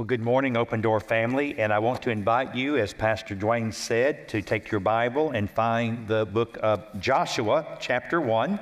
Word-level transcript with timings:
Well, 0.00 0.06
good 0.06 0.22
morning, 0.22 0.56
Open 0.56 0.80
Door 0.80 1.00
family, 1.00 1.58
and 1.58 1.74
I 1.74 1.78
want 1.78 2.00
to 2.04 2.10
invite 2.10 2.54
you, 2.54 2.78
as 2.78 2.94
Pastor 2.94 3.36
Dwayne 3.36 3.70
said, 3.70 4.28
to 4.28 4.40
take 4.40 4.70
your 4.70 4.80
Bible 4.80 5.32
and 5.32 5.50
find 5.50 6.08
the 6.08 6.24
book 6.24 6.56
of 6.62 6.86
Joshua, 6.98 7.76
chapter 7.80 8.18
1. 8.18 8.58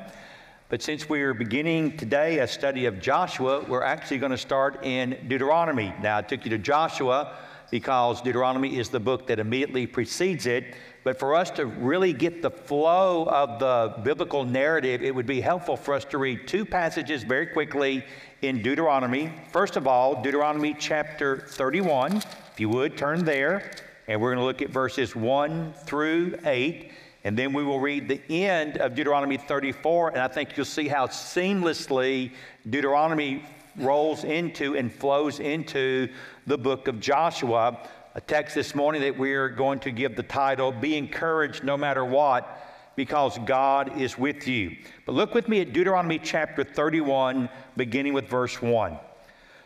But 0.69 0.83
since 0.83 1.09
we're 1.09 1.35
beginning 1.35 1.97
today 1.97 2.41
a 2.41 2.49
study 2.49 2.87
of 2.87 3.01
Joshua, 3.01 3.65
we're 3.69 3.85
actually 3.85 4.19
going 4.19 4.33
to 4.33 4.37
start 4.37 4.85
in 4.85 5.17
Deuteronomy. 5.29 5.95
Now, 6.03 6.19
I 6.19 6.23
took 6.23 6.45
you 6.45 6.51
to 6.51 6.59
Joshua 6.59 7.37
because 7.71 8.21
Deuteronomy 8.21 8.77
is 8.77 8.89
the 8.89 8.99
book 8.99 9.29
that 9.29 9.39
immediately 9.39 9.87
precedes 9.87 10.47
it. 10.47 10.75
But 11.05 11.21
for 11.21 11.37
us 11.37 11.51
to 11.53 11.67
really 11.67 12.13
get 12.13 12.43
the 12.43 12.51
flow 12.51 13.27
of 13.27 13.61
the 13.61 14.03
biblical 14.03 14.45
narrative, 14.45 15.03
it 15.03 15.15
would 15.15 15.27
be 15.27 15.41
helpful 15.41 15.77
for 15.77 15.95
us 15.95 16.05
to 16.07 16.19
read 16.19 16.49
two 16.49 16.65
passages 16.65 17.23
very 17.23 17.47
quickly 17.47 18.05
in 18.43 18.63
Deuteronomy. 18.63 19.33
First 19.51 19.77
of 19.77 19.87
all, 19.87 20.23
Deuteronomy 20.23 20.75
chapter 20.79 21.39
31. 21.39 22.17
If 22.17 22.61
you 22.61 22.69
would, 22.69 22.97
turn 22.97 23.25
there. 23.25 23.71
And 24.07 24.21
we're 24.21 24.35
going 24.35 24.39
to 24.39 24.45
look 24.45 24.63
at 24.63 24.71
verses 24.71 25.17
1 25.17 25.73
through 25.85 26.39
8. 26.45 26.93
And 27.25 27.37
then 27.37 27.53
we 27.53 27.65
will 27.65 27.81
read 27.81 28.09
the 28.09 28.21
end 28.47 28.79
of 28.79 28.95
Deuteronomy 28.95 29.37
34. 29.37 30.11
And 30.11 30.19
I 30.19 30.29
think 30.29 30.57
you'll 30.57 30.67
see 30.67 30.89
how 30.89 31.09
seamlessly 31.09 32.33
Deuteronomy 32.71 33.45
rolls 33.77 34.25
into 34.25 34.77
and 34.77 34.93
flows 34.93 35.41
into 35.41 36.09
the 36.47 36.57
book 36.57 36.89
of 36.89 37.01
Joshua. 37.01 37.79
A 38.15 38.21
text 38.21 38.55
this 38.55 38.75
morning 38.75 39.03
that 39.03 39.19
we're 39.19 39.49
going 39.49 39.81
to 39.81 39.91
give 39.91 40.17
the 40.17 40.23
title, 40.23 40.73
Be 40.73 40.97
Encouraged 40.97 41.65
No 41.65 41.77
Matter 41.77 42.05
What, 42.05 42.68
because 42.99 43.39
God 43.47 43.97
is 44.01 44.19
with 44.19 44.49
you. 44.49 44.77
But 45.07 45.15
look 45.15 45.33
with 45.33 45.49
me 45.49 45.61
at 45.61 45.73
Deuteronomy 45.73 46.19
chapter 46.19 46.65
31, 46.65 47.49
beginning 47.77 48.13
with 48.13 48.27
verse 48.27 48.61
1. 48.61 48.99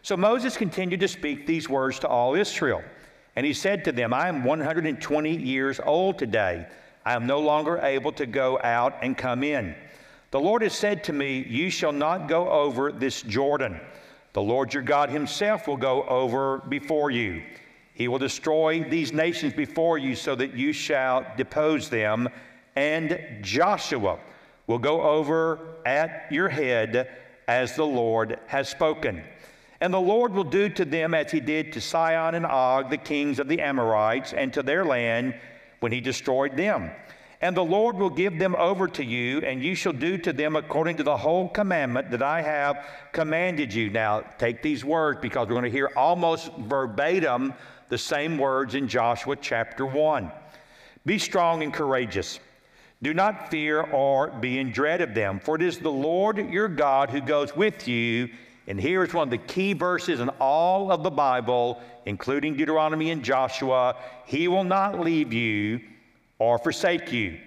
So 0.02 0.18
Moses 0.18 0.54
continued 0.58 1.00
to 1.00 1.08
speak 1.08 1.46
these 1.46 1.66
words 1.66 1.98
to 2.00 2.08
all 2.08 2.34
Israel. 2.34 2.84
And 3.34 3.46
he 3.46 3.54
said 3.54 3.86
to 3.86 3.92
them, 3.92 4.12
I 4.12 4.28
am 4.28 4.44
120 4.44 5.34
years 5.34 5.80
old 5.82 6.18
today. 6.18 6.66
I 7.06 7.14
am 7.14 7.26
no 7.26 7.40
longer 7.40 7.78
able 7.78 8.12
to 8.12 8.26
go 8.26 8.60
out 8.62 8.98
and 9.00 9.16
come 9.16 9.42
in. 9.42 9.74
The 10.30 10.40
Lord 10.40 10.60
has 10.60 10.74
said 10.74 11.02
to 11.04 11.14
me, 11.14 11.42
You 11.48 11.70
shall 11.70 11.92
not 11.92 12.28
go 12.28 12.50
over 12.50 12.92
this 12.92 13.22
Jordan. 13.22 13.80
The 14.34 14.42
Lord 14.42 14.74
your 14.74 14.82
God 14.82 15.08
himself 15.08 15.66
will 15.66 15.78
go 15.78 16.02
over 16.02 16.58
before 16.58 17.10
you. 17.10 17.42
He 17.94 18.08
will 18.08 18.18
destroy 18.18 18.84
these 18.84 19.14
nations 19.14 19.54
before 19.54 19.96
you 19.96 20.16
so 20.16 20.34
that 20.34 20.54
you 20.54 20.74
shall 20.74 21.24
depose 21.38 21.88
them, 21.88 22.28
and 22.76 23.18
Joshua 23.42 24.18
will 24.66 24.78
go 24.78 25.02
over 25.02 25.58
at 25.84 26.26
your 26.30 26.48
head 26.48 27.08
as 27.48 27.76
the 27.76 27.84
Lord 27.84 28.38
has 28.46 28.68
spoken. 28.68 29.22
And 29.80 29.92
the 29.92 30.00
Lord 30.00 30.32
will 30.32 30.44
do 30.44 30.68
to 30.68 30.84
them 30.84 31.12
as 31.12 31.32
he 31.32 31.40
did 31.40 31.72
to 31.72 31.80
Sihon 31.80 32.36
and 32.36 32.46
Og, 32.46 32.88
the 32.88 32.96
kings 32.96 33.40
of 33.40 33.48
the 33.48 33.60
Amorites, 33.60 34.32
and 34.32 34.52
to 34.52 34.62
their 34.62 34.84
land 34.84 35.34
when 35.80 35.90
he 35.90 36.00
destroyed 36.00 36.56
them. 36.56 36.90
And 37.40 37.56
the 37.56 37.64
Lord 37.64 37.96
will 37.96 38.08
give 38.08 38.38
them 38.38 38.54
over 38.54 38.86
to 38.86 39.04
you, 39.04 39.40
and 39.40 39.60
you 39.60 39.74
shall 39.74 39.92
do 39.92 40.16
to 40.18 40.32
them 40.32 40.54
according 40.54 40.98
to 40.98 41.02
the 41.02 41.16
whole 41.16 41.48
commandment 41.48 42.12
that 42.12 42.22
I 42.22 42.40
have 42.40 42.86
commanded 43.12 43.74
you. 43.74 43.90
Now, 43.90 44.20
take 44.38 44.62
these 44.62 44.84
words 44.84 45.18
because 45.20 45.48
we're 45.48 45.54
going 45.54 45.64
to 45.64 45.70
hear 45.70 45.90
almost 45.96 46.52
verbatim 46.60 47.52
the 47.88 47.98
same 47.98 48.38
words 48.38 48.76
in 48.76 48.86
Joshua 48.86 49.34
chapter 49.34 49.84
1. 49.84 50.30
Be 51.04 51.18
strong 51.18 51.64
and 51.64 51.74
courageous. 51.74 52.38
Do 53.02 53.12
not 53.12 53.50
fear 53.50 53.80
or 53.80 54.28
be 54.28 54.58
in 54.58 54.70
dread 54.70 55.00
of 55.00 55.12
them, 55.12 55.40
for 55.40 55.56
it 55.56 55.62
is 55.62 55.78
the 55.78 55.90
Lord 55.90 56.38
your 56.38 56.68
God 56.68 57.10
who 57.10 57.20
goes 57.20 57.54
with 57.56 57.88
you. 57.88 58.28
And 58.68 58.80
here 58.80 59.02
is 59.02 59.12
one 59.12 59.26
of 59.26 59.30
the 59.30 59.38
key 59.38 59.72
verses 59.72 60.20
in 60.20 60.28
all 60.38 60.92
of 60.92 61.02
the 61.02 61.10
Bible, 61.10 61.82
including 62.06 62.56
Deuteronomy 62.56 63.10
and 63.10 63.24
Joshua 63.24 63.96
He 64.24 64.46
will 64.46 64.62
not 64.62 65.00
leave 65.00 65.32
you 65.32 65.80
or 66.38 66.58
forsake 66.58 67.12
you. 67.12 67.38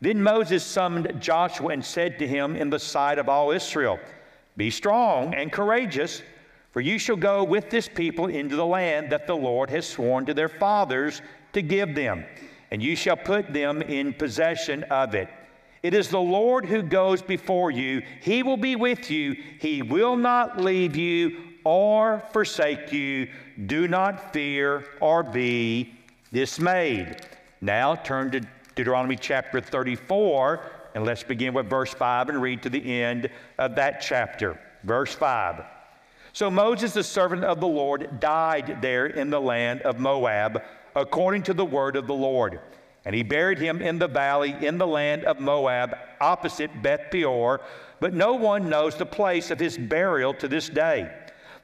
Then 0.00 0.22
Moses 0.22 0.62
summoned 0.62 1.20
Joshua 1.20 1.68
and 1.68 1.84
said 1.84 2.18
to 2.18 2.28
him 2.28 2.56
in 2.56 2.70
the 2.70 2.78
sight 2.78 3.18
of 3.18 3.28
all 3.28 3.50
Israel, 3.50 3.98
Be 4.56 4.70
strong 4.70 5.34
and 5.34 5.50
courageous, 5.50 6.22
for 6.72 6.80
you 6.80 6.98
shall 6.98 7.16
go 7.16 7.42
with 7.42 7.70
this 7.70 7.88
people 7.88 8.26
into 8.26 8.54
the 8.54 8.66
land 8.66 9.10
that 9.10 9.26
the 9.26 9.36
Lord 9.36 9.70
has 9.70 9.88
sworn 9.88 10.26
to 10.26 10.34
their 10.34 10.48
fathers 10.48 11.22
to 11.52 11.62
give 11.62 11.94
them, 11.94 12.24
and 12.74 12.82
you 12.82 12.96
shall 12.96 13.16
put 13.16 13.52
them 13.52 13.82
in 13.82 14.12
possession 14.12 14.82
of 14.90 15.14
it. 15.14 15.28
It 15.84 15.94
is 15.94 16.08
the 16.08 16.18
Lord 16.18 16.66
who 16.66 16.82
goes 16.82 17.22
before 17.22 17.70
you. 17.70 18.02
He 18.20 18.42
will 18.42 18.56
be 18.56 18.74
with 18.74 19.12
you. 19.12 19.36
He 19.60 19.80
will 19.80 20.16
not 20.16 20.60
leave 20.60 20.96
you 20.96 21.38
or 21.62 22.20
forsake 22.32 22.92
you. 22.92 23.28
Do 23.66 23.86
not 23.86 24.32
fear 24.32 24.86
or 24.98 25.22
be 25.22 25.94
dismayed. 26.32 27.24
Now 27.60 27.94
turn 27.94 28.32
to 28.32 28.40
Deuteronomy 28.74 29.14
chapter 29.14 29.60
34, 29.60 30.66
and 30.96 31.04
let's 31.04 31.22
begin 31.22 31.54
with 31.54 31.70
verse 31.70 31.94
5 31.94 32.28
and 32.28 32.42
read 32.42 32.60
to 32.64 32.70
the 32.70 33.02
end 33.02 33.30
of 33.56 33.76
that 33.76 34.00
chapter. 34.00 34.58
Verse 34.82 35.14
5. 35.14 35.62
So 36.32 36.50
Moses, 36.50 36.92
the 36.92 37.04
servant 37.04 37.44
of 37.44 37.60
the 37.60 37.68
Lord, 37.68 38.18
died 38.18 38.78
there 38.82 39.06
in 39.06 39.30
the 39.30 39.40
land 39.40 39.82
of 39.82 40.00
Moab, 40.00 40.60
according 40.94 41.42
to 41.44 41.54
the 41.54 41.64
word 41.64 41.96
of 41.96 42.06
the 42.06 42.14
Lord. 42.14 42.60
And 43.04 43.14
he 43.14 43.22
buried 43.22 43.58
him 43.58 43.82
in 43.82 43.98
the 43.98 44.08
valley 44.08 44.56
in 44.60 44.78
the 44.78 44.86
land 44.86 45.24
of 45.24 45.40
Moab, 45.40 45.96
opposite 46.20 46.70
Beth 46.82 47.10
Peor, 47.10 47.60
but 48.00 48.14
no 48.14 48.34
one 48.34 48.68
knows 48.68 48.96
the 48.96 49.06
place 49.06 49.50
of 49.50 49.60
his 49.60 49.76
burial 49.76 50.32
to 50.34 50.48
this 50.48 50.68
day. 50.68 51.12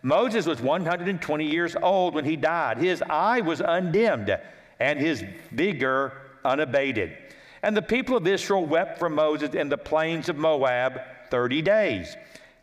Moses 0.03 0.47
was 0.47 0.61
120 0.61 1.45
years 1.45 1.77
old 1.83 2.15
when 2.15 2.25
he 2.25 2.37
died. 2.37 2.79
His 2.79 3.03
eye 3.03 3.41
was 3.41 3.61
undimmed 3.61 4.39
and 4.79 4.99
his 4.99 5.25
vigor 5.51 6.13
unabated. 6.45 7.17
And 7.63 7.77
the 7.77 7.83
people 7.83 8.17
of 8.17 8.27
Israel 8.27 8.65
wept 8.65 8.99
for 8.99 9.11
Moses 9.11 9.55
in 9.55 9.69
the 9.69 9.77
plains 9.77 10.29
of 10.29 10.37
Moab 10.37 11.01
30 11.31 11.63
days. 11.63 12.17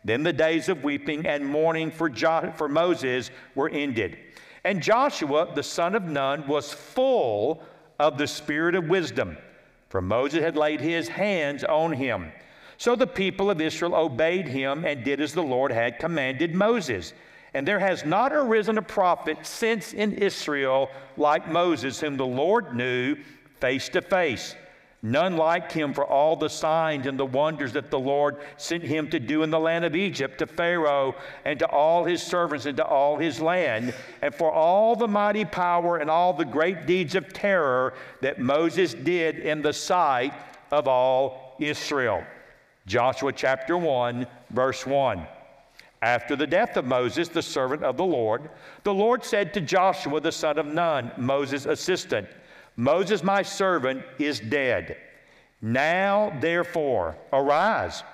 Then 0.04 0.22
the 0.22 0.32
days 0.32 0.68
of 0.68 0.82
weeping 0.82 1.26
and 1.26 1.46
mourning 1.46 1.90
for, 1.90 2.08
jo- 2.08 2.52
for 2.56 2.68
Moses 2.68 3.30
were 3.54 3.68
ended. 3.68 4.18
And 4.68 4.82
Joshua, 4.82 5.48
the 5.54 5.62
son 5.62 5.94
of 5.94 6.04
Nun, 6.04 6.46
was 6.46 6.74
full 6.74 7.62
of 7.98 8.18
the 8.18 8.26
spirit 8.26 8.74
of 8.74 8.90
wisdom, 8.90 9.38
for 9.88 10.02
Moses 10.02 10.42
had 10.42 10.58
laid 10.58 10.82
his 10.82 11.08
hands 11.08 11.64
on 11.64 11.90
him. 11.90 12.30
So 12.76 12.94
the 12.94 13.06
people 13.06 13.50
of 13.50 13.62
Israel 13.62 13.94
obeyed 13.94 14.46
him 14.46 14.84
and 14.84 15.02
did 15.02 15.22
as 15.22 15.32
the 15.32 15.42
Lord 15.42 15.72
had 15.72 15.98
commanded 15.98 16.54
Moses. 16.54 17.14
And 17.54 17.66
there 17.66 17.78
has 17.78 18.04
not 18.04 18.30
arisen 18.30 18.76
a 18.76 18.82
prophet 18.82 19.38
since 19.46 19.94
in 19.94 20.12
Israel 20.12 20.90
like 21.16 21.50
Moses, 21.50 21.98
whom 21.98 22.18
the 22.18 22.26
Lord 22.26 22.76
knew 22.76 23.16
face 23.60 23.88
to 23.88 24.02
face. 24.02 24.54
None 25.00 25.36
like 25.36 25.70
him 25.70 25.94
for 25.94 26.04
all 26.04 26.34
the 26.34 26.48
signs 26.48 27.06
and 27.06 27.18
the 27.18 27.24
wonders 27.24 27.72
that 27.74 27.90
the 27.90 27.98
Lord 27.98 28.38
sent 28.56 28.82
him 28.82 29.08
to 29.10 29.20
do 29.20 29.44
in 29.44 29.50
the 29.50 29.60
land 29.60 29.84
of 29.84 29.94
Egypt 29.94 30.38
to 30.38 30.46
Pharaoh 30.46 31.14
and 31.44 31.56
to 31.60 31.68
all 31.68 32.04
his 32.04 32.20
servants 32.20 32.66
and 32.66 32.76
to 32.78 32.84
all 32.84 33.16
his 33.16 33.40
land, 33.40 33.94
and 34.22 34.34
for 34.34 34.50
all 34.50 34.96
the 34.96 35.06
mighty 35.06 35.44
power 35.44 35.98
and 35.98 36.10
all 36.10 36.32
the 36.32 36.44
great 36.44 36.86
deeds 36.86 37.14
of 37.14 37.32
terror 37.32 37.94
that 38.22 38.40
Moses 38.40 38.92
did 38.92 39.38
in 39.38 39.62
the 39.62 39.72
sight 39.72 40.34
of 40.72 40.88
all 40.88 41.54
Israel. 41.60 42.24
Joshua 42.86 43.32
chapter 43.32 43.78
1, 43.78 44.26
verse 44.50 44.84
1. 44.84 45.24
After 46.02 46.34
the 46.34 46.46
death 46.46 46.76
of 46.76 46.84
Moses, 46.84 47.28
the 47.28 47.42
servant 47.42 47.84
of 47.84 47.96
the 47.96 48.04
Lord, 48.04 48.50
the 48.82 48.94
Lord 48.94 49.24
said 49.24 49.54
to 49.54 49.60
Joshua, 49.60 50.20
the 50.20 50.32
son 50.32 50.58
of 50.58 50.66
Nun, 50.66 51.12
Moses' 51.16 51.66
assistant, 51.66 52.28
Moses, 52.78 53.24
my 53.24 53.42
servant, 53.42 54.04
is 54.20 54.38
dead. 54.38 54.96
Now, 55.60 56.32
therefore, 56.40 57.16
arise, 57.32 58.04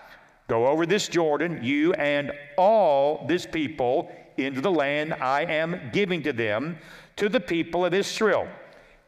go 0.48 0.66
over 0.66 0.86
this 0.86 1.06
Jordan, 1.06 1.62
you 1.62 1.92
and 1.92 2.32
all 2.56 3.26
this 3.28 3.44
people, 3.44 4.10
into 4.38 4.62
the 4.62 4.70
land 4.70 5.12
I 5.12 5.42
am 5.42 5.91
giving 5.92 6.22
to 6.22 6.32
them, 6.32 6.78
to 7.16 7.28
the 7.28 7.40
people 7.40 7.84
of 7.84 7.93
Israel. 7.93 8.49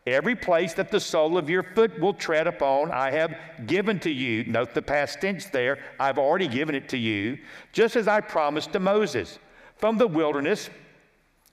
Every 0.07 0.37
place 0.37 0.75
that 0.75 0.91
the 0.91 1.01
sole 1.01 1.39
of 1.39 1.49
your 1.49 1.63
foot 1.63 1.99
will 1.99 2.13
tread 2.13 2.47
upon, 2.47 2.93
I 2.93 3.11
have 3.11 3.35
given 3.67 3.99
to 4.01 4.11
you. 4.11 4.45
Note 4.45 4.75
the 4.75 4.83
past 4.83 5.23
tense 5.23 5.47
there. 5.47 5.79
I've 5.99 6.19
already 6.19 6.49
given 6.49 6.75
it 6.75 6.91
to 6.91 6.99
you, 6.99 7.39
just 7.73 7.97
as 7.97 8.07
I 8.07 8.21
promised 8.21 8.75
to 8.75 8.79
Moses. 8.79 9.39
From 9.77 9.97
the 9.97 10.07
wilderness 10.07 10.69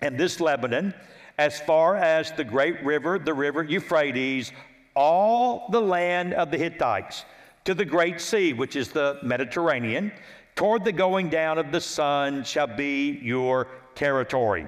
and 0.01 0.19
this 0.19 0.41
Lebanon, 0.41 0.94
as 1.38 1.59
far 1.59 1.95
as 1.95 2.31
the 2.31 2.44
great 2.44 2.83
river, 2.83 3.19
the 3.19 3.33
river 3.33 3.63
Euphrates, 3.63 4.51
all 4.95 5.68
the 5.71 5.81
land 5.81 6.33
of 6.33 6.51
the 6.51 6.57
Hittites, 6.57 7.25
to 7.65 7.74
the 7.74 7.85
great 7.85 8.21
sea, 8.21 8.53
which 8.53 8.75
is 8.75 8.89
the 8.89 9.19
Mediterranean, 9.24 10.12
toward 10.56 10.83
the 10.83 10.91
going 10.91 11.30
down 11.30 11.57
of 11.57 11.71
the 11.71 11.81
sun 11.81 12.44
shall 12.44 12.68
be 12.68 13.19
your 13.21 13.68
territory. 13.95 14.68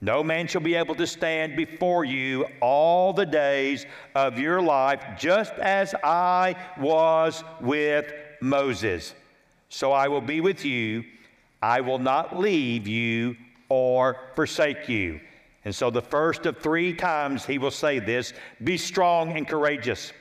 No 0.00 0.22
man 0.22 0.46
shall 0.46 0.60
be 0.60 0.74
able 0.74 0.94
to 0.96 1.06
stand 1.06 1.56
before 1.56 2.04
you 2.04 2.46
all 2.60 3.12
the 3.12 3.24
days 3.24 3.86
of 4.14 4.38
your 4.38 4.60
life, 4.60 5.02
just 5.18 5.54
as 5.54 5.94
I 6.04 6.54
was 6.78 7.42
with 7.60 8.12
Moses. 8.40 9.14
So 9.70 9.92
I 9.92 10.08
will 10.08 10.20
be 10.20 10.40
with 10.40 10.64
you. 10.64 11.04
I 11.62 11.80
will 11.80 11.98
not 11.98 12.38
leave 12.38 12.86
you 12.86 13.36
or 13.70 14.18
forsake 14.34 14.88
you. 14.88 15.20
And 15.66 15.74
so, 15.74 15.90
the 15.90 16.00
first 16.00 16.46
of 16.46 16.58
three 16.58 16.94
times 16.94 17.44
he 17.44 17.58
will 17.58 17.72
say 17.72 17.98
this 17.98 18.32
Be 18.62 18.78
strong 18.78 19.36
and 19.36 19.48
courageous. 19.48 20.12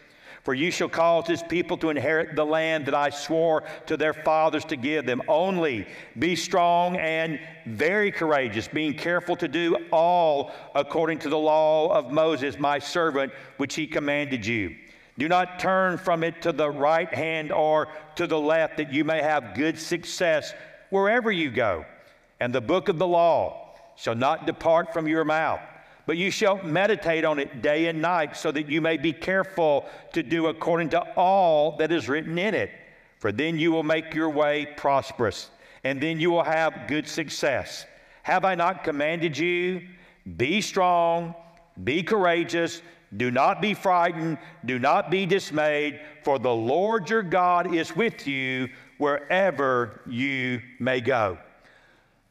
For 0.42 0.56
you 0.56 0.72
shall 0.72 0.90
cause 0.90 1.28
this 1.28 1.44
people 1.44 1.78
to 1.78 1.92
inherit 1.92 2.36
the 2.36 2.44
land 2.44 2.88
that 2.88 2.96
I 2.96 3.12
swore 3.12 3.64
to 3.86 3.96
their 3.96 4.14
fathers 4.14 4.66
to 4.66 4.76
give 4.76 5.06
them. 5.06 5.22
Only 5.28 5.88
be 6.18 6.36
strong 6.36 6.98
and 6.98 7.40
very 7.68 8.12
courageous, 8.12 8.68
being 8.68 8.96
careful 8.96 9.36
to 9.36 9.48
do 9.48 9.78
all 9.92 10.52
according 10.74 11.20
to 11.20 11.30
the 11.30 11.38
law 11.38 11.96
of 11.96 12.12
Moses, 12.12 12.58
my 12.58 12.80
servant, 12.80 13.32
which 13.58 13.76
he 13.76 13.86
commanded 13.86 14.48
you. 14.48 14.76
Do 15.20 15.28
not 15.28 15.60
turn 15.60 16.00
from 16.00 16.24
it 16.24 16.42
to 16.42 16.54
the 16.54 16.72
right 16.72 17.14
hand 17.14 17.52
or 17.52 17.88
to 18.16 18.26
the 18.26 18.40
left, 18.40 18.78
that 18.78 18.92
you 18.92 19.04
may 19.04 19.22
have 19.22 19.54
good 19.54 19.78
success 19.78 20.56
wherever 20.90 21.32
you 21.32 21.52
go. 21.52 21.86
And 22.40 22.54
the 22.54 22.62
book 22.62 22.90
of 22.90 22.98
the 22.98 23.08
law 23.08 23.65
shall 23.96 24.16
not 24.16 24.46
depart 24.46 24.94
from 24.94 25.08
your 25.08 25.24
mouth 25.24 25.62
but 26.06 26.18
you 26.18 26.30
shall 26.30 26.62
meditate 26.64 27.26
on 27.26 27.40
it 27.40 27.62
day 27.62 27.88
and 27.88 28.02
night, 28.02 28.38
so 28.38 28.52
that 28.52 28.70
you 28.70 28.80
may 28.82 28.98
be 28.98 29.12
careful 29.12 29.86
to 30.14 30.22
do 30.22 30.48
according 30.48 30.90
to 30.90 31.02
all 31.16 31.78
that 31.78 31.92
is 31.92 32.08
written 32.08 32.38
in 32.38 32.54
it. 32.54 32.70
For 33.20 33.32
then 33.32 33.58
you 33.58 33.72
will 33.72 33.84
make 33.84 34.14
your 34.14 34.30
way 34.30 34.68
prosperous, 34.78 35.50
and 35.84 36.02
then 36.02 36.20
you 36.20 36.30
will 36.30 36.44
have 36.44 36.88
good 36.88 37.08
success. 37.08 37.86
Have 38.24 38.46
I 38.46 38.56
not 38.56 38.84
commanded 38.84 39.38
you? 39.38 39.88
Be 40.38 40.62
strong, 40.62 41.34
be 41.84 42.04
courageous, 42.04 42.82
do 43.18 43.32
not 43.32 43.62
be 43.62 43.74
frightened, 43.74 44.38
do 44.66 44.78
not 44.78 45.10
be 45.10 45.26
dismayed, 45.26 46.00
for 46.24 46.38
the 46.38 46.54
Lord 46.54 47.10
your 47.10 47.24
God 47.24 47.74
is 47.74 47.96
with 47.96 48.28
you 48.28 48.70
wherever 48.98 50.02
you 50.08 50.62
may 50.80 51.02
go. 51.02 51.38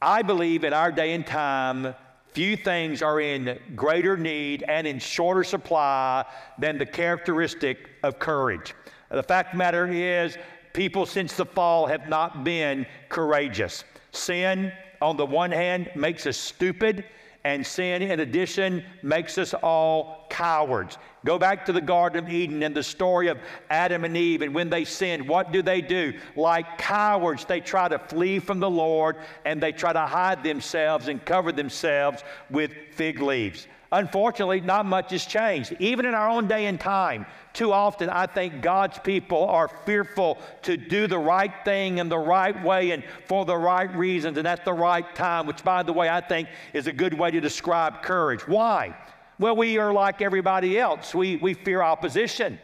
I 0.01 0.21
believe 0.21 0.63
in 0.63 0.73
our 0.73 0.91
day 0.91 1.13
and 1.13 1.25
time, 1.25 1.95
Few 2.35 2.57
things 2.57 3.01
are 3.01 3.21
in 3.21 3.57
greater 3.77 4.17
need 4.17 4.65
and 4.67 4.85
in 4.85 4.99
shorter 4.99 5.45
supply 5.45 6.25
than 6.59 6.77
the 6.77 6.85
characteristic 6.85 7.91
of 8.03 8.19
courage. 8.19 8.73
The 9.09 9.23
fact 9.23 9.53
the 9.53 9.57
matter 9.57 9.87
is, 9.87 10.37
people 10.73 11.05
since 11.05 11.37
the 11.37 11.45
fall 11.45 11.87
have 11.87 12.09
not 12.09 12.43
been 12.43 12.85
courageous. 13.07 13.85
Sin, 14.11 14.73
on 15.01 15.15
the 15.15 15.25
one 15.25 15.49
hand, 15.49 15.89
makes 15.95 16.27
us 16.27 16.35
stupid 16.35 17.05
and 17.45 17.65
sin, 17.65 18.01
in 18.01 18.21
addition, 18.21 18.83
makes 19.03 19.37
us 19.37 19.53
all 19.53 20.25
cowards. 20.31 20.97
Go 21.25 21.37
back 21.37 21.63
to 21.67 21.71
the 21.71 21.79
Garden 21.79 22.23
of 22.23 22.29
Eden 22.29 22.63
and 22.63 22.75
the 22.75 22.81
story 22.81 23.27
of 23.27 23.37
Adam 23.69 24.03
and 24.03 24.17
Eve. 24.17 24.41
And 24.41 24.53
when 24.53 24.67
they 24.67 24.83
sinned, 24.83 25.27
what 25.27 25.51
do 25.51 25.61
they 25.61 25.79
do? 25.79 26.13
Like 26.35 26.79
cowards, 26.79 27.45
they 27.45 27.61
try 27.61 27.87
to 27.87 27.99
flee 27.99 28.39
from 28.39 28.59
the 28.59 28.69
Lord 28.69 29.17
and 29.45 29.61
they 29.61 29.71
try 29.71 29.93
to 29.93 30.07
hide 30.07 30.43
themselves 30.43 31.07
and 31.07 31.23
cover 31.23 31.51
themselves 31.51 32.23
with 32.49 32.71
fig 32.93 33.21
leaves. 33.21 33.67
Unfortunately, 33.95 34.59
not 34.59 34.85
much 34.85 35.11
has 35.11 35.25
changed. 35.25 35.73
Even 35.79 36.05
in 36.05 36.13
our 36.13 36.27
own 36.27 36.49
day 36.49 36.65
and 36.65 36.77
time, 36.77 37.25
too 37.53 37.71
often 37.71 38.09
I 38.09 38.25
think 38.25 38.61
God's 38.61 38.99
people 38.99 39.45
are 39.45 39.69
fearful 39.69 40.37
to 40.63 40.75
do 40.75 41.07
the 41.07 41.17
right 41.17 41.53
thing 41.63 41.99
in 41.99 42.09
the 42.09 42.17
right 42.17 42.61
way 42.61 42.91
and 42.91 43.05
for 43.25 43.45
the 43.45 43.55
right 43.55 43.89
reasons 43.95 44.37
and 44.37 44.45
at 44.45 44.65
the 44.65 44.73
right 44.73 45.15
time, 45.15 45.47
which, 45.47 45.63
by 45.63 45.81
the 45.81 45.93
way, 45.93 46.09
I 46.09 46.19
think 46.19 46.49
is 46.73 46.87
a 46.87 46.91
good 46.91 47.13
way 47.13 47.31
to 47.31 47.39
describe 47.39 48.03
courage. 48.03 48.45
Why? 48.45 48.97
Well, 49.39 49.55
we 49.55 49.77
are 49.77 49.93
like 49.93 50.21
everybody 50.21 50.77
else, 50.77 51.15
we, 51.15 51.37
we 51.37 51.53
fear 51.53 51.81
opposition. 51.81 52.59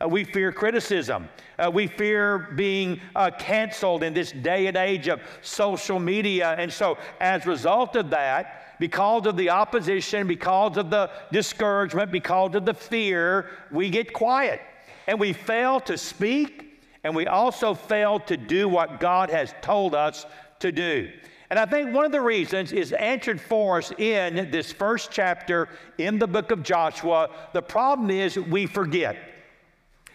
Uh, 0.00 0.06
we 0.06 0.24
fear 0.24 0.52
criticism. 0.52 1.28
Uh, 1.58 1.70
we 1.72 1.86
fear 1.86 2.50
being 2.54 3.00
uh, 3.16 3.30
canceled 3.38 4.02
in 4.02 4.12
this 4.12 4.30
day 4.30 4.66
and 4.66 4.76
age 4.76 5.08
of 5.08 5.20
social 5.40 5.98
media. 5.98 6.54
And 6.58 6.70
so, 6.70 6.98
as 7.18 7.46
a 7.46 7.48
result 7.48 7.96
of 7.96 8.10
that, 8.10 8.65
because 8.78 9.26
of 9.26 9.36
the 9.36 9.50
opposition, 9.50 10.26
because 10.26 10.76
of 10.76 10.90
the 10.90 11.10
discouragement, 11.32 12.10
because 12.12 12.54
of 12.54 12.64
the 12.64 12.74
fear, 12.74 13.50
we 13.70 13.90
get 13.90 14.12
quiet 14.12 14.60
and 15.06 15.18
we 15.18 15.32
fail 15.32 15.80
to 15.80 15.96
speak 15.96 16.80
and 17.04 17.14
we 17.14 17.26
also 17.26 17.74
fail 17.74 18.18
to 18.20 18.36
do 18.36 18.68
what 18.68 19.00
God 19.00 19.30
has 19.30 19.54
told 19.62 19.94
us 19.94 20.26
to 20.58 20.72
do. 20.72 21.10
And 21.50 21.58
I 21.58 21.64
think 21.64 21.94
one 21.94 22.04
of 22.04 22.12
the 22.12 22.20
reasons 22.20 22.72
is 22.72 22.92
answered 22.92 23.40
for 23.40 23.78
us 23.78 23.92
in 23.98 24.50
this 24.50 24.72
first 24.72 25.10
chapter 25.12 25.68
in 25.98 26.18
the 26.18 26.26
book 26.26 26.50
of 26.50 26.62
Joshua. 26.62 27.30
The 27.52 27.62
problem 27.62 28.10
is 28.10 28.36
we 28.36 28.66
forget. 28.66 29.16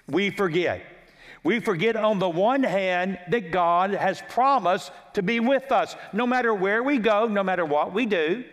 We 0.07 0.30
forget. 0.30 0.81
We 1.44 1.60
forget 1.60 1.96
on 1.96 2.20
the 2.20 2.30
one 2.30 2.64
hand 2.64 3.18
that 3.30 3.52
God 3.52 3.92
has 3.92 4.22
promised 4.30 4.92
to 5.14 5.24
be 5.24 5.40
with 5.40 5.72
us 5.72 5.96
no 6.14 6.28
matter 6.28 6.54
where 6.54 6.84
we 6.84 7.00
go, 7.00 7.28
no 7.28 7.44
matter 7.44 7.66
what 7.66 7.94
we 7.94 8.06
do. 8.06 8.44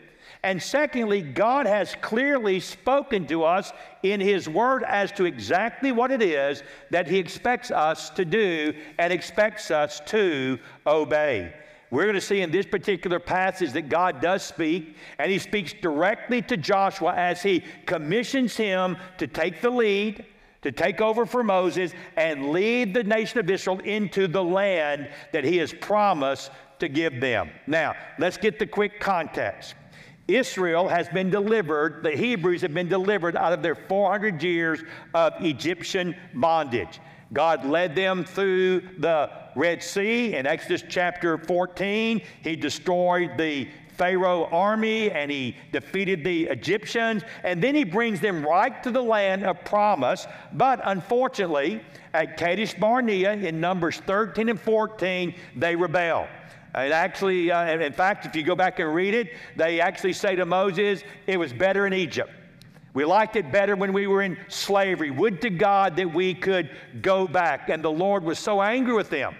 And 0.42 0.62
secondly, 0.62 1.20
God 1.20 1.66
has 1.66 1.96
clearly 2.00 2.60
spoken 2.60 3.26
to 3.26 3.44
us 3.44 3.72
in 4.02 4.20
His 4.20 4.48
Word 4.48 4.84
as 4.84 5.10
to 5.12 5.24
exactly 5.24 5.92
what 5.92 6.10
it 6.10 6.22
is 6.22 6.62
that 6.90 7.08
He 7.08 7.18
expects 7.18 7.70
us 7.70 8.10
to 8.10 8.24
do 8.24 8.72
and 8.98 9.12
expects 9.12 9.70
us 9.70 10.00
to 10.06 10.58
obey. 10.86 11.52
We're 11.90 12.04
going 12.04 12.14
to 12.14 12.20
see 12.20 12.42
in 12.42 12.50
this 12.50 12.66
particular 12.66 13.18
passage 13.18 13.72
that 13.72 13.88
God 13.88 14.20
does 14.20 14.42
speak, 14.42 14.96
and 15.18 15.30
He 15.30 15.38
speaks 15.38 15.72
directly 15.72 16.40
to 16.42 16.56
Joshua 16.56 17.14
as 17.14 17.42
He 17.42 17.64
commissions 17.86 18.56
him 18.56 18.96
to 19.16 19.26
take 19.26 19.60
the 19.60 19.70
lead 19.70 20.24
to 20.62 20.72
take 20.72 21.00
over 21.00 21.24
for 21.24 21.44
Moses 21.44 21.92
and 22.16 22.50
lead 22.50 22.94
the 22.94 23.04
nation 23.04 23.38
of 23.38 23.48
Israel 23.48 23.78
into 23.80 24.26
the 24.26 24.42
land 24.42 25.10
that 25.32 25.44
he 25.44 25.56
has 25.58 25.72
promised 25.72 26.50
to 26.80 26.88
give 26.88 27.20
them. 27.20 27.50
Now, 27.66 27.94
let's 28.18 28.36
get 28.36 28.58
the 28.58 28.66
quick 28.66 29.00
context. 29.00 29.74
Israel 30.26 30.88
has 30.88 31.08
been 31.08 31.30
delivered, 31.30 32.02
the 32.02 32.10
Hebrews 32.10 32.60
have 32.60 32.74
been 32.74 32.88
delivered 32.88 33.34
out 33.34 33.52
of 33.52 33.62
their 33.62 33.74
400 33.74 34.42
years 34.42 34.82
of 35.14 35.32
Egyptian 35.40 36.14
bondage. 36.34 37.00
God 37.32 37.64
led 37.64 37.94
them 37.94 38.24
through 38.24 38.82
the 38.98 39.30
Red 39.54 39.82
Sea 39.82 40.34
in 40.34 40.46
Exodus 40.46 40.82
chapter 40.88 41.38
14. 41.38 42.20
He 42.42 42.56
destroyed 42.56 43.36
the 43.36 43.68
Pharaoh 43.98 44.44
army 44.46 45.10
and 45.10 45.30
he 45.30 45.56
defeated 45.72 46.24
the 46.24 46.44
Egyptians. 46.44 47.24
And 47.42 47.62
then 47.62 47.74
he 47.74 47.84
brings 47.84 48.20
them 48.20 48.46
right 48.46 48.82
to 48.84 48.90
the 48.90 49.02
land 49.02 49.44
of 49.44 49.62
promise. 49.64 50.26
But 50.52 50.80
unfortunately, 50.84 51.82
at 52.14 52.38
Kadesh 52.38 52.74
Barnea 52.74 53.32
in 53.32 53.60
Numbers 53.60 53.98
13 53.98 54.48
and 54.48 54.60
14, 54.60 55.34
they 55.56 55.76
rebel. 55.76 56.28
It 56.74 56.92
actually, 56.92 57.50
uh, 57.50 57.78
in 57.78 57.92
fact, 57.92 58.24
if 58.24 58.36
you 58.36 58.42
go 58.42 58.54
back 58.54 58.78
and 58.78 58.94
read 58.94 59.14
it, 59.14 59.34
they 59.56 59.80
actually 59.80 60.12
say 60.12 60.36
to 60.36 60.46
Moses, 60.46 61.02
it 61.26 61.36
was 61.36 61.52
better 61.52 61.86
in 61.86 61.92
Egypt. 61.92 62.30
We 62.94 63.04
liked 63.04 63.36
it 63.36 63.50
better 63.50 63.76
when 63.76 63.92
we 63.92 64.06
were 64.06 64.22
in 64.22 64.38
slavery. 64.48 65.10
Would 65.10 65.40
to 65.42 65.50
God 65.50 65.96
that 65.96 66.12
we 66.12 66.34
could 66.34 66.70
go 67.02 67.26
back. 67.26 67.68
And 67.68 67.82
the 67.82 67.90
Lord 67.90 68.22
was 68.22 68.38
so 68.38 68.62
angry 68.62 68.94
with 68.94 69.10
them. 69.10 69.34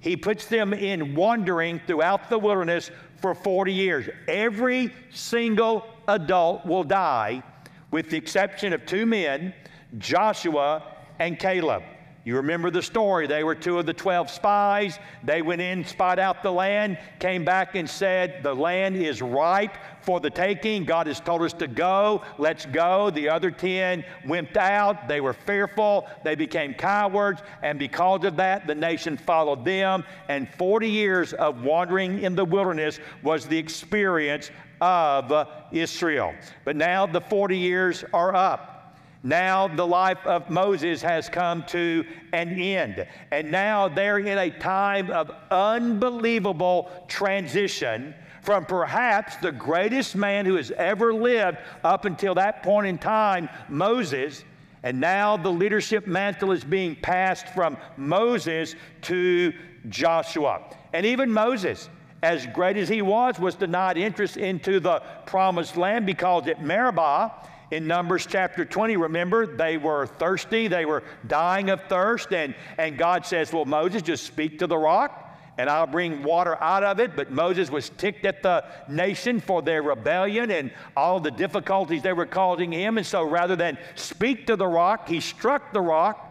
He 0.00 0.16
puts 0.16 0.46
them 0.46 0.72
in 0.72 1.14
wandering 1.14 1.80
throughout 1.86 2.30
the 2.30 2.38
wilderness 2.38 2.90
for 3.20 3.34
40 3.34 3.72
years. 3.72 4.08
Every 4.26 4.92
single 5.10 5.86
adult 6.06 6.64
will 6.64 6.84
die, 6.84 7.42
with 7.90 8.10
the 8.10 8.16
exception 8.16 8.72
of 8.72 8.86
two 8.86 9.06
men, 9.06 9.54
Joshua 9.98 10.82
and 11.18 11.38
Caleb. 11.38 11.82
You 12.24 12.36
remember 12.36 12.70
the 12.70 12.82
story. 12.82 13.26
They 13.26 13.42
were 13.42 13.54
two 13.54 13.78
of 13.78 13.86
the 13.86 13.94
12 13.94 14.28
spies. 14.30 14.98
They 15.24 15.40
went 15.40 15.62
in, 15.62 15.84
spied 15.84 16.18
out 16.18 16.42
the 16.42 16.52
land, 16.52 16.98
came 17.20 17.42
back 17.42 17.74
and 17.74 17.88
said, 17.88 18.42
The 18.42 18.54
land 18.54 18.96
is 18.96 19.22
ripe 19.22 19.78
for 20.08 20.20
the 20.20 20.30
taking. 20.30 20.86
God 20.86 21.06
has 21.06 21.20
told 21.20 21.42
us 21.42 21.52
to 21.52 21.66
go. 21.66 22.22
Let's 22.38 22.64
go. 22.64 23.10
The 23.10 23.28
other 23.28 23.50
10 23.50 24.02
went 24.26 24.56
out. 24.56 25.06
They 25.06 25.20
were 25.20 25.34
fearful. 25.34 26.08
They 26.24 26.34
became 26.34 26.72
cowards. 26.72 27.42
And 27.62 27.78
because 27.78 28.24
of 28.24 28.34
that, 28.36 28.66
the 28.66 28.74
nation 28.74 29.18
followed 29.18 29.66
them. 29.66 30.04
And 30.30 30.48
40 30.54 30.88
years 30.88 31.34
of 31.34 31.62
wandering 31.62 32.22
in 32.22 32.34
the 32.34 32.44
wilderness 32.46 33.00
was 33.22 33.44
the 33.44 33.58
experience 33.58 34.50
of 34.80 35.46
Israel. 35.72 36.32
But 36.64 36.76
now 36.76 37.04
the 37.04 37.20
40 37.20 37.58
years 37.58 38.02
are 38.14 38.34
up. 38.34 38.96
Now 39.22 39.68
the 39.68 39.86
life 39.86 40.24
of 40.24 40.48
Moses 40.48 41.02
has 41.02 41.28
come 41.28 41.64
to 41.64 42.02
an 42.32 42.58
end. 42.58 43.06
And 43.30 43.50
now 43.50 43.88
they're 43.88 44.20
in 44.20 44.38
a 44.38 44.48
time 44.58 45.10
of 45.10 45.30
unbelievable 45.50 46.90
transition 47.08 48.14
from 48.42 48.64
perhaps 48.64 49.36
the 49.36 49.52
greatest 49.52 50.16
man 50.16 50.46
who 50.46 50.56
has 50.56 50.70
ever 50.72 51.12
lived 51.12 51.58
up 51.84 52.04
until 52.04 52.34
that 52.34 52.62
point 52.62 52.86
in 52.86 52.98
time, 52.98 53.48
Moses. 53.68 54.44
And 54.82 55.00
now 55.00 55.36
the 55.36 55.50
leadership 55.50 56.06
mantle 56.06 56.52
is 56.52 56.64
being 56.64 56.96
passed 56.96 57.48
from 57.48 57.76
Moses 57.96 58.74
to 59.02 59.52
Joshua. 59.88 60.62
And 60.92 61.04
even 61.04 61.32
Moses, 61.32 61.88
as 62.22 62.46
great 62.46 62.76
as 62.76 62.88
he 62.88 63.02
was, 63.02 63.38
was 63.38 63.54
denied 63.54 63.98
interest 63.98 64.36
into 64.36 64.80
the 64.80 65.02
promised 65.26 65.76
land 65.76 66.06
because 66.06 66.46
at 66.46 66.62
Meribah, 66.64 67.32
in 67.70 67.86
Numbers 67.86 68.26
chapter 68.26 68.64
20, 68.64 68.96
remember, 68.96 69.46
they 69.46 69.76
were 69.76 70.06
thirsty, 70.06 70.68
they 70.68 70.86
were 70.86 71.02
dying 71.26 71.68
of 71.70 71.82
thirst, 71.84 72.32
and, 72.32 72.54
and 72.78 72.96
God 72.96 73.26
says, 73.26 73.52
Well, 73.52 73.66
Moses, 73.66 74.02
just 74.02 74.24
speak 74.24 74.58
to 74.60 74.66
the 74.66 74.78
rock. 74.78 75.27
And 75.58 75.68
I'll 75.68 75.88
bring 75.88 76.22
water 76.22 76.56
out 76.62 76.84
of 76.84 77.00
it. 77.00 77.16
But 77.16 77.32
Moses 77.32 77.70
was 77.70 77.90
ticked 77.90 78.24
at 78.24 78.42
the 78.42 78.64
nation 78.88 79.40
for 79.40 79.60
their 79.60 79.82
rebellion 79.82 80.52
and 80.52 80.70
all 80.96 81.18
the 81.20 81.32
difficulties 81.32 82.02
they 82.02 82.12
were 82.12 82.26
causing 82.26 82.72
him. 82.72 82.96
And 82.96 83.06
so 83.06 83.24
rather 83.24 83.56
than 83.56 83.76
speak 83.96 84.46
to 84.46 84.56
the 84.56 84.66
rock, 84.66 85.08
he 85.08 85.20
struck 85.20 85.72
the 85.72 85.80
rock. 85.80 86.24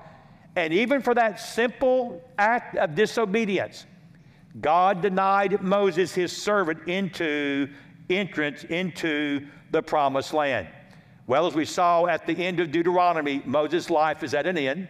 And 0.55 0.73
even 0.73 1.01
for 1.01 1.13
that 1.13 1.39
simple 1.39 2.23
act 2.39 2.77
of 2.77 2.95
disobedience, 2.95 3.85
God 4.59 5.01
denied 5.01 5.61
Moses, 5.61 6.15
his 6.15 6.35
servant, 6.35 6.87
into 6.87 7.69
entrance 8.09 8.63
into 8.63 9.45
the 9.71 9.81
promised 9.81 10.33
land. 10.33 10.67
Well, 11.27 11.45
as 11.45 11.53
we 11.53 11.65
saw 11.65 12.05
at 12.05 12.25
the 12.25 12.33
end 12.33 12.61
of 12.61 12.71
Deuteronomy, 12.71 13.41
Moses' 13.45 13.89
life 13.89 14.23
is 14.23 14.33
at 14.33 14.47
an 14.47 14.57
end. 14.57 14.87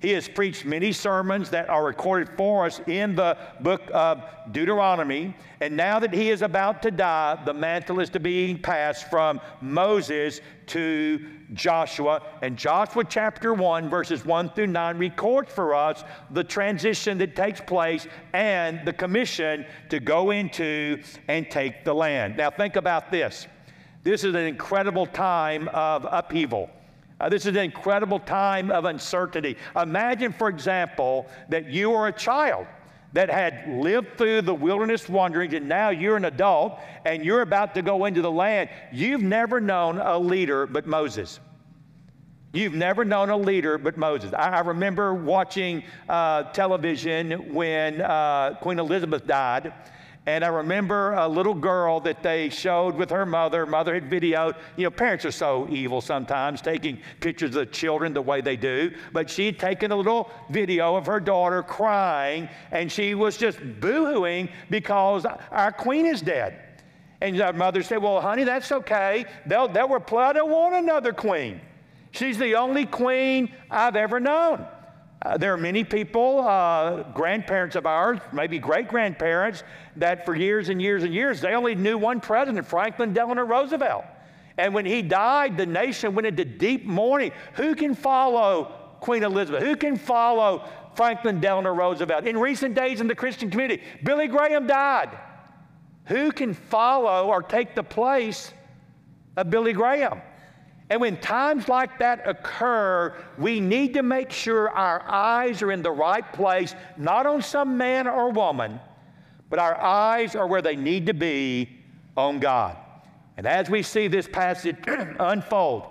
He 0.00 0.12
has 0.12 0.26
preached 0.28 0.64
many 0.64 0.92
sermons 0.92 1.50
that 1.50 1.68
are 1.68 1.84
recorded 1.84 2.30
for 2.36 2.64
us 2.64 2.80
in 2.86 3.14
the 3.14 3.36
book 3.60 3.82
of 3.92 4.22
Deuteronomy. 4.50 5.36
And 5.60 5.76
now 5.76 5.98
that 5.98 6.14
he 6.14 6.30
is 6.30 6.40
about 6.40 6.80
to 6.82 6.90
die, 6.90 7.38
the 7.44 7.52
mantle 7.52 8.00
is 8.00 8.08
to 8.10 8.20
be 8.20 8.54
passed 8.54 9.10
from 9.10 9.40
Moses 9.60 10.40
to 10.68 11.26
Joshua. 11.52 12.22
And 12.40 12.56
Joshua 12.56 13.04
chapter 13.04 13.52
1, 13.52 13.90
verses 13.90 14.24
1 14.24 14.50
through 14.50 14.68
9, 14.68 14.96
records 14.96 15.52
for 15.52 15.74
us 15.74 16.02
the 16.30 16.44
transition 16.44 17.18
that 17.18 17.36
takes 17.36 17.60
place 17.60 18.06
and 18.32 18.86
the 18.86 18.94
commission 18.94 19.66
to 19.90 20.00
go 20.00 20.30
into 20.30 21.02
and 21.28 21.50
take 21.50 21.84
the 21.84 21.94
land. 21.94 22.38
Now, 22.38 22.50
think 22.50 22.76
about 22.76 23.10
this. 23.10 23.46
This 24.02 24.24
is 24.24 24.34
an 24.34 24.46
incredible 24.46 25.04
time 25.04 25.68
of 25.68 26.06
upheaval. 26.10 26.70
Uh, 27.20 27.28
this 27.28 27.42
is 27.44 27.54
an 27.54 27.58
incredible 27.58 28.18
time 28.18 28.70
of 28.70 28.86
uncertainty. 28.86 29.56
Imagine, 29.76 30.32
for 30.32 30.48
example, 30.48 31.26
that 31.50 31.68
you 31.68 31.92
are 31.92 32.08
a 32.08 32.12
child 32.12 32.66
that 33.12 33.28
had 33.28 33.68
lived 33.68 34.16
through 34.16 34.40
the 34.40 34.54
wilderness 34.54 35.08
wanderings 35.08 35.52
and 35.52 35.68
now 35.68 35.90
you're 35.90 36.16
an 36.16 36.24
adult 36.24 36.78
and 37.04 37.24
you're 37.24 37.42
about 37.42 37.74
to 37.74 37.82
go 37.82 38.04
into 38.06 38.22
the 38.22 38.30
land. 38.30 38.70
You've 38.92 39.22
never 39.22 39.60
known 39.60 39.98
a 39.98 40.18
leader 40.18 40.66
but 40.66 40.86
Moses. 40.86 41.40
You've 42.52 42.74
never 42.74 43.04
known 43.04 43.30
a 43.30 43.36
leader 43.36 43.78
but 43.78 43.96
Moses. 43.96 44.32
I, 44.32 44.50
I 44.50 44.60
remember 44.60 45.14
watching 45.14 45.84
uh, 46.08 46.44
television 46.44 47.52
when 47.52 48.00
uh, 48.00 48.56
Queen 48.60 48.78
Elizabeth 48.78 49.26
died 49.26 49.72
and 50.26 50.44
I 50.44 50.48
remember 50.48 51.12
a 51.14 51.26
little 51.26 51.54
girl 51.54 51.98
that 52.00 52.22
they 52.22 52.50
showed 52.50 52.94
with 52.94 53.08
her 53.10 53.24
mother. 53.24 53.64
Mother 53.64 53.94
had 53.94 54.10
videoed. 54.10 54.54
You 54.76 54.84
know, 54.84 54.90
parents 54.90 55.24
are 55.24 55.32
so 55.32 55.66
evil 55.70 56.02
sometimes, 56.02 56.60
taking 56.60 57.00
pictures 57.20 57.56
of 57.56 57.72
children 57.72 58.12
the 58.12 58.20
way 58.20 58.42
they 58.42 58.56
do. 58.56 58.92
But 59.12 59.30
she 59.30 59.46
had 59.46 59.58
taken 59.58 59.92
a 59.92 59.96
little 59.96 60.30
video 60.50 60.94
of 60.94 61.06
her 61.06 61.20
daughter 61.20 61.62
crying, 61.62 62.50
and 62.70 62.92
she 62.92 63.14
was 63.14 63.38
just 63.38 63.58
boo-hooing 63.80 64.50
because 64.68 65.24
our 65.50 65.72
queen 65.72 66.04
is 66.04 66.20
dead. 66.20 66.60
And 67.22 67.36
her 67.36 67.52
mother 67.54 67.82
said, 67.82 68.02
Well, 68.02 68.20
honey, 68.20 68.44
that's 68.44 68.70
okay. 68.72 69.24
They'll, 69.46 69.68
they'll 69.68 69.88
reply, 69.88 70.28
I 70.28 70.32
don't 70.34 70.50
want 70.50 70.74
another 70.74 71.14
queen. 71.14 71.60
She's 72.12 72.36
the 72.36 72.56
only 72.56 72.84
queen 72.84 73.52
I've 73.70 73.96
ever 73.96 74.20
known. 74.20 74.66
Uh, 75.22 75.36
there 75.36 75.52
are 75.52 75.58
many 75.58 75.84
people, 75.84 76.40
uh, 76.40 77.02
grandparents 77.12 77.76
of 77.76 77.84
ours, 77.84 78.18
maybe 78.32 78.58
great 78.58 78.88
grandparents, 78.88 79.64
that 79.96 80.24
for 80.24 80.34
years 80.34 80.70
and 80.70 80.80
years 80.80 81.02
and 81.02 81.12
years, 81.12 81.42
they 81.42 81.54
only 81.54 81.74
knew 81.74 81.98
one 81.98 82.20
president, 82.20 82.66
Franklin 82.66 83.12
Delano 83.12 83.42
Roosevelt. 83.42 84.04
And 84.56 84.72
when 84.72 84.86
he 84.86 85.02
died, 85.02 85.58
the 85.58 85.66
nation 85.66 86.14
went 86.14 86.26
into 86.26 86.44
deep 86.44 86.86
mourning. 86.86 87.32
Who 87.54 87.74
can 87.74 87.94
follow 87.94 88.72
Queen 89.00 89.22
Elizabeth? 89.22 89.62
Who 89.62 89.76
can 89.76 89.96
follow 89.96 90.64
Franklin 90.94 91.38
Delano 91.38 91.72
Roosevelt? 91.74 92.26
In 92.26 92.38
recent 92.38 92.74
days 92.74 93.02
in 93.02 93.06
the 93.06 93.14
Christian 93.14 93.50
community, 93.50 93.82
Billy 94.02 94.26
Graham 94.26 94.66
died. 94.66 95.18
Who 96.06 96.32
can 96.32 96.54
follow 96.54 97.28
or 97.28 97.42
take 97.42 97.74
the 97.74 97.82
place 97.82 98.52
of 99.36 99.50
Billy 99.50 99.74
Graham? 99.74 100.22
And 100.90 101.00
when 101.00 101.18
times 101.18 101.68
like 101.68 102.00
that 102.00 102.28
occur, 102.28 103.14
we 103.38 103.60
need 103.60 103.94
to 103.94 104.02
make 104.02 104.32
sure 104.32 104.70
our 104.70 105.02
eyes 105.08 105.62
are 105.62 105.70
in 105.70 105.82
the 105.82 105.90
right 105.92 106.30
place, 106.32 106.74
not 106.96 107.26
on 107.26 107.42
some 107.42 107.76
man 107.76 108.08
or 108.08 108.32
woman, 108.32 108.80
but 109.48 109.60
our 109.60 109.80
eyes 109.80 110.34
are 110.34 110.48
where 110.48 110.62
they 110.62 110.74
need 110.74 111.06
to 111.06 111.14
be 111.14 111.68
on 112.16 112.40
God. 112.40 112.76
And 113.36 113.46
as 113.46 113.70
we 113.70 113.84
see 113.84 114.08
this 114.08 114.26
passage 114.26 114.76
unfold, 114.86 115.86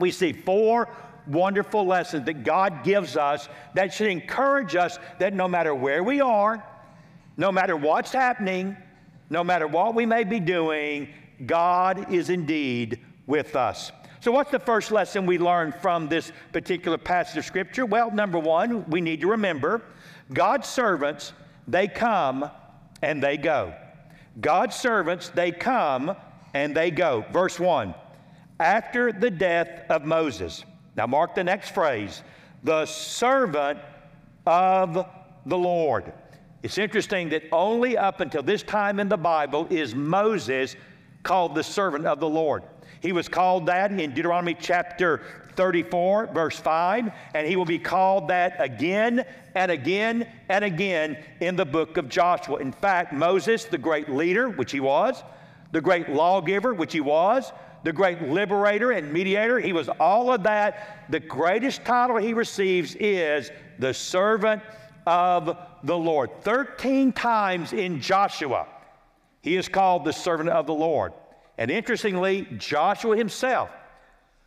we 0.00 0.10
see 0.10 0.32
four 0.32 0.88
wonderful 1.28 1.86
lessons 1.86 2.26
that 2.26 2.42
God 2.42 2.82
gives 2.82 3.16
us 3.16 3.48
that 3.74 3.94
should 3.94 4.08
encourage 4.08 4.74
us 4.74 4.98
that 5.20 5.34
no 5.34 5.46
matter 5.46 5.72
where 5.72 6.02
we 6.02 6.20
are, 6.20 6.64
no 7.36 7.52
matter 7.52 7.76
what's 7.76 8.12
happening, 8.12 8.76
no 9.30 9.44
matter 9.44 9.68
what 9.68 9.94
we 9.94 10.04
may 10.04 10.24
be 10.24 10.40
doing, 10.40 11.08
God 11.46 12.12
is 12.12 12.28
indeed 12.28 12.98
with 13.26 13.54
us. 13.54 13.92
So, 14.20 14.30
what's 14.32 14.50
the 14.50 14.58
first 14.58 14.92
lesson 14.92 15.24
we 15.24 15.38
learn 15.38 15.72
from 15.72 16.06
this 16.06 16.30
particular 16.52 16.98
passage 16.98 17.38
of 17.38 17.44
Scripture? 17.46 17.86
Well, 17.86 18.10
number 18.10 18.38
one, 18.38 18.84
we 18.90 19.00
need 19.00 19.22
to 19.22 19.28
remember 19.28 19.80
God's 20.30 20.68
servants, 20.68 21.32
they 21.66 21.88
come 21.88 22.50
and 23.00 23.22
they 23.22 23.38
go. 23.38 23.72
God's 24.38 24.76
servants, 24.76 25.30
they 25.30 25.50
come 25.50 26.14
and 26.52 26.76
they 26.76 26.90
go. 26.90 27.24
Verse 27.32 27.58
1 27.58 27.94
After 28.58 29.10
the 29.10 29.30
death 29.30 29.90
of 29.90 30.04
Moses. 30.04 30.64
Now, 30.96 31.06
mark 31.06 31.34
the 31.34 31.44
next 31.44 31.70
phrase 31.70 32.22
the 32.62 32.84
servant 32.84 33.78
of 34.46 35.06
the 35.46 35.56
Lord. 35.56 36.12
It's 36.62 36.76
interesting 36.76 37.30
that 37.30 37.44
only 37.52 37.96
up 37.96 38.20
until 38.20 38.42
this 38.42 38.62
time 38.62 39.00
in 39.00 39.08
the 39.08 39.16
Bible 39.16 39.66
is 39.70 39.94
Moses 39.94 40.76
called 41.22 41.54
the 41.54 41.62
servant 41.62 42.04
of 42.04 42.20
the 42.20 42.28
Lord. 42.28 42.64
He 43.00 43.12
was 43.12 43.28
called 43.28 43.66
that 43.66 43.90
in 43.90 44.14
Deuteronomy 44.14 44.54
chapter 44.58 45.22
34, 45.56 46.28
verse 46.28 46.58
5, 46.58 47.12
and 47.34 47.46
he 47.46 47.56
will 47.56 47.64
be 47.64 47.78
called 47.78 48.28
that 48.28 48.56
again 48.58 49.24
and 49.54 49.70
again 49.70 50.26
and 50.48 50.64
again 50.64 51.18
in 51.40 51.56
the 51.56 51.64
book 51.64 51.96
of 51.96 52.08
Joshua. 52.08 52.58
In 52.58 52.72
fact, 52.72 53.12
Moses, 53.12 53.64
the 53.64 53.78
great 53.78 54.08
leader, 54.08 54.48
which 54.48 54.72
he 54.72 54.80
was, 54.80 55.22
the 55.72 55.80
great 55.80 56.08
lawgiver, 56.08 56.74
which 56.74 56.92
he 56.92 57.00
was, 57.00 57.52
the 57.84 57.92
great 57.92 58.22
liberator 58.22 58.92
and 58.92 59.12
mediator, 59.12 59.58
he 59.58 59.72
was 59.72 59.88
all 59.88 60.32
of 60.32 60.42
that. 60.42 61.06
The 61.10 61.20
greatest 61.20 61.84
title 61.84 62.16
he 62.16 62.34
receives 62.34 62.94
is 62.96 63.50
the 63.78 63.94
servant 63.94 64.62
of 65.06 65.56
the 65.84 65.96
Lord. 65.96 66.30
13 66.42 67.12
times 67.12 67.72
in 67.72 68.00
Joshua, 68.00 68.66
he 69.40 69.56
is 69.56 69.68
called 69.68 70.04
the 70.04 70.12
servant 70.12 70.50
of 70.50 70.66
the 70.66 70.74
Lord. 70.74 71.12
And 71.58 71.70
interestingly, 71.70 72.46
Joshua 72.56 73.16
himself 73.16 73.70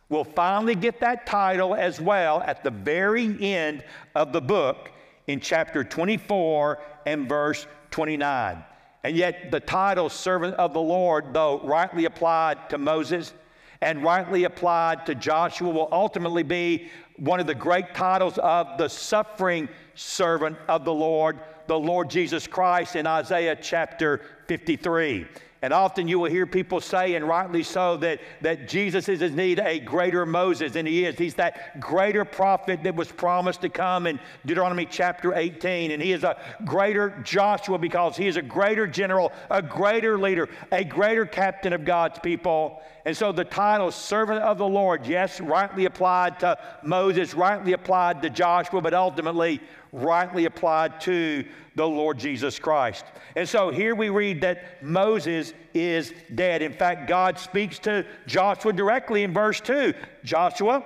will 0.08 0.24
finally 0.24 0.74
get 0.74 1.00
that 1.00 1.26
title 1.26 1.74
as 1.74 2.00
well 2.00 2.42
at 2.42 2.62
the 2.62 2.70
very 2.70 3.36
end 3.42 3.84
of 4.14 4.32
the 4.32 4.40
book 4.40 4.90
in 5.26 5.40
chapter 5.40 5.82
24 5.82 6.78
and 7.06 7.28
verse 7.28 7.66
29. 7.90 8.62
And 9.02 9.16
yet, 9.16 9.50
the 9.50 9.60
title 9.60 10.08
servant 10.08 10.54
of 10.54 10.72
the 10.72 10.80
Lord, 10.80 11.34
though 11.34 11.60
rightly 11.60 12.06
applied 12.06 12.70
to 12.70 12.78
Moses 12.78 13.32
and 13.80 14.02
rightly 14.02 14.44
applied 14.44 15.04
to 15.06 15.14
Joshua, 15.14 15.68
will 15.68 15.88
ultimately 15.92 16.42
be 16.42 16.88
one 17.16 17.38
of 17.38 17.46
the 17.46 17.54
great 17.54 17.94
titles 17.94 18.38
of 18.38 18.78
the 18.78 18.88
suffering 18.88 19.68
servant 19.94 20.56
of 20.68 20.84
the 20.84 20.92
Lord, 20.92 21.38
the 21.66 21.78
Lord 21.78 22.08
Jesus 22.08 22.46
Christ, 22.46 22.96
in 22.96 23.06
Isaiah 23.06 23.56
chapter 23.60 24.22
53. 24.48 25.26
And 25.64 25.72
often 25.72 26.08
you 26.08 26.18
will 26.18 26.30
hear 26.30 26.46
people 26.46 26.78
say, 26.78 27.14
and 27.14 27.26
rightly 27.26 27.62
so, 27.62 27.96
that, 27.96 28.20
that 28.42 28.68
Jesus 28.68 29.08
is 29.08 29.22
indeed 29.22 29.58
a 29.58 29.80
greater 29.80 30.26
Moses 30.26 30.72
than 30.72 30.84
he 30.84 31.06
is. 31.06 31.16
He's 31.16 31.36
that 31.36 31.80
greater 31.80 32.26
prophet 32.26 32.82
that 32.82 32.94
was 32.94 33.10
promised 33.10 33.62
to 33.62 33.70
come 33.70 34.06
in 34.06 34.20
Deuteronomy 34.44 34.84
chapter 34.84 35.34
18. 35.34 35.90
And 35.90 36.02
he 36.02 36.12
is 36.12 36.22
a 36.22 36.36
greater 36.66 37.18
Joshua 37.24 37.78
because 37.78 38.14
he 38.14 38.26
is 38.26 38.36
a 38.36 38.42
greater 38.42 38.86
general, 38.86 39.32
a 39.48 39.62
greater 39.62 40.18
leader, 40.18 40.50
a 40.70 40.84
greater 40.84 41.24
captain 41.24 41.72
of 41.72 41.86
God's 41.86 42.18
people. 42.18 42.82
And 43.06 43.16
so 43.16 43.32
the 43.32 43.44
title, 43.44 43.90
servant 43.90 44.40
of 44.40 44.58
the 44.58 44.68
Lord, 44.68 45.06
yes, 45.06 45.40
rightly 45.40 45.86
applied 45.86 46.40
to 46.40 46.58
Moses, 46.82 47.32
rightly 47.32 47.72
applied 47.72 48.20
to 48.20 48.28
Joshua, 48.28 48.82
but 48.82 48.92
ultimately 48.92 49.62
rightly 49.94 50.44
applied 50.44 51.00
to 51.02 51.44
the 51.76 51.86
Lord 51.86 52.18
Jesus 52.18 52.58
Christ. 52.58 53.04
And 53.36 53.48
so 53.48 53.70
here 53.70 53.94
we 53.94 54.08
read 54.08 54.40
that 54.42 54.82
Moses 54.82 55.54
is 55.72 56.12
dead. 56.34 56.62
In 56.62 56.72
fact, 56.72 57.08
God 57.08 57.38
speaks 57.38 57.78
to 57.80 58.04
Joshua 58.26 58.72
directly 58.72 59.22
in 59.22 59.32
verse 59.32 59.60
2 59.60 59.94
Joshua, 60.24 60.84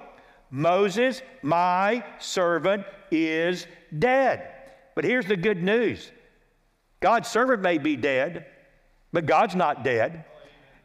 Moses, 0.51 1.23
my 1.43 2.05
servant, 2.19 2.85
is 3.11 3.67
dead. 3.99 4.49
But 4.95 5.05
here's 5.05 5.27
the 5.27 5.37
good 5.37 5.63
news 5.63 6.11
God's 7.01 7.29
servant 7.29 7.63
may 7.63 7.79
be 7.79 7.97
dead, 7.97 8.47
but 9.13 9.27
God's 9.27 9.55
not 9.55 9.85
dead. 9.85 10.25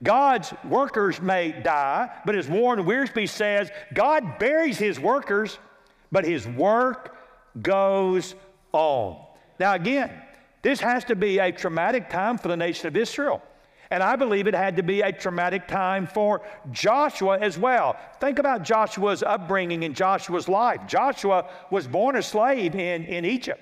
God's 0.02 0.54
workers 0.66 1.22
may 1.22 1.54
die, 1.54 2.10
but 2.26 2.36
as 2.36 2.50
Warren 2.50 2.84
Wiersbe 2.86 3.28
says, 3.30 3.72
God 3.94 4.38
buries 4.38 4.78
his 4.78 5.00
workers, 5.00 5.58
but 6.12 6.26
his 6.26 6.46
work 6.46 7.13
goes 7.62 8.36
on. 8.72 9.18
Now, 9.60 9.74
again, 9.74 10.12
This 10.64 10.80
has 10.80 11.04
to 11.06 11.16
be 11.16 11.40
a 11.40 11.52
traumatic 11.52 12.10
time 12.10 12.38
for 12.38 12.48
the 12.48 12.58
nation 12.58 12.88
of 12.88 12.96
Israel. 12.96 13.42
And 13.92 14.02
I 14.02 14.16
believe 14.16 14.48
it 14.48 14.56
had 14.56 14.78
to 14.78 14.82
be 14.84 15.02
a 15.02 15.12
traumatic 15.12 15.68
time 15.68 16.08
for 16.08 16.42
Joshua 16.72 17.38
as 17.38 17.60
well. 17.60 17.98
Think 18.20 18.40
about 18.40 18.64
Joshua's 18.64 19.22
upbringing 19.22 19.84
and 19.84 19.94
Joshua's 19.94 20.48
life. 20.48 20.80
Joshua 20.88 21.50
was 21.70 21.86
born 21.86 22.16
a 22.16 22.24
slave 22.24 22.76
in, 22.76 23.04
in 23.04 23.26
Egypt. 23.26 23.62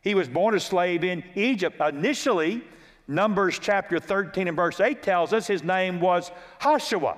He 0.00 0.14
was 0.14 0.28
born 0.28 0.54
a 0.54 0.60
slave 0.60 1.04
in 1.04 1.22
Egypt. 1.34 1.80
Initially, 1.80 2.62
Numbers 3.08 3.58
chapter 3.58 3.98
13 3.98 4.48
and 4.48 4.56
verse 4.56 4.80
8 4.80 5.02
tells 5.02 5.32
us 5.32 5.46
his 5.46 5.64
name 5.64 5.98
was 5.98 6.30
Hoshua. 6.60 7.16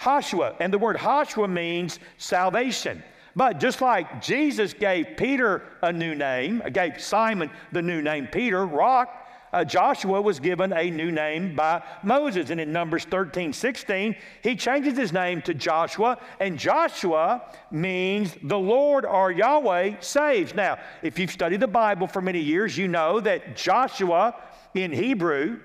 Hoshua. 0.00 0.54
And 0.60 0.72
the 0.72 0.78
word 0.78 0.96
Hoshua 0.96 1.50
means 1.50 1.98
salvation. 2.16 3.02
But 3.36 3.60
just 3.60 3.82
like 3.82 4.22
Jesus 4.22 4.72
gave 4.72 5.18
Peter 5.18 5.62
a 5.82 5.92
new 5.92 6.14
name, 6.14 6.62
gave 6.72 7.00
Simon 7.00 7.50
the 7.70 7.82
new 7.82 8.00
name 8.00 8.28
Peter, 8.32 8.66
rock, 8.66 9.26
uh, 9.52 9.64
Joshua 9.64 10.20
was 10.20 10.40
given 10.40 10.72
a 10.72 10.90
new 10.90 11.12
name 11.12 11.54
by 11.54 11.82
Moses. 12.02 12.50
And 12.50 12.60
in 12.60 12.72
Numbers 12.72 13.04
13, 13.04 13.52
16, 13.52 14.16
he 14.42 14.56
changes 14.56 14.96
his 14.96 15.12
name 15.12 15.40
to 15.42 15.54
Joshua, 15.54 16.18
and 16.40 16.58
Joshua 16.58 17.42
means 17.70 18.36
the 18.42 18.58
Lord 18.58 19.04
or 19.04 19.30
Yahweh 19.30 20.00
saves. 20.00 20.54
Now, 20.54 20.78
if 21.02 21.18
you've 21.18 21.30
studied 21.30 21.60
the 21.60 21.68
Bible 21.68 22.06
for 22.06 22.20
many 22.20 22.40
years, 22.40 22.76
you 22.76 22.88
know 22.88 23.20
that 23.20 23.56
Joshua 23.56 24.34
in 24.74 24.92
Hebrew 24.92 25.60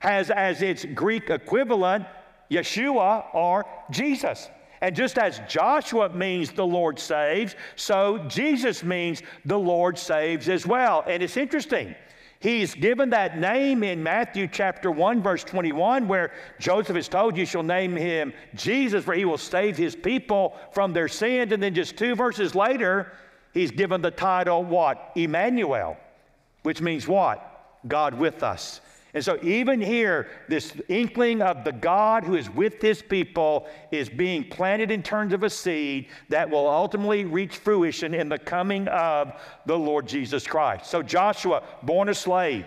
has 0.00 0.30
as 0.30 0.62
its 0.62 0.84
Greek 0.84 1.30
equivalent 1.30 2.06
Yeshua 2.50 3.34
or 3.34 3.64
Jesus. 3.90 4.48
And 4.86 4.94
just 4.94 5.18
as 5.18 5.40
Joshua 5.48 6.10
means 6.10 6.52
the 6.52 6.64
Lord 6.64 7.00
saves, 7.00 7.56
so 7.74 8.18
Jesus 8.28 8.84
means 8.84 9.20
the 9.44 9.58
Lord 9.58 9.98
saves 9.98 10.48
as 10.48 10.64
well. 10.64 11.02
And 11.08 11.24
it's 11.24 11.36
interesting 11.36 11.96
He's 12.38 12.72
given 12.72 13.10
that 13.10 13.36
name 13.36 13.82
in 13.82 14.00
Matthew 14.00 14.46
chapter 14.46 14.92
1, 14.92 15.24
verse 15.24 15.42
21, 15.42 16.06
where 16.06 16.30
Joseph 16.60 16.96
is 16.96 17.08
told, 17.08 17.36
You 17.36 17.46
shall 17.46 17.64
name 17.64 17.96
him 17.96 18.32
Jesus, 18.54 19.04
for 19.04 19.14
he 19.14 19.24
will 19.24 19.38
save 19.38 19.76
his 19.76 19.96
people 19.96 20.56
from 20.70 20.92
their 20.92 21.08
sins. 21.08 21.50
And 21.50 21.60
then 21.60 21.74
just 21.74 21.96
two 21.96 22.14
verses 22.14 22.54
later, 22.54 23.10
he's 23.54 23.72
given 23.72 24.02
the 24.02 24.12
title, 24.12 24.62
what? 24.62 25.10
Emmanuel, 25.16 25.96
which 26.62 26.80
means 26.80 27.08
what? 27.08 27.80
God 27.88 28.14
with 28.14 28.44
us. 28.44 28.80
And 29.16 29.24
so, 29.24 29.38
even 29.42 29.80
here, 29.80 30.28
this 30.46 30.74
inkling 30.90 31.40
of 31.40 31.64
the 31.64 31.72
God 31.72 32.22
who 32.22 32.34
is 32.34 32.50
with 32.50 32.82
his 32.82 33.00
people 33.00 33.66
is 33.90 34.10
being 34.10 34.46
planted 34.46 34.90
in 34.90 35.02
terms 35.02 35.32
of 35.32 35.42
a 35.42 35.48
seed 35.48 36.08
that 36.28 36.50
will 36.50 36.68
ultimately 36.68 37.24
reach 37.24 37.56
fruition 37.56 38.12
in 38.12 38.28
the 38.28 38.38
coming 38.38 38.86
of 38.88 39.32
the 39.64 39.74
Lord 39.74 40.06
Jesus 40.06 40.46
Christ. 40.46 40.90
So, 40.90 41.02
Joshua, 41.02 41.62
born 41.82 42.10
a 42.10 42.14
slave, 42.14 42.66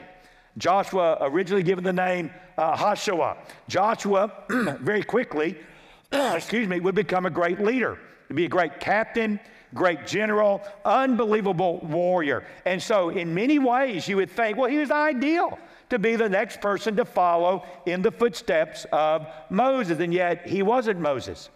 Joshua 0.58 1.20
originally 1.22 1.62
given 1.62 1.84
the 1.84 1.94
name 1.94 2.32
uh, 2.58 2.76
Hoshua. 2.76 3.38
Joshua, 3.68 4.32
very 4.82 5.04
quickly, 5.04 5.56
excuse 6.12 6.68
me, 6.68 6.80
would 6.80 6.96
become 6.96 7.28
a 7.28 7.30
great 7.30 7.60
leader. 7.60 8.00
He'd 8.28 8.34
be 8.34 8.46
a 8.46 8.50
great 8.50 8.80
captain, 8.80 9.40
great 9.76 10.08
general, 10.08 10.64
unbelievable 10.84 11.78
warrior. 11.84 12.44
And 12.66 12.82
so, 12.82 13.10
in 13.10 13.36
many 13.36 13.60
ways, 13.60 14.08
you 14.08 14.16
would 14.16 14.32
think, 14.32 14.58
well, 14.58 14.68
he 14.68 14.80
was 14.80 14.90
ideal 14.90 15.60
to 15.90 16.00
be 16.00 16.16
the 16.16 16.30
next 16.30 16.62
person 16.62 16.96
to 16.96 17.06
follow 17.06 17.64
in 17.86 18.02
the 18.02 18.12
footsteps 18.12 18.86
of 18.92 19.28
Moses. 19.50 20.00
And 20.00 20.14
yet, 20.14 20.48
he 20.48 20.62
wasn't 20.62 21.00
Moses. 21.00 21.50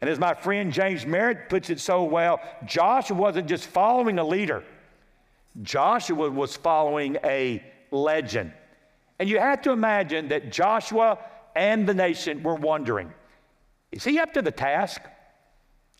And 0.00 0.08
as 0.08 0.18
my 0.18 0.34
friend 0.34 0.72
James 0.72 1.04
Merritt 1.06 1.48
puts 1.48 1.70
it 1.70 1.80
so 1.80 2.04
well, 2.04 2.40
Joshua 2.64 3.16
wasn't 3.16 3.48
just 3.48 3.66
following 3.66 4.18
a 4.18 4.24
leader, 4.24 4.62
Joshua 5.62 6.30
was 6.30 6.56
following 6.56 7.16
a 7.24 7.62
legend. 7.90 8.52
And 9.18 9.28
you 9.28 9.40
have 9.40 9.62
to 9.62 9.72
imagine 9.72 10.28
that 10.28 10.52
Joshua 10.52 11.18
and 11.56 11.88
the 11.88 11.94
nation 11.94 12.42
were 12.42 12.54
wondering 12.54 13.12
is 13.90 14.04
he 14.04 14.18
up 14.18 14.34
to 14.34 14.42
the 14.42 14.50
task? 14.50 15.00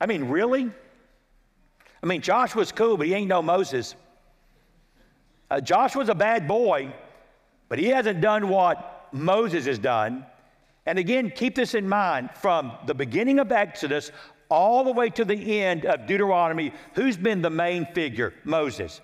I 0.01 0.07
mean, 0.07 0.25
really? 0.25 0.71
I 2.03 2.07
mean, 2.07 2.21
Joshua's 2.21 2.71
cool, 2.71 2.97
but 2.97 3.07
he 3.07 3.15
ain't 3.15 3.29
no 3.29 3.43
Moses. 3.43 3.95
Uh, 5.51 5.61
Joshua's 5.61 6.11
a 6.11 6.15
bad 6.15 6.47
boy, 6.47 6.93
but 7.69 7.79
he 7.79 7.87
hasn't 7.87 8.21
done 8.21 8.49
what 8.49 9.09
Moses 9.13 9.67
has 9.67 9.79
done. 9.79 10.25
And 10.87 10.99
again, 10.99 11.31
keep 11.31 11.55
this 11.55 11.75
in 11.75 11.89
mind 11.89 12.31
from 12.35 12.73
the 12.87 12.95
beginning 12.95 13.39
of 13.39 13.53
Exodus 13.53 14.11
all 14.49 14.85
the 14.85 14.93
way 14.93 15.11
to 15.11 15.25
the 15.25 15.61
end 15.61 15.85
of 15.85 16.07
Deuteronomy, 16.07 16.73
who's 16.95 17.17
been 17.17 17.43
the 17.43 17.51
main 17.51 17.87
figure? 17.95 18.33
Moses. 18.45 19.01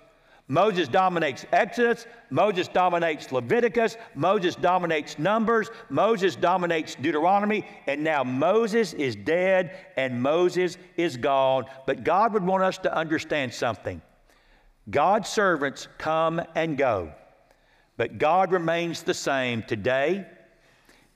Moses 0.47 0.87
dominates 0.87 1.43
Exodus, 1.51 2.05
Moses 2.29 2.67
dominates 2.67 3.31
Leviticus, 3.31 3.97
Moses 4.13 4.55
dominates 4.55 5.17
Numbers, 5.17 5.71
Moses 5.89 6.35
dominates 6.35 6.93
Deuteronomy, 6.93 7.65
and 7.87 8.03
now 8.03 8.23
Moses 8.23 8.93
is 8.93 9.15
dead 9.15 9.75
and 9.97 10.21
Moses 10.21 10.77
is 10.97 11.17
gone. 11.17 11.65
But 11.87 12.03
God 12.03 12.33
would 12.33 12.43
want 12.43 12.63
us 12.63 12.77
to 12.79 12.95
understand 12.95 13.53
something 13.53 14.01
God's 14.87 15.29
servants 15.29 15.87
come 15.97 16.39
and 16.53 16.77
go. 16.77 17.11
But 17.97 18.17
God 18.17 18.51
remains 18.51 19.03
the 19.03 19.13
same 19.13 19.63
today, 19.63 20.25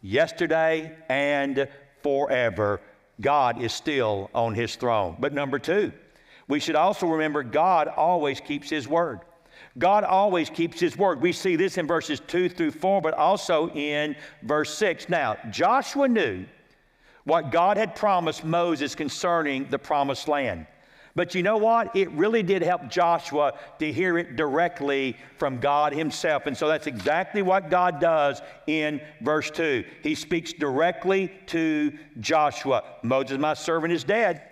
yesterday, 0.02 0.96
and 1.10 1.68
forever. 2.02 2.82
God 3.20 3.62
is 3.62 3.74
still 3.74 4.30
on 4.34 4.54
his 4.56 4.76
throne. 4.76 5.18
But 5.20 5.34
number 5.34 5.60
two, 5.60 5.92
we 6.48 6.60
should 6.60 6.76
also 6.76 7.08
remember 7.08 7.44
God 7.44 7.88
always 7.88 8.40
keeps 8.40 8.70
his 8.70 8.88
word. 8.88 9.20
God 9.78 10.04
always 10.04 10.50
keeps 10.50 10.80
his 10.80 10.98
word. 10.98 11.22
We 11.22 11.32
see 11.32 11.56
this 11.56 11.78
in 11.78 11.86
verses 11.86 12.22
2 12.28 12.50
through 12.50 12.72
4, 12.72 13.02
but 13.02 13.14
also 13.14 13.70
in 13.72 14.16
verse 14.44 14.74
6. 14.78 15.10
Now, 15.10 15.38
Joshua 15.52 16.08
knew 16.08 16.46
what 17.26 17.52
God 17.52 17.78
had 17.78 17.96
promised 17.96 18.44
Moses 18.44 18.96
concerning 18.96 19.70
the 19.70 19.78
promised 19.78 20.28
land. 20.28 20.66
But 21.20 21.36
you 21.36 21.44
know 21.44 21.58
what? 21.58 21.94
It 21.98 22.10
really 22.12 22.44
did 22.44 22.62
help 22.62 22.88
Joshua 22.88 23.52
to 23.80 23.92
hear 23.92 24.18
it 24.18 24.38
directly 24.38 25.18
from 25.36 25.60
God 25.60 25.92
Himself. 25.92 26.46
And 26.46 26.56
so 26.56 26.70
that's 26.70 26.88
exactly 26.88 27.42
what 27.42 27.70
God 27.70 28.00
does 28.00 28.42
in 28.68 29.02
verse 29.20 29.52
2. 29.52 29.84
He 30.02 30.16
speaks 30.16 30.54
directly 30.54 31.30
to 31.48 31.92
Joshua 32.22 32.86
Moses, 33.04 33.38
my 33.38 33.54
servant, 33.54 33.92
is 33.92 34.06
dead. 34.06 34.44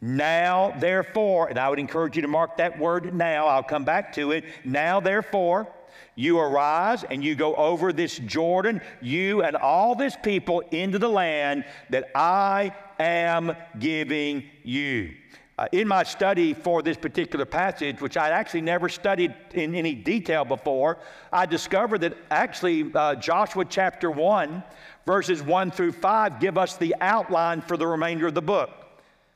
Now, 0.00 0.74
therefore, 0.80 1.46
and 1.46 1.60
I 1.60 1.68
would 1.68 1.78
encourage 1.78 2.16
you 2.16 2.22
to 2.22 2.28
mark 2.28 2.56
that 2.56 2.76
word 2.76 3.14
now, 3.14 3.46
I'll 3.46 3.62
come 3.62 3.84
back 3.84 4.12
to 4.14 4.32
it. 4.32 4.42
Now, 4.64 4.98
therefore, 4.98 5.72
you 6.16 6.40
arise 6.40 7.04
and 7.04 7.22
you 7.22 7.36
go 7.36 7.54
over 7.54 7.92
this 7.92 8.18
Jordan, 8.18 8.80
you 9.00 9.44
and 9.44 9.54
all 9.54 9.94
this 9.94 10.16
people 10.20 10.64
into 10.72 10.98
the 10.98 11.08
land 11.08 11.66
that 11.90 12.10
I 12.16 12.74
am 12.98 13.56
giving 13.78 14.50
you. 14.64 15.14
Uh, 15.60 15.66
in 15.72 15.86
my 15.86 16.02
study 16.02 16.54
for 16.54 16.80
this 16.80 16.96
particular 16.96 17.44
passage, 17.44 18.00
which 18.00 18.16
I'd 18.16 18.32
actually 18.32 18.62
never 18.62 18.88
studied 18.88 19.34
in 19.52 19.74
any 19.74 19.94
detail 19.94 20.42
before, 20.42 20.96
I 21.30 21.44
discovered 21.44 22.00
that 22.00 22.16
actually 22.30 22.90
uh, 22.94 23.16
Joshua 23.16 23.66
chapter 23.66 24.10
1, 24.10 24.62
verses 25.04 25.42
1 25.42 25.70
through 25.70 25.92
5, 25.92 26.40
give 26.40 26.56
us 26.56 26.78
the 26.78 26.94
outline 27.02 27.60
for 27.60 27.76
the 27.76 27.86
remainder 27.86 28.26
of 28.26 28.32
the 28.32 28.40
book. 28.40 28.79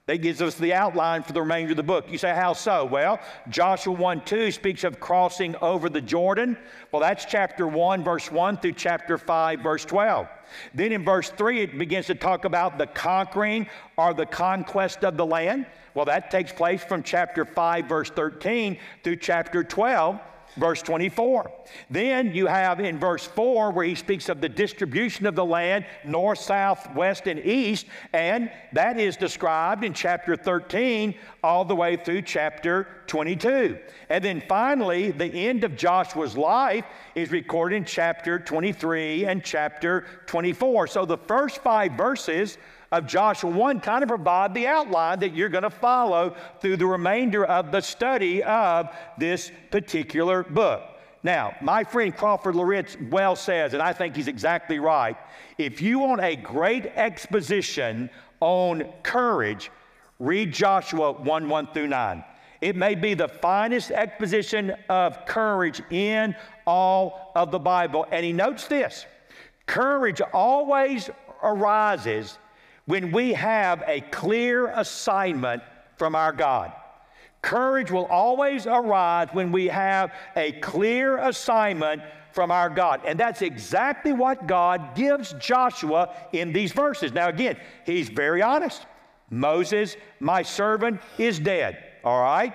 That 0.06 0.18
gives 0.18 0.42
us 0.42 0.56
the 0.56 0.74
outline 0.74 1.22
for 1.22 1.32
the 1.32 1.40
remainder 1.40 1.70
of 1.70 1.78
the 1.78 1.82
book. 1.82 2.10
You 2.10 2.18
say, 2.18 2.34
how 2.34 2.52
so? 2.52 2.84
Well, 2.84 3.18
Joshua 3.48 3.94
1 3.94 4.26
2 4.26 4.50
speaks 4.50 4.84
of 4.84 5.00
crossing 5.00 5.56
over 5.62 5.88
the 5.88 6.02
Jordan. 6.02 6.58
Well, 6.92 7.00
that's 7.00 7.24
chapter 7.24 7.66
1, 7.66 8.04
verse 8.04 8.30
1 8.30 8.58
through 8.58 8.72
chapter 8.72 9.16
5, 9.16 9.60
verse 9.60 9.86
12. 9.86 10.28
Then 10.74 10.92
in 10.92 11.06
verse 11.06 11.30
3, 11.30 11.62
it 11.62 11.78
begins 11.78 12.06
to 12.08 12.14
talk 12.14 12.44
about 12.44 12.76
the 12.76 12.86
conquering 12.86 13.66
or 13.96 14.12
the 14.12 14.26
conquest 14.26 15.04
of 15.04 15.16
the 15.16 15.24
land. 15.24 15.64
Well, 15.94 16.04
that 16.04 16.30
takes 16.30 16.52
place 16.52 16.84
from 16.84 17.02
chapter 17.02 17.46
5, 17.46 17.86
verse 17.86 18.10
13 18.10 18.76
through 19.02 19.16
chapter 19.16 19.64
12 19.64 20.20
verse 20.56 20.82
24. 20.82 21.50
Then 21.90 22.34
you 22.34 22.46
have 22.46 22.80
in 22.80 22.98
verse 22.98 23.26
4 23.26 23.72
where 23.72 23.84
he 23.84 23.94
speaks 23.94 24.28
of 24.28 24.40
the 24.40 24.48
distribution 24.48 25.26
of 25.26 25.34
the 25.34 25.44
land 25.44 25.86
north, 26.04 26.38
south, 26.38 26.92
west, 26.94 27.26
and 27.26 27.40
east, 27.40 27.86
and 28.12 28.50
that 28.72 28.98
is 28.98 29.16
described 29.16 29.84
in 29.84 29.92
chapter 29.92 30.36
13 30.36 31.14
all 31.42 31.64
the 31.64 31.74
way 31.74 31.96
through 31.96 32.22
chapter 32.22 32.88
22. 33.06 33.78
And 34.08 34.24
then 34.24 34.42
finally, 34.48 35.10
the 35.10 35.26
end 35.26 35.64
of 35.64 35.76
Joshua's 35.76 36.36
life 36.36 36.84
is 37.14 37.30
recorded 37.30 37.76
in 37.76 37.84
chapter 37.84 38.38
23 38.38 39.26
and 39.26 39.44
chapter 39.44 40.06
24. 40.26 40.86
So 40.86 41.04
the 41.04 41.18
first 41.18 41.58
five 41.58 41.92
verses 41.92 42.58
of 42.94 43.06
Joshua 43.06 43.50
1 43.50 43.80
kind 43.80 44.04
of 44.04 44.08
provide 44.08 44.54
the 44.54 44.68
outline 44.68 45.18
that 45.18 45.34
you're 45.34 45.48
going 45.48 45.64
to 45.64 45.70
follow 45.70 46.36
through 46.60 46.76
the 46.76 46.86
remainder 46.86 47.44
of 47.44 47.72
the 47.72 47.80
study 47.80 48.40
of 48.44 48.88
this 49.18 49.50
particular 49.72 50.44
book. 50.44 50.82
Now, 51.24 51.56
my 51.60 51.82
friend 51.82 52.16
Crawford 52.16 52.54
Loritts 52.54 52.96
well 53.10 53.34
says, 53.34 53.72
and 53.72 53.82
I 53.82 53.92
think 53.92 54.14
he's 54.14 54.28
exactly 54.28 54.78
right, 54.78 55.16
if 55.58 55.82
you 55.82 55.98
want 55.98 56.20
a 56.22 56.36
great 56.36 56.86
exposition 56.86 58.10
on 58.40 58.84
courage, 59.02 59.72
read 60.20 60.52
Joshua 60.52 61.12
1 61.12 61.48
1 61.48 61.66
through 61.72 61.88
9. 61.88 62.24
It 62.60 62.76
may 62.76 62.94
be 62.94 63.14
the 63.14 63.28
finest 63.28 63.90
exposition 63.90 64.72
of 64.88 65.26
courage 65.26 65.82
in 65.90 66.36
all 66.64 67.32
of 67.34 67.50
the 67.50 67.58
Bible. 67.58 68.06
And 68.12 68.24
he 68.24 68.32
notes 68.32 68.68
this 68.68 69.04
courage 69.66 70.20
always 70.32 71.10
arises 71.42 72.38
when 72.86 73.12
we 73.12 73.32
have 73.32 73.82
a 73.86 74.00
clear 74.00 74.68
assignment 74.68 75.62
from 75.96 76.14
our 76.14 76.32
God. 76.32 76.72
Courage 77.42 77.90
will 77.90 78.06
always 78.06 78.66
arise 78.66 79.28
when 79.32 79.52
we 79.52 79.66
have 79.66 80.12
a 80.36 80.52
clear 80.52 81.18
assignment 81.18 82.02
from 82.32 82.50
our 82.50 82.68
God. 82.68 83.02
And 83.06 83.20
that's 83.20 83.42
exactly 83.42 84.12
what 84.12 84.46
God 84.46 84.94
gives 84.94 85.34
Joshua 85.34 86.14
in 86.32 86.52
these 86.52 86.72
verses. 86.72 87.12
Now, 87.12 87.28
again, 87.28 87.56
he's 87.84 88.08
very 88.08 88.42
honest. 88.42 88.86
Moses, 89.30 89.96
my 90.20 90.42
servant, 90.42 91.00
is 91.18 91.38
dead. 91.38 91.78
All 92.02 92.20
right? 92.20 92.54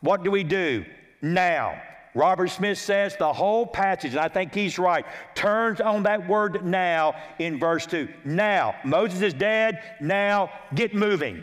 What 0.00 0.24
do 0.24 0.30
we 0.30 0.44
do 0.44 0.84
now? 1.20 1.80
Robert 2.14 2.48
Smith 2.48 2.78
says 2.78 3.16
the 3.16 3.32
whole 3.32 3.66
passage, 3.66 4.12
and 4.12 4.20
I 4.20 4.28
think 4.28 4.54
he's 4.54 4.78
right, 4.78 5.06
turns 5.34 5.80
on 5.80 6.02
that 6.02 6.28
word 6.28 6.64
now 6.64 7.14
in 7.38 7.58
verse 7.58 7.86
2. 7.86 8.08
Now, 8.24 8.74
Moses 8.84 9.22
is 9.22 9.34
dead. 9.34 9.82
Now, 10.00 10.50
get 10.74 10.94
moving. 10.94 11.42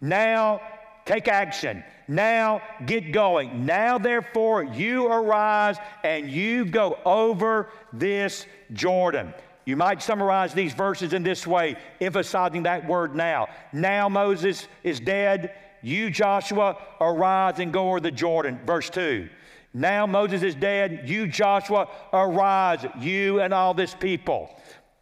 Now, 0.00 0.60
take 1.04 1.26
action. 1.26 1.82
Now, 2.06 2.62
get 2.86 3.12
going. 3.12 3.66
Now, 3.66 3.98
therefore, 3.98 4.62
you 4.62 5.06
arise 5.06 5.78
and 6.04 6.30
you 6.30 6.64
go 6.64 6.98
over 7.04 7.70
this 7.92 8.46
Jordan. 8.72 9.34
You 9.64 9.76
might 9.76 10.02
summarize 10.02 10.52
these 10.52 10.74
verses 10.74 11.12
in 11.12 11.22
this 11.22 11.46
way, 11.46 11.76
emphasizing 12.00 12.64
that 12.64 12.86
word 12.86 13.16
now. 13.16 13.48
Now, 13.72 14.08
Moses 14.08 14.68
is 14.82 15.00
dead. 15.00 15.54
You, 15.82 16.10
Joshua, 16.10 16.76
arise 17.00 17.58
and 17.58 17.72
go 17.72 17.88
over 17.88 18.00
the 18.00 18.10
Jordan. 18.10 18.60
Verse 18.64 18.90
2. 18.90 19.28
Now 19.74 20.06
Moses 20.06 20.42
is 20.42 20.54
dead. 20.54 21.02
You, 21.04 21.26
Joshua, 21.26 21.88
arise, 22.12 22.86
you 23.00 23.40
and 23.40 23.52
all 23.52 23.74
this 23.74 23.94
people. 23.94 24.48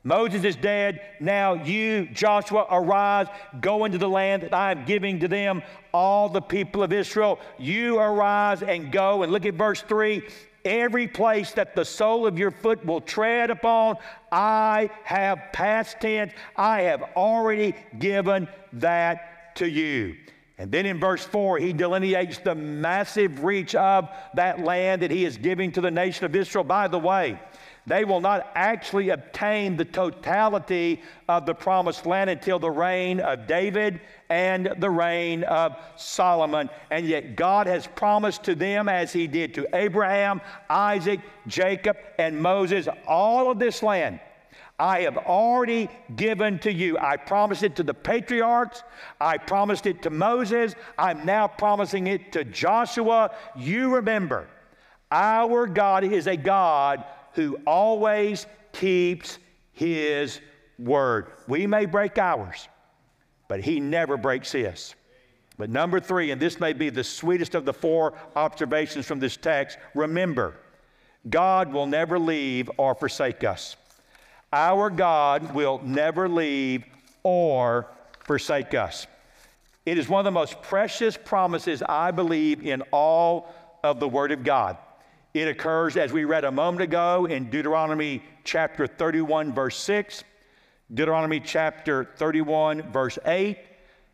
Moses 0.02 0.42
is 0.44 0.56
dead. 0.56 1.00
Now 1.20 1.52
you, 1.54 2.06
Joshua, 2.06 2.66
arise, 2.70 3.28
go 3.60 3.84
into 3.84 3.98
the 3.98 4.08
land 4.08 4.42
that 4.42 4.54
I 4.54 4.72
am 4.72 4.84
giving 4.84 5.20
to 5.20 5.28
them, 5.28 5.62
all 5.92 6.28
the 6.28 6.40
people 6.40 6.82
of 6.82 6.92
Israel. 6.92 7.38
You 7.58 7.98
arise 7.98 8.62
and 8.62 8.90
go. 8.90 9.22
And 9.22 9.30
look 9.30 9.46
at 9.46 9.54
verse 9.54 9.82
3 9.82 10.22
every 10.64 11.08
place 11.08 11.52
that 11.52 11.74
the 11.74 11.84
sole 11.84 12.26
of 12.26 12.38
your 12.38 12.50
foot 12.50 12.84
will 12.84 13.00
tread 13.00 13.50
upon, 13.50 13.96
I 14.30 14.90
have 15.04 15.40
past 15.52 16.00
tense, 16.00 16.32
I 16.56 16.82
have 16.82 17.02
already 17.16 17.74
given 17.98 18.48
that 18.74 19.56
to 19.56 19.68
you. 19.68 20.16
And 20.58 20.70
then 20.70 20.86
in 20.86 21.00
verse 21.00 21.24
4, 21.24 21.58
he 21.58 21.72
delineates 21.72 22.38
the 22.38 22.54
massive 22.54 23.42
reach 23.42 23.74
of 23.74 24.08
that 24.34 24.60
land 24.60 25.02
that 25.02 25.10
he 25.10 25.24
is 25.24 25.38
giving 25.38 25.72
to 25.72 25.80
the 25.80 25.90
nation 25.90 26.26
of 26.26 26.36
Israel. 26.36 26.64
By 26.64 26.88
the 26.88 26.98
way, 26.98 27.40
they 27.86 28.04
will 28.04 28.20
not 28.20 28.48
actually 28.54 29.08
obtain 29.08 29.76
the 29.76 29.84
totality 29.84 31.02
of 31.28 31.46
the 31.46 31.54
promised 31.54 32.06
land 32.06 32.30
until 32.30 32.58
the 32.58 32.70
reign 32.70 33.18
of 33.18 33.46
David 33.46 34.00
and 34.28 34.72
the 34.78 34.90
reign 34.90 35.42
of 35.44 35.76
Solomon. 35.96 36.70
And 36.90 37.06
yet, 37.06 37.34
God 37.34 37.66
has 37.66 37.88
promised 37.88 38.44
to 38.44 38.54
them, 38.54 38.88
as 38.88 39.12
He 39.12 39.26
did 39.26 39.54
to 39.54 39.66
Abraham, 39.74 40.40
Isaac, 40.70 41.20
Jacob, 41.48 41.96
and 42.18 42.40
Moses, 42.40 42.86
all 43.06 43.50
of 43.50 43.58
this 43.58 43.82
land. 43.82 44.20
I 44.82 45.02
have 45.02 45.16
already 45.16 45.88
given 46.16 46.58
to 46.58 46.72
you. 46.72 46.98
I 46.98 47.16
promised 47.16 47.62
it 47.62 47.76
to 47.76 47.84
the 47.84 47.94
patriarchs. 47.94 48.82
I 49.20 49.38
promised 49.38 49.86
it 49.86 50.02
to 50.02 50.10
Moses. 50.10 50.74
I'm 50.98 51.24
now 51.24 51.46
promising 51.46 52.08
it 52.08 52.32
to 52.32 52.42
Joshua. 52.42 53.30
You 53.56 53.94
remember, 53.94 54.48
our 55.12 55.68
God 55.68 56.02
is 56.02 56.26
a 56.26 56.36
God 56.36 57.04
who 57.34 57.60
always 57.64 58.46
keeps 58.72 59.38
his 59.70 60.40
word. 60.80 61.28
We 61.46 61.68
may 61.68 61.86
break 61.86 62.18
ours, 62.18 62.66
but 63.46 63.60
he 63.60 63.78
never 63.78 64.16
breaks 64.16 64.50
his. 64.50 64.96
But 65.58 65.70
number 65.70 66.00
three, 66.00 66.32
and 66.32 66.42
this 66.42 66.58
may 66.58 66.72
be 66.72 66.90
the 66.90 67.04
sweetest 67.04 67.54
of 67.54 67.64
the 67.64 67.72
four 67.72 68.14
observations 68.34 69.06
from 69.06 69.20
this 69.20 69.36
text 69.36 69.78
remember, 69.94 70.56
God 71.30 71.72
will 71.72 71.86
never 71.86 72.18
leave 72.18 72.68
or 72.78 72.96
forsake 72.96 73.44
us. 73.44 73.76
Our 74.52 74.90
God 74.90 75.54
will 75.54 75.80
never 75.82 76.28
leave 76.28 76.84
or 77.22 77.86
forsake 78.20 78.74
us. 78.74 79.06
It 79.86 79.98
is 79.98 80.08
one 80.08 80.20
of 80.20 80.24
the 80.24 80.30
most 80.30 80.60
precious 80.62 81.16
promises, 81.16 81.82
I 81.82 82.10
believe, 82.10 82.64
in 82.64 82.82
all 82.92 83.52
of 83.82 83.98
the 83.98 84.08
Word 84.08 84.30
of 84.30 84.44
God. 84.44 84.76
It 85.34 85.48
occurs, 85.48 85.96
as 85.96 86.12
we 86.12 86.24
read 86.24 86.44
a 86.44 86.52
moment 86.52 86.82
ago, 86.82 87.24
in 87.24 87.48
Deuteronomy 87.48 88.22
chapter 88.44 88.86
31, 88.86 89.54
verse 89.54 89.76
6, 89.78 90.22
Deuteronomy 90.92 91.40
chapter 91.40 92.04
31, 92.16 92.82
verse 92.92 93.18
8. 93.24 93.56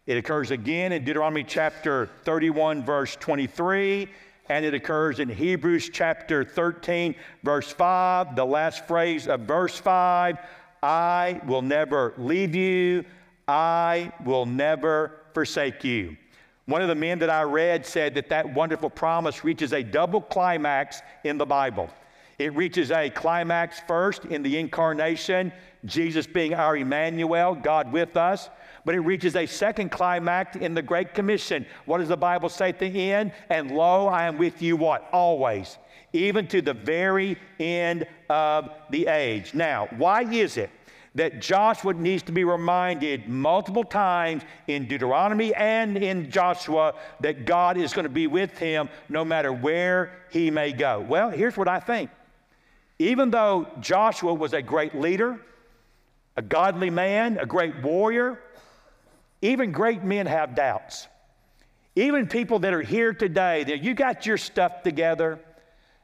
It 0.06 0.16
occurs 0.16 0.52
again 0.52 0.92
in 0.92 1.04
Deuteronomy 1.04 1.42
chapter 1.42 2.08
31, 2.22 2.84
verse 2.84 3.16
23 3.16 4.08
and 4.48 4.64
it 4.64 4.74
occurs 4.74 5.20
in 5.20 5.28
Hebrews 5.28 5.90
chapter 5.92 6.44
13, 6.44 7.14
verse 7.42 7.70
5, 7.70 8.36
the 8.36 8.44
last 8.44 8.86
phrase 8.86 9.28
of 9.28 9.40
verse 9.40 9.76
5 9.78 10.38
I 10.82 11.40
will 11.46 11.62
never 11.62 12.14
leave 12.18 12.54
you, 12.54 13.04
I 13.46 14.12
will 14.24 14.46
never 14.46 15.22
forsake 15.34 15.82
you. 15.82 16.16
One 16.66 16.82
of 16.82 16.88
the 16.88 16.94
men 16.94 17.18
that 17.20 17.30
I 17.30 17.42
read 17.42 17.86
said 17.86 18.14
that 18.14 18.28
that 18.28 18.54
wonderful 18.54 18.90
promise 18.90 19.42
reaches 19.42 19.72
a 19.72 19.82
double 19.82 20.20
climax 20.20 21.00
in 21.24 21.38
the 21.38 21.46
Bible. 21.46 21.90
It 22.38 22.54
reaches 22.54 22.90
a 22.90 23.10
climax 23.10 23.80
first 23.88 24.26
in 24.26 24.42
the 24.42 24.58
incarnation, 24.58 25.52
Jesus 25.84 26.26
being 26.26 26.54
our 26.54 26.76
Emmanuel, 26.76 27.54
God 27.54 27.90
with 27.90 28.16
us. 28.16 28.50
But 28.84 28.94
it 28.94 29.00
reaches 29.00 29.36
a 29.36 29.46
second 29.46 29.90
climax 29.90 30.56
in 30.56 30.74
the 30.74 30.82
Great 30.82 31.14
Commission. 31.14 31.66
What 31.84 31.98
does 31.98 32.08
the 32.08 32.16
Bible 32.16 32.48
say 32.48 32.70
at 32.70 32.78
the 32.78 33.12
end? 33.12 33.32
And 33.50 33.70
lo, 33.70 34.06
I 34.06 34.24
am 34.24 34.38
with 34.38 34.62
you 34.62 34.76
what? 34.76 35.08
Always, 35.12 35.78
even 36.12 36.46
to 36.48 36.62
the 36.62 36.74
very 36.74 37.36
end 37.58 38.06
of 38.28 38.70
the 38.90 39.06
age. 39.06 39.54
Now, 39.54 39.88
why 39.96 40.22
is 40.22 40.56
it 40.56 40.70
that 41.14 41.40
Joshua 41.40 41.94
needs 41.94 42.22
to 42.22 42.32
be 42.32 42.44
reminded 42.44 43.28
multiple 43.28 43.82
times 43.82 44.42
in 44.68 44.86
Deuteronomy 44.86 45.52
and 45.54 45.96
in 45.96 46.30
Joshua 46.30 46.94
that 47.20 47.44
God 47.44 47.76
is 47.76 47.92
going 47.92 48.04
to 48.04 48.10
be 48.10 48.26
with 48.26 48.56
him 48.58 48.88
no 49.08 49.24
matter 49.24 49.52
where 49.52 50.22
he 50.30 50.50
may 50.50 50.72
go? 50.72 51.00
Well, 51.00 51.30
here's 51.30 51.56
what 51.56 51.66
I 51.66 51.80
think. 51.80 52.10
Even 53.00 53.30
though 53.30 53.66
Joshua 53.80 54.34
was 54.34 54.52
a 54.52 54.62
great 54.62 54.94
leader, 54.94 55.40
a 56.36 56.42
godly 56.42 56.90
man, 56.90 57.38
a 57.38 57.46
great 57.46 57.82
warrior, 57.82 58.38
even 59.42 59.72
great 59.72 60.02
men 60.02 60.26
have 60.26 60.54
doubts. 60.54 61.08
Even 61.96 62.26
people 62.26 62.58
that 62.60 62.72
are 62.72 62.82
here 62.82 63.12
today, 63.12 63.64
that 63.64 63.82
you 63.82 63.94
got 63.94 64.26
your 64.26 64.36
stuff 64.36 64.82
together. 64.82 65.40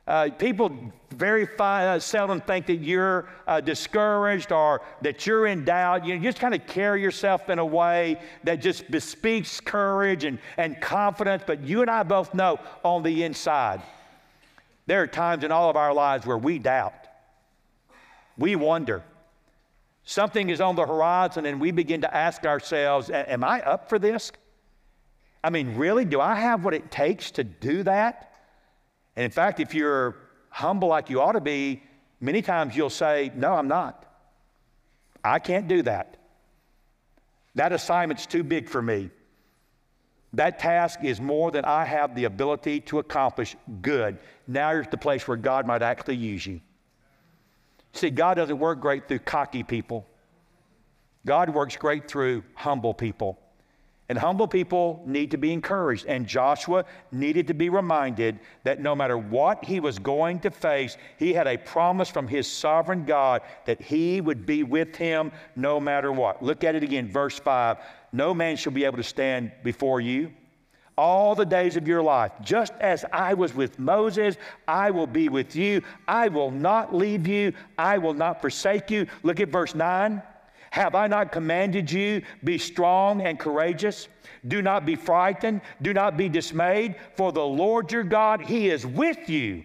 Uh, 0.06 0.28
people 0.38 0.70
very 1.14 1.48
uh, 1.58 1.98
seldom 1.98 2.40
think 2.40 2.66
that 2.66 2.76
you're 2.76 3.26
uh, 3.46 3.60
discouraged 3.60 4.52
or 4.52 4.82
that 5.02 5.26
you're 5.26 5.46
in 5.46 5.64
doubt. 5.64 6.04
You 6.04 6.18
just 6.18 6.38
kind 6.38 6.54
of 6.54 6.66
carry 6.66 7.00
yourself 7.00 7.48
in 7.48 7.58
a 7.58 7.64
way 7.64 8.20
that 8.42 8.56
just 8.56 8.90
bespeaks 8.90 9.60
courage 9.60 10.24
and, 10.24 10.38
and 10.56 10.80
confidence. 10.80 11.42
But 11.46 11.62
you 11.62 11.80
and 11.80 11.90
I 11.90 12.02
both 12.02 12.34
know 12.34 12.58
on 12.82 13.02
the 13.02 13.22
inside, 13.22 13.80
there 14.86 15.02
are 15.02 15.06
times 15.06 15.44
in 15.44 15.52
all 15.52 15.70
of 15.70 15.76
our 15.76 15.94
lives 15.94 16.26
where 16.26 16.38
we 16.38 16.58
doubt. 16.58 16.92
We 18.36 18.56
wonder. 18.56 19.04
Something 20.04 20.50
is 20.50 20.60
on 20.60 20.76
the 20.76 20.86
horizon, 20.86 21.46
and 21.46 21.60
we 21.60 21.70
begin 21.70 22.02
to 22.02 22.14
ask 22.14 22.44
ourselves, 22.44 23.10
Am 23.10 23.42
I 23.42 23.62
up 23.62 23.88
for 23.88 23.98
this? 23.98 24.32
I 25.42 25.50
mean, 25.50 25.76
really? 25.76 26.04
Do 26.04 26.20
I 26.20 26.34
have 26.34 26.64
what 26.64 26.74
it 26.74 26.90
takes 26.90 27.30
to 27.32 27.44
do 27.44 27.82
that? 27.82 28.34
And 29.16 29.24
in 29.24 29.30
fact, 29.30 29.60
if 29.60 29.74
you're 29.74 30.16
humble 30.50 30.88
like 30.88 31.10
you 31.10 31.20
ought 31.20 31.32
to 31.32 31.40
be, 31.40 31.82
many 32.20 32.42
times 32.42 32.76
you'll 32.76 32.90
say, 32.90 33.32
No, 33.34 33.54
I'm 33.54 33.68
not. 33.68 34.04
I 35.22 35.38
can't 35.38 35.68
do 35.68 35.82
that. 35.82 36.18
That 37.54 37.72
assignment's 37.72 38.26
too 38.26 38.42
big 38.42 38.68
for 38.68 38.82
me. 38.82 39.10
That 40.34 40.58
task 40.58 41.04
is 41.04 41.20
more 41.20 41.50
than 41.50 41.64
I 41.64 41.84
have 41.84 42.14
the 42.14 42.24
ability 42.24 42.80
to 42.80 42.98
accomplish. 42.98 43.56
Good. 43.80 44.18
Now 44.46 44.76
at 44.76 44.90
the 44.90 44.96
place 44.96 45.26
where 45.26 45.36
God 45.36 45.66
might 45.66 45.80
actually 45.80 46.16
use 46.16 46.44
you. 46.44 46.60
See, 47.94 48.10
God 48.10 48.34
doesn't 48.34 48.58
work 48.58 48.80
great 48.80 49.08
through 49.08 49.20
cocky 49.20 49.62
people. 49.62 50.04
God 51.24 51.48
works 51.48 51.76
great 51.76 52.08
through 52.08 52.42
humble 52.54 52.92
people. 52.92 53.38
And 54.08 54.18
humble 54.18 54.48
people 54.48 55.02
need 55.06 55.30
to 55.30 55.38
be 55.38 55.52
encouraged. 55.52 56.04
And 56.06 56.26
Joshua 56.26 56.84
needed 57.10 57.46
to 57.46 57.54
be 57.54 57.70
reminded 57.70 58.40
that 58.64 58.80
no 58.80 58.94
matter 58.94 59.16
what 59.16 59.64
he 59.64 59.80
was 59.80 59.98
going 59.98 60.40
to 60.40 60.50
face, 60.50 60.98
he 61.18 61.32
had 61.32 61.46
a 61.46 61.56
promise 61.56 62.10
from 62.10 62.28
his 62.28 62.50
sovereign 62.50 63.04
God 63.04 63.40
that 63.64 63.80
he 63.80 64.20
would 64.20 64.44
be 64.44 64.62
with 64.62 64.96
him 64.96 65.32
no 65.56 65.80
matter 65.80 66.12
what. 66.12 66.42
Look 66.42 66.64
at 66.64 66.74
it 66.74 66.82
again, 66.82 67.08
verse 67.08 67.38
5. 67.38 67.78
No 68.12 68.34
man 68.34 68.56
shall 68.56 68.72
be 68.72 68.84
able 68.84 68.98
to 68.98 69.02
stand 69.04 69.52
before 69.62 70.00
you. 70.00 70.32
All 70.96 71.34
the 71.34 71.44
days 71.44 71.76
of 71.76 71.88
your 71.88 72.02
life. 72.02 72.32
Just 72.42 72.72
as 72.80 73.04
I 73.12 73.34
was 73.34 73.54
with 73.54 73.78
Moses, 73.78 74.36
I 74.68 74.90
will 74.90 75.06
be 75.06 75.28
with 75.28 75.56
you. 75.56 75.82
I 76.06 76.28
will 76.28 76.50
not 76.50 76.94
leave 76.94 77.26
you. 77.26 77.52
I 77.78 77.98
will 77.98 78.14
not 78.14 78.40
forsake 78.40 78.90
you. 78.90 79.06
Look 79.22 79.40
at 79.40 79.48
verse 79.48 79.74
9. 79.74 80.22
Have 80.70 80.96
I 80.96 81.06
not 81.06 81.30
commanded 81.30 81.90
you, 81.90 82.22
be 82.42 82.58
strong 82.58 83.20
and 83.20 83.38
courageous? 83.38 84.08
Do 84.48 84.60
not 84.60 84.84
be 84.84 84.96
frightened. 84.96 85.60
Do 85.82 85.92
not 85.92 86.16
be 86.16 86.28
dismayed, 86.28 86.96
for 87.16 87.30
the 87.30 87.44
Lord 87.44 87.92
your 87.92 88.02
God, 88.02 88.40
He 88.40 88.70
is 88.70 88.84
with 88.84 89.28
you 89.28 89.62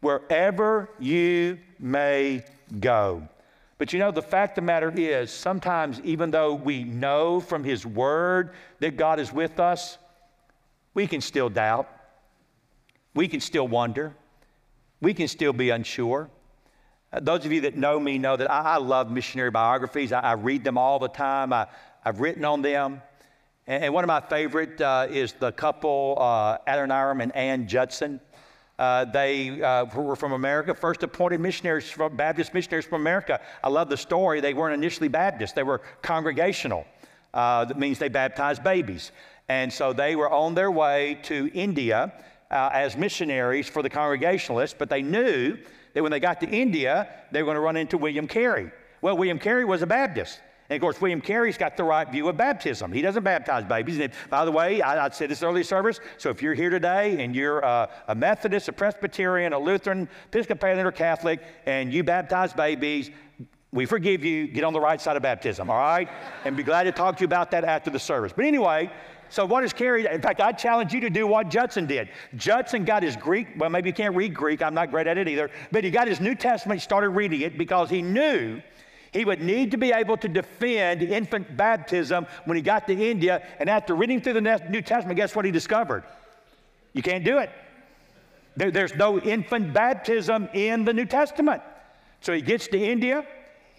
wherever 0.00 0.88
you 0.98 1.58
may 1.78 2.42
go. 2.80 3.28
But 3.78 3.92
you 3.92 3.98
know, 3.98 4.10
the 4.10 4.22
fact 4.22 4.52
of 4.56 4.62
the 4.62 4.66
matter 4.66 4.90
is, 4.90 5.30
sometimes 5.30 6.00
even 6.04 6.30
though 6.30 6.54
we 6.54 6.84
know 6.84 7.40
from 7.40 7.62
His 7.62 7.84
Word 7.84 8.54
that 8.78 8.96
God 8.96 9.20
is 9.20 9.32
with 9.32 9.60
us, 9.60 9.98
we 10.96 11.06
can 11.06 11.20
still 11.20 11.50
doubt. 11.50 11.88
We 13.14 13.28
can 13.28 13.40
still 13.40 13.68
wonder. 13.68 14.14
We 15.02 15.12
can 15.12 15.28
still 15.28 15.52
be 15.52 15.68
unsure. 15.68 16.30
Uh, 17.12 17.20
those 17.20 17.44
of 17.44 17.52
you 17.52 17.60
that 17.60 17.76
know 17.76 18.00
me 18.00 18.16
know 18.16 18.34
that 18.34 18.50
I, 18.50 18.78
love 18.78 19.10
missionary 19.10 19.50
biographies. 19.50 20.10
I, 20.10 20.20
I, 20.20 20.32
read 20.32 20.64
them 20.64 20.78
all 20.78 20.98
the 20.98 21.08
time. 21.08 21.52
I, 21.52 21.66
have 22.02 22.20
written 22.20 22.46
on 22.46 22.62
them. 22.62 23.02
And, 23.66 23.84
and, 23.84 23.92
one 23.92 24.04
of 24.04 24.08
my 24.08 24.22
favorite 24.22 24.80
uh, 24.80 25.06
is 25.10 25.34
the 25.34 25.52
couple, 25.52 26.16
uh, 26.18 26.56
Adoniram 26.66 27.22
and 27.22 27.36
Ann 27.36 27.68
Judson. 27.68 28.18
Uh, 28.78 29.04
they 29.04 29.60
uh, 29.60 29.84
were 29.94 30.16
from 30.16 30.32
America, 30.32 30.74
first 30.74 31.02
appointed 31.02 31.40
missionaries, 31.40 31.90
from 31.90 32.16
Baptist 32.16 32.54
missionaries 32.54 32.86
from 32.86 33.02
America. 33.02 33.38
I 33.62 33.68
love 33.68 33.90
the 33.90 33.98
story. 33.98 34.40
They 34.40 34.54
weren't 34.54 34.74
initially 34.74 35.08
Baptist, 35.08 35.56
they 35.56 35.62
were 35.62 35.82
congregational. 36.00 36.86
Uh, 37.34 37.66
that 37.66 37.78
means 37.78 37.98
they 37.98 38.08
baptized 38.08 38.64
babies. 38.64 39.12
And 39.48 39.72
so 39.72 39.92
they 39.92 40.16
were 40.16 40.30
on 40.30 40.54
their 40.54 40.70
way 40.70 41.18
to 41.24 41.50
India 41.54 42.12
uh, 42.50 42.70
as 42.72 42.96
missionaries 42.96 43.68
for 43.68 43.82
the 43.82 43.90
Congregationalists, 43.90 44.76
but 44.78 44.88
they 44.88 45.02
knew 45.02 45.56
that 45.94 46.02
when 46.02 46.12
they 46.12 46.20
got 46.20 46.40
to 46.40 46.48
India, 46.48 47.08
they 47.32 47.42
were 47.42 47.46
going 47.46 47.56
to 47.56 47.60
run 47.60 47.76
into 47.76 47.96
William 47.96 48.26
Carey. 48.26 48.70
Well, 49.00 49.16
William 49.16 49.38
Carey 49.38 49.64
was 49.64 49.82
a 49.82 49.86
Baptist. 49.86 50.40
And 50.68 50.76
of 50.76 50.80
course, 50.80 51.00
William 51.00 51.20
Carey's 51.20 51.56
got 51.56 51.76
the 51.76 51.84
right 51.84 52.10
view 52.10 52.28
of 52.28 52.36
baptism. 52.36 52.90
He 52.90 53.00
doesn't 53.00 53.22
baptize 53.22 53.64
babies. 53.64 54.00
And 54.00 54.12
by 54.30 54.44
the 54.44 54.50
way, 54.50 54.82
I, 54.82 55.06
I 55.06 55.08
said 55.10 55.30
this 55.30 55.42
early 55.44 55.62
service. 55.62 56.00
So 56.18 56.28
if 56.30 56.42
you're 56.42 56.54
here 56.54 56.70
today 56.70 57.22
and 57.22 57.36
you're 57.36 57.64
uh, 57.64 57.86
a 58.08 58.14
Methodist, 58.16 58.68
a 58.68 58.72
Presbyterian, 58.72 59.52
a 59.52 59.58
Lutheran, 59.58 60.08
Episcopalian, 60.26 60.84
or 60.84 60.90
Catholic, 60.90 61.40
and 61.66 61.92
you 61.92 62.02
baptize 62.02 62.52
babies, 62.52 63.10
we 63.76 63.86
forgive 63.86 64.24
you. 64.24 64.48
Get 64.48 64.64
on 64.64 64.72
the 64.72 64.80
right 64.80 65.00
side 65.00 65.16
of 65.16 65.22
baptism, 65.22 65.70
all 65.70 65.76
right? 65.76 66.08
and 66.44 66.56
be 66.56 66.62
glad 66.62 66.84
to 66.84 66.92
talk 66.92 67.16
to 67.16 67.20
you 67.20 67.26
about 67.26 67.50
that 67.50 67.62
after 67.62 67.90
the 67.90 67.98
service. 67.98 68.32
But 68.34 68.46
anyway, 68.46 68.90
so 69.28 69.44
what 69.44 69.64
is 69.64 69.72
carried? 69.72 70.06
In 70.06 70.20
fact, 70.20 70.40
I 70.40 70.52
challenge 70.52 70.92
you 70.92 71.00
to 71.00 71.10
do 71.10 71.26
what 71.26 71.48
Judson 71.48 71.86
did. 71.86 72.08
Judson 72.36 72.84
got 72.84 73.02
his 73.02 73.16
Greek, 73.16 73.48
well, 73.58 73.68
maybe 73.68 73.90
you 73.90 73.92
can't 73.92 74.14
read 74.14 74.34
Greek. 74.34 74.62
I'm 74.62 74.74
not 74.74 74.90
great 74.90 75.06
at 75.06 75.18
it 75.18 75.28
either. 75.28 75.50
But 75.72 75.84
he 75.84 75.90
got 75.90 76.08
his 76.08 76.20
New 76.20 76.34
Testament, 76.34 76.80
started 76.80 77.10
reading 77.10 77.42
it 77.42 77.58
because 77.58 77.90
he 77.90 78.02
knew 78.02 78.62
he 79.12 79.24
would 79.24 79.40
need 79.40 79.70
to 79.72 79.76
be 79.76 79.92
able 79.92 80.16
to 80.18 80.28
defend 80.28 81.02
infant 81.02 81.56
baptism 81.56 82.26
when 82.44 82.56
he 82.56 82.62
got 82.62 82.86
to 82.86 82.94
India. 82.94 83.42
And 83.58 83.68
after 83.68 83.94
reading 83.94 84.20
through 84.20 84.34
the 84.34 84.60
New 84.70 84.82
Testament, 84.82 85.16
guess 85.16 85.34
what 85.34 85.44
he 85.44 85.50
discovered? 85.50 86.04
You 86.92 87.02
can't 87.02 87.24
do 87.24 87.38
it. 87.38 87.50
There, 88.56 88.70
there's 88.70 88.94
no 88.94 89.18
infant 89.18 89.74
baptism 89.74 90.48
in 90.54 90.84
the 90.84 90.92
New 90.92 91.04
Testament. 91.04 91.62
So 92.20 92.32
he 92.32 92.40
gets 92.40 92.68
to 92.68 92.78
India. 92.78 93.26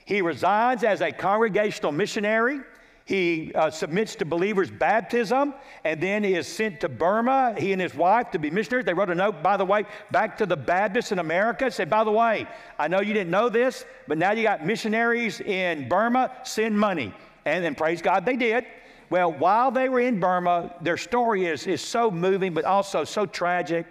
He 0.07 0.21
resides 0.21 0.85
as 0.85 1.01
a 1.01 1.11
congregational 1.11 1.91
missionary. 1.91 2.61
He 3.03 3.51
uh, 3.53 3.69
submits 3.69 4.15
to 4.15 4.25
believers' 4.25 4.71
baptism 4.71 5.53
and 5.83 6.01
then 6.01 6.23
he 6.23 6.35
is 6.35 6.47
sent 6.47 6.79
to 6.79 6.87
Burma, 6.87 7.55
he 7.57 7.73
and 7.73 7.81
his 7.81 7.93
wife, 7.93 8.31
to 8.31 8.39
be 8.39 8.49
missionaries. 8.49 8.85
They 8.85 8.93
wrote 8.93 9.09
a 9.09 9.15
note, 9.15 9.43
by 9.43 9.57
the 9.57 9.65
way, 9.65 9.83
back 10.11 10.37
to 10.37 10.45
the 10.45 10.55
Baptists 10.55 11.11
in 11.11 11.19
America. 11.19 11.69
Said, 11.69 11.89
by 11.89 12.05
the 12.05 12.11
way, 12.11 12.47
I 12.79 12.87
know 12.87 13.01
you 13.01 13.13
didn't 13.13 13.31
know 13.31 13.49
this, 13.49 13.83
but 14.07 14.17
now 14.17 14.31
you 14.31 14.43
got 14.43 14.65
missionaries 14.65 15.41
in 15.41 15.89
Burma, 15.89 16.31
send 16.43 16.79
money. 16.79 17.13
And 17.43 17.61
then 17.61 17.75
praise 17.75 18.01
God, 18.01 18.25
they 18.25 18.37
did. 18.37 18.65
Well, 19.09 19.33
while 19.33 19.71
they 19.71 19.89
were 19.89 19.99
in 19.99 20.21
Burma, 20.21 20.73
their 20.79 20.97
story 20.97 21.47
is, 21.47 21.67
is 21.67 21.81
so 21.81 22.09
moving, 22.09 22.53
but 22.53 22.63
also 22.63 23.03
so 23.03 23.25
tragic. 23.25 23.85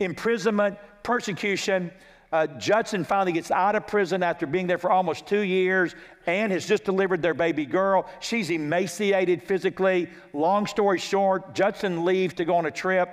Imprisonment, 0.00 0.78
persecution, 1.02 1.90
uh, 2.30 2.46
Judson 2.46 3.04
finally 3.04 3.32
gets 3.32 3.50
out 3.50 3.74
of 3.74 3.86
prison 3.86 4.22
after 4.22 4.46
being 4.46 4.66
there 4.66 4.78
for 4.78 4.90
almost 4.90 5.26
two 5.26 5.40
years. 5.40 5.94
Ann 6.26 6.50
has 6.50 6.66
just 6.66 6.84
delivered 6.84 7.22
their 7.22 7.34
baby 7.34 7.64
girl. 7.64 8.06
She's 8.20 8.50
emaciated 8.50 9.42
physically. 9.42 10.10
Long 10.34 10.66
story 10.66 10.98
short, 10.98 11.54
Judson 11.54 12.04
leaves 12.04 12.34
to 12.34 12.44
go 12.44 12.56
on 12.56 12.66
a 12.66 12.70
trip, 12.70 13.08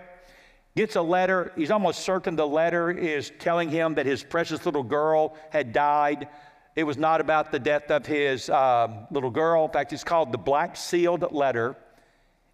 gets 0.75 0.97
a 0.97 1.01
letter. 1.01 1.53
He's 1.55 1.71
almost 1.71 2.01
certain 2.01 2.35
the 2.35 2.45
letter 2.45 2.91
is 2.91 3.31
telling 3.39 3.69
him 3.69 3.95
that 3.95 4.05
his 4.05 4.21
precious 4.21 4.65
little 4.65 4.83
girl 4.83 5.37
had 5.49 5.71
died. 5.71 6.27
It 6.75 6.83
was 6.83 6.97
not 6.97 7.21
about 7.21 7.53
the 7.53 7.59
death 7.59 7.89
of 7.91 8.05
his 8.05 8.49
uh, 8.49 9.05
little 9.11 9.29
girl. 9.29 9.63
In 9.63 9.71
fact, 9.71 9.93
it's 9.93 10.03
called 10.03 10.33
the 10.33 10.37
Black 10.37 10.75
Sealed 10.75 11.31
Letter. 11.31 11.77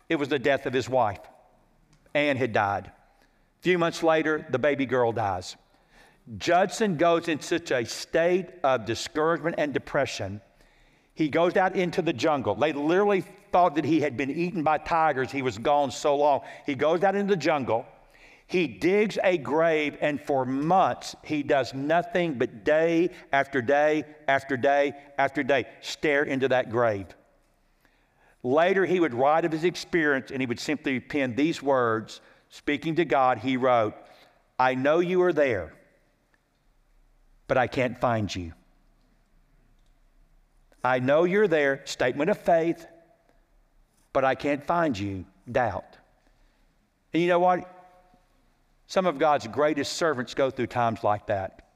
It 0.09 0.17
was 0.17 0.29
the 0.29 0.37
death 0.37 0.67
of 0.67 0.73
his 0.73 0.87
wife. 0.87 1.21
Ann 2.13 2.37
had 2.37 2.53
died. 2.53 2.87
A 2.87 3.63
few 3.63 3.79
months 3.79 4.03
later, 4.03 4.45
the 4.49 4.59
baby 4.59 4.85
girl 4.85 5.11
dies. 5.11 5.55
Judson 6.37 6.97
goes 6.97 7.27
in 7.27 7.41
such 7.41 7.71
a 7.71 7.85
state 7.85 8.47
of 8.63 8.85
discouragement 8.85 9.55
and 9.57 9.73
depression. 9.73 10.41
He 11.13 11.29
goes 11.29 11.57
out 11.57 11.75
into 11.75 12.01
the 12.01 12.13
jungle. 12.13 12.55
They 12.55 12.73
literally 12.73 13.23
thought 13.51 13.75
that 13.75 13.85
he 13.85 14.01
had 14.01 14.15
been 14.15 14.31
eaten 14.31 14.63
by 14.63 14.77
tigers. 14.77 15.31
He 15.31 15.41
was 15.41 15.57
gone 15.57 15.91
so 15.91 16.15
long. 16.15 16.41
He 16.65 16.75
goes 16.75 17.03
out 17.03 17.15
into 17.15 17.35
the 17.35 17.41
jungle. 17.41 17.85
He 18.47 18.67
digs 18.67 19.17
a 19.23 19.37
grave, 19.37 19.97
and 20.01 20.19
for 20.19 20.45
months 20.45 21.15
he 21.23 21.41
does 21.41 21.73
nothing 21.73 22.33
but 22.33 22.63
day 22.63 23.09
after 23.31 23.61
day 23.61 24.03
after 24.27 24.57
day 24.57 24.93
after 25.17 25.41
day 25.41 25.65
stare 25.79 26.23
into 26.23 26.49
that 26.49 26.69
grave. 26.69 27.07
Later, 28.43 28.85
he 28.85 28.99
would 28.99 29.13
write 29.13 29.45
of 29.45 29.51
his 29.51 29.63
experience 29.63 30.31
and 30.31 30.41
he 30.41 30.47
would 30.47 30.59
simply 30.59 30.99
pen 30.99 31.35
these 31.35 31.61
words. 31.61 32.21
Speaking 32.49 32.95
to 32.95 33.05
God, 33.05 33.37
he 33.37 33.55
wrote, 33.55 33.93
I 34.57 34.75
know 34.75 34.99
you 34.99 35.21
are 35.21 35.33
there 35.33 35.73
but 37.47 37.57
I 37.57 37.67
can't 37.67 37.99
find 37.99 38.33
you. 38.33 38.53
I 40.83 40.99
know 40.99 41.25
you're 41.25 41.47
there, 41.47 41.81
statement 41.85 42.29
of 42.29 42.39
faith, 42.39 42.85
but 44.13 44.25
I 44.25 44.35
can't 44.35 44.63
find 44.63 44.97
you, 44.97 45.25
doubt. 45.51 45.97
And 47.13 47.21
you 47.21 47.29
know 47.29 47.39
what? 47.39 47.67
Some 48.87 49.05
of 49.05 49.19
God's 49.19 49.47
greatest 49.47 49.93
servants 49.93 50.33
go 50.33 50.49
through 50.49 50.67
times 50.67 51.03
like 51.03 51.27
that. 51.27 51.69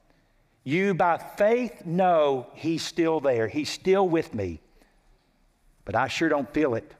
You, 0.64 0.94
by 0.94 1.18
faith, 1.18 1.86
know 1.86 2.48
He's 2.54 2.82
still 2.82 3.20
there, 3.20 3.46
He's 3.48 3.70
still 3.70 4.08
with 4.08 4.34
me, 4.34 4.60
but 5.84 5.94
I 5.94 6.08
sure 6.08 6.28
don't 6.28 6.52
feel 6.52 6.74
it. 6.74 6.92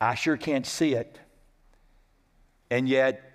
I 0.00 0.14
sure 0.14 0.36
can't 0.36 0.66
see 0.66 0.94
it. 0.94 1.18
And 2.70 2.88
yet, 2.88 3.33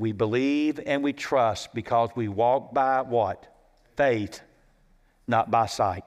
we 0.00 0.12
believe 0.12 0.80
and 0.86 1.04
we 1.04 1.12
trust 1.12 1.74
because 1.74 2.08
we 2.16 2.26
walk 2.26 2.72
by 2.72 3.02
what? 3.02 3.46
Faith, 3.96 4.40
not 5.28 5.50
by 5.50 5.66
sight. 5.66 6.04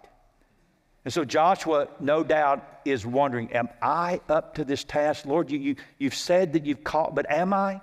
And 1.06 1.14
so 1.14 1.24
Joshua, 1.24 1.88
no 2.00 2.24
doubt, 2.24 2.80
is 2.86 3.06
wondering, 3.06 3.54
Am 3.54 3.70
I 3.84 4.20
up 4.28 4.56
to 4.56 4.66
this 4.66 4.84
task? 4.84 5.28
Lord, 5.28 5.52
you, 5.52 5.60
you, 5.60 5.76
you've 6.00 6.16
said 6.16 6.54
that 6.54 6.66
you've 6.66 6.84
called, 6.84 7.14
but 7.14 7.30
am 7.30 7.54
I? 7.54 7.82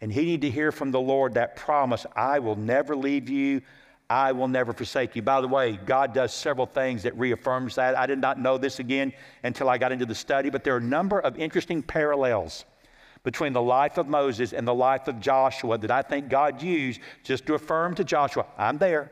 And 0.00 0.12
he 0.12 0.24
need 0.24 0.42
to 0.42 0.50
hear 0.50 0.70
from 0.70 0.92
the 0.92 1.00
Lord 1.00 1.34
that 1.34 1.56
promise 1.56 2.06
I 2.14 2.38
will 2.38 2.56
never 2.56 2.94
leave 2.94 3.28
you, 3.28 3.62
I 4.08 4.30
will 4.30 4.46
never 4.46 4.72
forsake 4.72 5.16
you. 5.16 5.22
By 5.22 5.40
the 5.40 5.48
way, 5.48 5.72
God 5.84 6.14
does 6.14 6.32
several 6.32 6.66
things 6.66 7.02
that 7.02 7.18
reaffirms 7.18 7.74
that. 7.74 7.98
I 7.98 8.06
did 8.06 8.20
not 8.20 8.38
know 8.38 8.58
this 8.58 8.78
again 8.78 9.12
until 9.42 9.68
I 9.68 9.78
got 9.78 9.90
into 9.90 10.06
the 10.06 10.14
study, 10.14 10.50
but 10.50 10.62
there 10.62 10.74
are 10.74 10.78
a 10.78 10.82
number 10.82 11.18
of 11.18 11.36
interesting 11.36 11.82
parallels 11.82 12.64
between 13.26 13.52
the 13.52 13.60
life 13.60 13.98
of 13.98 14.06
Moses 14.06 14.52
and 14.52 14.68
the 14.68 14.72
life 14.72 15.08
of 15.08 15.18
Joshua 15.18 15.76
that 15.78 15.90
I 15.90 16.00
think 16.00 16.28
God 16.28 16.62
used 16.62 17.00
just 17.24 17.44
to 17.46 17.54
affirm 17.54 17.96
to 17.96 18.04
Joshua, 18.04 18.46
I'm 18.56 18.78
there. 18.78 19.10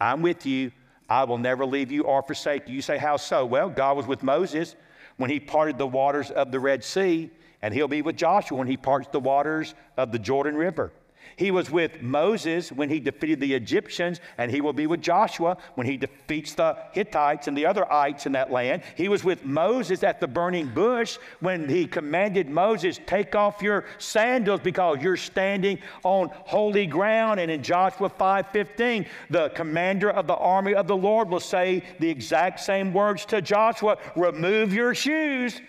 I'm 0.00 0.22
with 0.22 0.44
you. 0.44 0.72
I 1.08 1.22
will 1.22 1.38
never 1.38 1.64
leave 1.64 1.92
you 1.92 2.02
or 2.02 2.20
forsake 2.20 2.68
you. 2.68 2.74
You 2.74 2.82
say, 2.82 2.98
How 2.98 3.16
so? 3.16 3.46
Well, 3.46 3.70
God 3.70 3.96
was 3.96 4.08
with 4.08 4.24
Moses 4.24 4.74
when 5.18 5.30
he 5.30 5.38
parted 5.38 5.78
the 5.78 5.86
waters 5.86 6.32
of 6.32 6.50
the 6.50 6.58
Red 6.58 6.82
Sea, 6.82 7.30
and 7.62 7.72
he'll 7.72 7.86
be 7.86 8.02
with 8.02 8.16
Joshua 8.16 8.58
when 8.58 8.66
he 8.66 8.76
parts 8.76 9.06
the 9.12 9.20
waters 9.20 9.72
of 9.96 10.10
the 10.10 10.18
Jordan 10.18 10.56
River. 10.56 10.90
He 11.38 11.52
was 11.52 11.70
with 11.70 12.02
Moses 12.02 12.72
when 12.72 12.90
he 12.90 12.98
defeated 12.98 13.38
the 13.38 13.54
Egyptians, 13.54 14.20
and 14.38 14.50
he 14.50 14.60
will 14.60 14.72
be 14.72 14.88
with 14.88 15.00
Joshua 15.00 15.56
when 15.76 15.86
he 15.86 15.96
defeats 15.96 16.54
the 16.54 16.76
Hittites 16.90 17.46
and 17.46 17.56
the 17.56 17.64
other 17.64 17.90
ites 17.92 18.26
in 18.26 18.32
that 18.32 18.50
land. 18.50 18.82
He 18.96 19.08
was 19.08 19.22
with 19.22 19.44
Moses 19.44 20.02
at 20.02 20.18
the 20.18 20.26
burning 20.26 20.66
bush 20.66 21.16
when 21.38 21.68
he 21.68 21.86
commanded 21.86 22.50
Moses, 22.50 22.98
Take 23.06 23.36
off 23.36 23.62
your 23.62 23.84
sandals 23.98 24.60
because 24.60 25.00
you're 25.00 25.16
standing 25.16 25.78
on 26.02 26.30
holy 26.32 26.86
ground. 26.86 27.38
And 27.38 27.52
in 27.52 27.62
Joshua 27.62 28.08
5:15, 28.08 29.06
the 29.30 29.50
commander 29.50 30.10
of 30.10 30.26
the 30.26 30.34
army 30.34 30.74
of 30.74 30.88
the 30.88 30.96
Lord 30.96 31.30
will 31.30 31.38
say 31.38 31.84
the 32.00 32.10
exact 32.10 32.58
same 32.58 32.92
words 32.92 33.24
to 33.26 33.40
Joshua: 33.40 33.96
Remove 34.16 34.74
your 34.74 34.92
shoes 34.92 35.60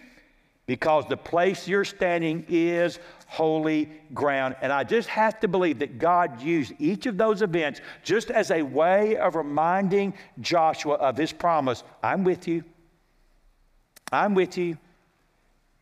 because 0.70 1.04
the 1.08 1.18
place 1.18 1.68
you're 1.68 1.84
standing 1.84 2.46
is 2.48 3.00
holy 3.30 3.88
ground. 4.12 4.56
And 4.60 4.74
I 4.74 4.84
just 4.84 5.08
have 5.08 5.40
to 5.42 5.48
believe 5.48 5.80
that 5.80 6.00
God 6.00 6.42
used 6.42 6.74
each 6.80 7.06
of 7.06 7.16
those 7.16 7.44
events 7.44 7.80
just 8.04 8.32
as 8.32 8.50
a 8.50 8.64
way 8.64 9.18
of 9.18 9.36
reminding 9.36 10.16
Joshua 10.42 10.96
of 10.96 11.16
his 11.16 11.32
promise 11.32 11.84
I'm 12.02 12.24
with 12.24 12.48
you. 12.48 12.64
I'm 14.12 14.34
with 14.34 14.58
you, 14.58 14.80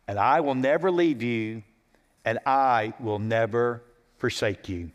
and 0.06 0.18
I 0.18 0.40
will 0.40 0.54
never 0.54 0.90
leave 0.90 1.22
you, 1.22 1.62
and 2.26 2.38
I 2.44 2.92
will 3.00 3.18
never 3.18 3.82
forsake 4.18 4.68
you. 4.68 4.90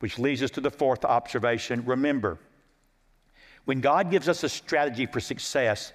Which 0.00 0.18
leads 0.18 0.42
us 0.42 0.50
to 0.50 0.60
the 0.60 0.70
fourth 0.70 1.06
observation. 1.06 1.86
Remember, 1.86 2.38
when 3.64 3.80
God 3.80 4.10
gives 4.10 4.28
us 4.28 4.44
a 4.44 4.48
strategy 4.50 5.06
for 5.06 5.20
success, 5.20 5.94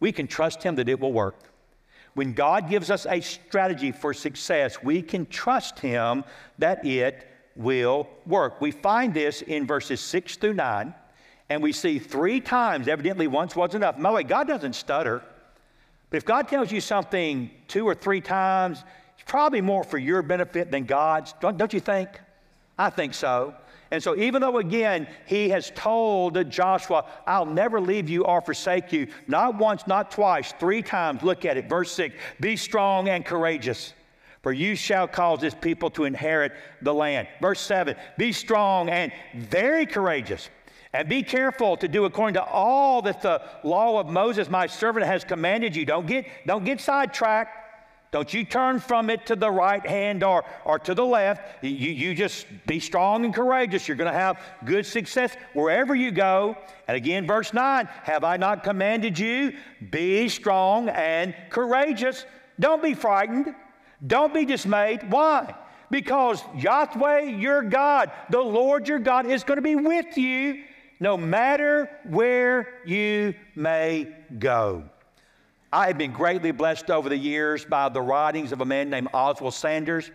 we 0.00 0.10
can 0.10 0.26
trust 0.26 0.64
Him 0.64 0.74
that 0.74 0.88
it 0.88 0.98
will 0.98 1.12
work. 1.12 1.47
When 2.14 2.32
God 2.32 2.68
gives 2.68 2.90
us 2.90 3.06
a 3.06 3.20
strategy 3.20 3.92
for 3.92 4.12
success, 4.12 4.82
we 4.82 5.02
can 5.02 5.26
trust 5.26 5.78
Him 5.78 6.24
that 6.58 6.84
it 6.84 7.28
will 7.54 8.08
work. 8.26 8.60
We 8.60 8.70
find 8.70 9.12
this 9.12 9.42
in 9.42 9.66
verses 9.66 10.00
6 10.00 10.36
through 10.36 10.54
9, 10.54 10.94
and 11.48 11.62
we 11.62 11.72
see 11.72 11.98
three 11.98 12.40
times, 12.40 12.88
evidently 12.88 13.26
once 13.26 13.56
was 13.56 13.74
enough. 13.74 13.96
By 13.96 14.10
the 14.10 14.16
way, 14.16 14.22
God 14.22 14.46
doesn't 14.48 14.74
stutter. 14.74 15.22
But 16.10 16.16
if 16.16 16.24
God 16.24 16.48
tells 16.48 16.72
you 16.72 16.80
something 16.80 17.50
two 17.66 17.86
or 17.86 17.94
three 17.94 18.20
times, 18.20 18.82
it's 19.14 19.30
probably 19.30 19.60
more 19.60 19.84
for 19.84 19.98
your 19.98 20.22
benefit 20.22 20.70
than 20.70 20.84
God's. 20.84 21.34
Don't, 21.40 21.56
don't 21.58 21.72
you 21.72 21.80
think? 21.80 22.08
I 22.78 22.90
think 22.90 23.14
so. 23.14 23.54
And 23.90 24.02
so, 24.02 24.16
even 24.16 24.42
though 24.42 24.58
again, 24.58 25.08
he 25.26 25.48
has 25.48 25.72
told 25.74 26.50
Joshua, 26.50 27.06
I'll 27.26 27.46
never 27.46 27.80
leave 27.80 28.08
you 28.08 28.24
or 28.24 28.40
forsake 28.40 28.92
you, 28.92 29.08
not 29.26 29.56
once, 29.56 29.86
not 29.86 30.10
twice, 30.10 30.52
three 30.60 30.82
times, 30.82 31.22
look 31.22 31.44
at 31.44 31.56
it. 31.56 31.68
Verse 31.68 31.90
6 31.92 32.14
Be 32.40 32.56
strong 32.56 33.08
and 33.08 33.24
courageous, 33.24 33.94
for 34.42 34.52
you 34.52 34.74
shall 34.74 35.08
cause 35.08 35.40
this 35.40 35.54
people 35.54 35.90
to 35.90 36.04
inherit 36.04 36.52
the 36.82 36.92
land. 36.92 37.28
Verse 37.40 37.60
7 37.60 37.96
Be 38.18 38.32
strong 38.32 38.90
and 38.90 39.10
very 39.34 39.86
courageous. 39.86 40.50
And 40.92 41.08
be 41.08 41.22
careful 41.22 41.76
to 41.78 41.88
do 41.88 42.06
according 42.06 42.34
to 42.34 42.44
all 42.44 43.02
that 43.02 43.20
the 43.20 43.42
law 43.62 44.00
of 44.00 44.08
Moses, 44.08 44.48
my 44.48 44.66
servant, 44.66 45.04
has 45.04 45.22
commanded 45.22 45.76
you. 45.76 45.84
Don't 45.84 46.06
get, 46.06 46.26
don't 46.46 46.64
get 46.64 46.80
sidetracked. 46.80 47.67
Don't 48.10 48.32
you 48.32 48.44
turn 48.44 48.80
from 48.80 49.10
it 49.10 49.26
to 49.26 49.36
the 49.36 49.50
right 49.50 49.84
hand 49.86 50.22
or, 50.22 50.44
or 50.64 50.78
to 50.80 50.94
the 50.94 51.04
left. 51.04 51.62
You, 51.62 51.70
you 51.70 52.14
just 52.14 52.46
be 52.66 52.80
strong 52.80 53.24
and 53.24 53.34
courageous. 53.34 53.86
You're 53.86 53.98
going 53.98 54.10
to 54.10 54.18
have 54.18 54.40
good 54.64 54.86
success 54.86 55.36
wherever 55.52 55.94
you 55.94 56.10
go. 56.10 56.56
And 56.86 56.96
again, 56.96 57.26
verse 57.26 57.52
9 57.52 57.86
Have 58.04 58.24
I 58.24 58.38
not 58.38 58.64
commanded 58.64 59.18
you? 59.18 59.52
Be 59.90 60.28
strong 60.28 60.88
and 60.88 61.34
courageous. 61.50 62.24
Don't 62.58 62.82
be 62.82 62.94
frightened. 62.94 63.54
Don't 64.06 64.32
be 64.32 64.44
dismayed. 64.44 65.10
Why? 65.10 65.54
Because 65.90 66.42
Yahweh, 66.56 67.20
your 67.20 67.62
God, 67.62 68.10
the 68.30 68.40
Lord 68.40 68.88
your 68.88 68.98
God, 68.98 69.26
is 69.26 69.44
going 69.44 69.56
to 69.56 69.62
be 69.62 69.74
with 69.74 70.16
you 70.16 70.62
no 71.00 71.16
matter 71.16 71.90
where 72.04 72.80
you 72.84 73.34
may 73.54 74.08
go. 74.38 74.84
I 75.72 75.88
have 75.88 75.98
been 75.98 76.12
greatly 76.12 76.50
blessed 76.50 76.90
over 76.90 77.10
the 77.10 77.16
years 77.16 77.64
by 77.64 77.90
the 77.90 78.00
writings 78.00 78.52
of 78.52 78.62
a 78.62 78.64
man 78.64 78.88
named 78.88 79.08
Oswald 79.12 79.52
Sanders. 79.52 80.10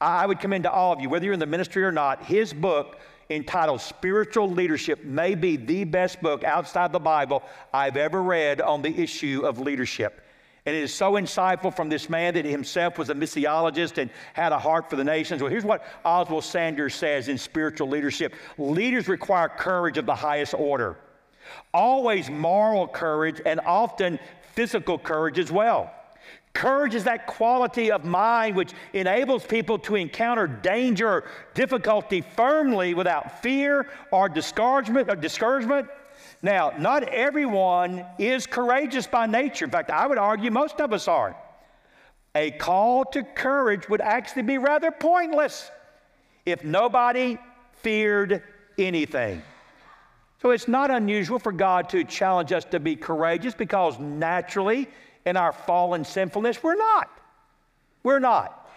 I 0.00 0.24
would 0.24 0.40
commend 0.40 0.64
to 0.64 0.72
all 0.72 0.94
of 0.94 1.00
you, 1.00 1.10
whether 1.10 1.26
you're 1.26 1.34
in 1.34 1.40
the 1.40 1.46
ministry 1.46 1.84
or 1.84 1.92
not, 1.92 2.24
his 2.24 2.54
book 2.54 2.98
entitled 3.28 3.82
Spiritual 3.82 4.50
Leadership 4.50 5.04
may 5.04 5.34
be 5.34 5.56
the 5.56 5.84
best 5.84 6.22
book 6.22 6.42
outside 6.42 6.92
the 6.92 6.98
Bible 6.98 7.42
I've 7.72 7.96
ever 7.96 8.22
read 8.22 8.62
on 8.62 8.80
the 8.80 8.98
issue 8.98 9.42
of 9.44 9.58
leadership. 9.58 10.22
And 10.66 10.74
it 10.74 10.82
is 10.82 10.94
so 10.94 11.12
insightful 11.12 11.74
from 11.74 11.90
this 11.90 12.08
man 12.08 12.32
that 12.34 12.46
himself 12.46 12.96
was 12.96 13.10
a 13.10 13.14
missiologist 13.14 13.98
and 13.98 14.10
had 14.32 14.52
a 14.52 14.58
heart 14.58 14.88
for 14.88 14.96
the 14.96 15.04
nations. 15.04 15.42
Well, 15.42 15.50
here's 15.50 15.64
what 15.64 15.84
Oswald 16.02 16.44
Sanders 16.44 16.94
says 16.94 17.28
in 17.28 17.36
spiritual 17.36 17.88
leadership 17.88 18.34
leaders 18.56 19.06
require 19.06 19.50
courage 19.50 19.98
of 19.98 20.06
the 20.06 20.14
highest 20.14 20.54
order, 20.54 20.96
always 21.74 22.30
moral 22.30 22.88
courage, 22.88 23.42
and 23.44 23.60
often 23.66 24.18
physical 24.54 24.98
courage 24.98 25.38
as 25.38 25.50
well. 25.50 25.92
Courage 26.54 26.94
is 26.94 27.04
that 27.04 27.26
quality 27.26 27.90
of 27.90 28.04
mind 28.04 28.54
which 28.54 28.72
enables 28.92 29.44
people 29.44 29.76
to 29.80 29.96
encounter 29.96 30.46
danger 30.46 31.08
or 31.08 31.24
difficulty 31.52 32.20
firmly 32.20 32.94
without 32.94 33.42
fear 33.42 33.88
or 34.12 34.28
discouragement 34.28 35.10
or 35.10 35.16
discouragement. 35.16 35.88
Now, 36.42 36.72
not 36.78 37.02
everyone 37.08 38.06
is 38.18 38.46
courageous 38.46 39.06
by 39.08 39.26
nature. 39.26 39.64
In 39.64 39.70
fact, 39.72 39.90
I 39.90 40.06
would 40.06 40.18
argue 40.18 40.50
most 40.50 40.80
of 40.80 40.92
us 40.92 41.08
aren't. 41.08 41.36
A 42.36 42.52
call 42.52 43.04
to 43.06 43.22
courage 43.22 43.88
would 43.88 44.00
actually 44.00 44.42
be 44.42 44.58
rather 44.58 44.90
pointless 44.92 45.70
if 46.46 46.62
nobody 46.64 47.38
feared 47.72 48.42
anything. 48.78 49.42
So 50.44 50.50
it's 50.50 50.68
not 50.68 50.90
unusual 50.90 51.38
for 51.38 51.52
God 51.52 51.88
to 51.88 52.04
challenge 52.04 52.52
us 52.52 52.66
to 52.66 52.78
be 52.78 52.96
courageous 52.96 53.54
because 53.54 53.98
naturally, 53.98 54.90
in 55.24 55.38
our 55.38 55.52
fallen 55.52 56.04
sinfulness, 56.04 56.62
we're 56.62 56.76
not. 56.76 57.08
We're 58.02 58.18
not. 58.18 58.70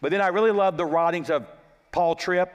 But 0.00 0.12
then 0.12 0.22
I 0.22 0.28
really 0.28 0.50
love 0.50 0.78
the 0.78 0.86
writings 0.86 1.28
of 1.28 1.46
Paul 1.92 2.14
Tripp, 2.14 2.50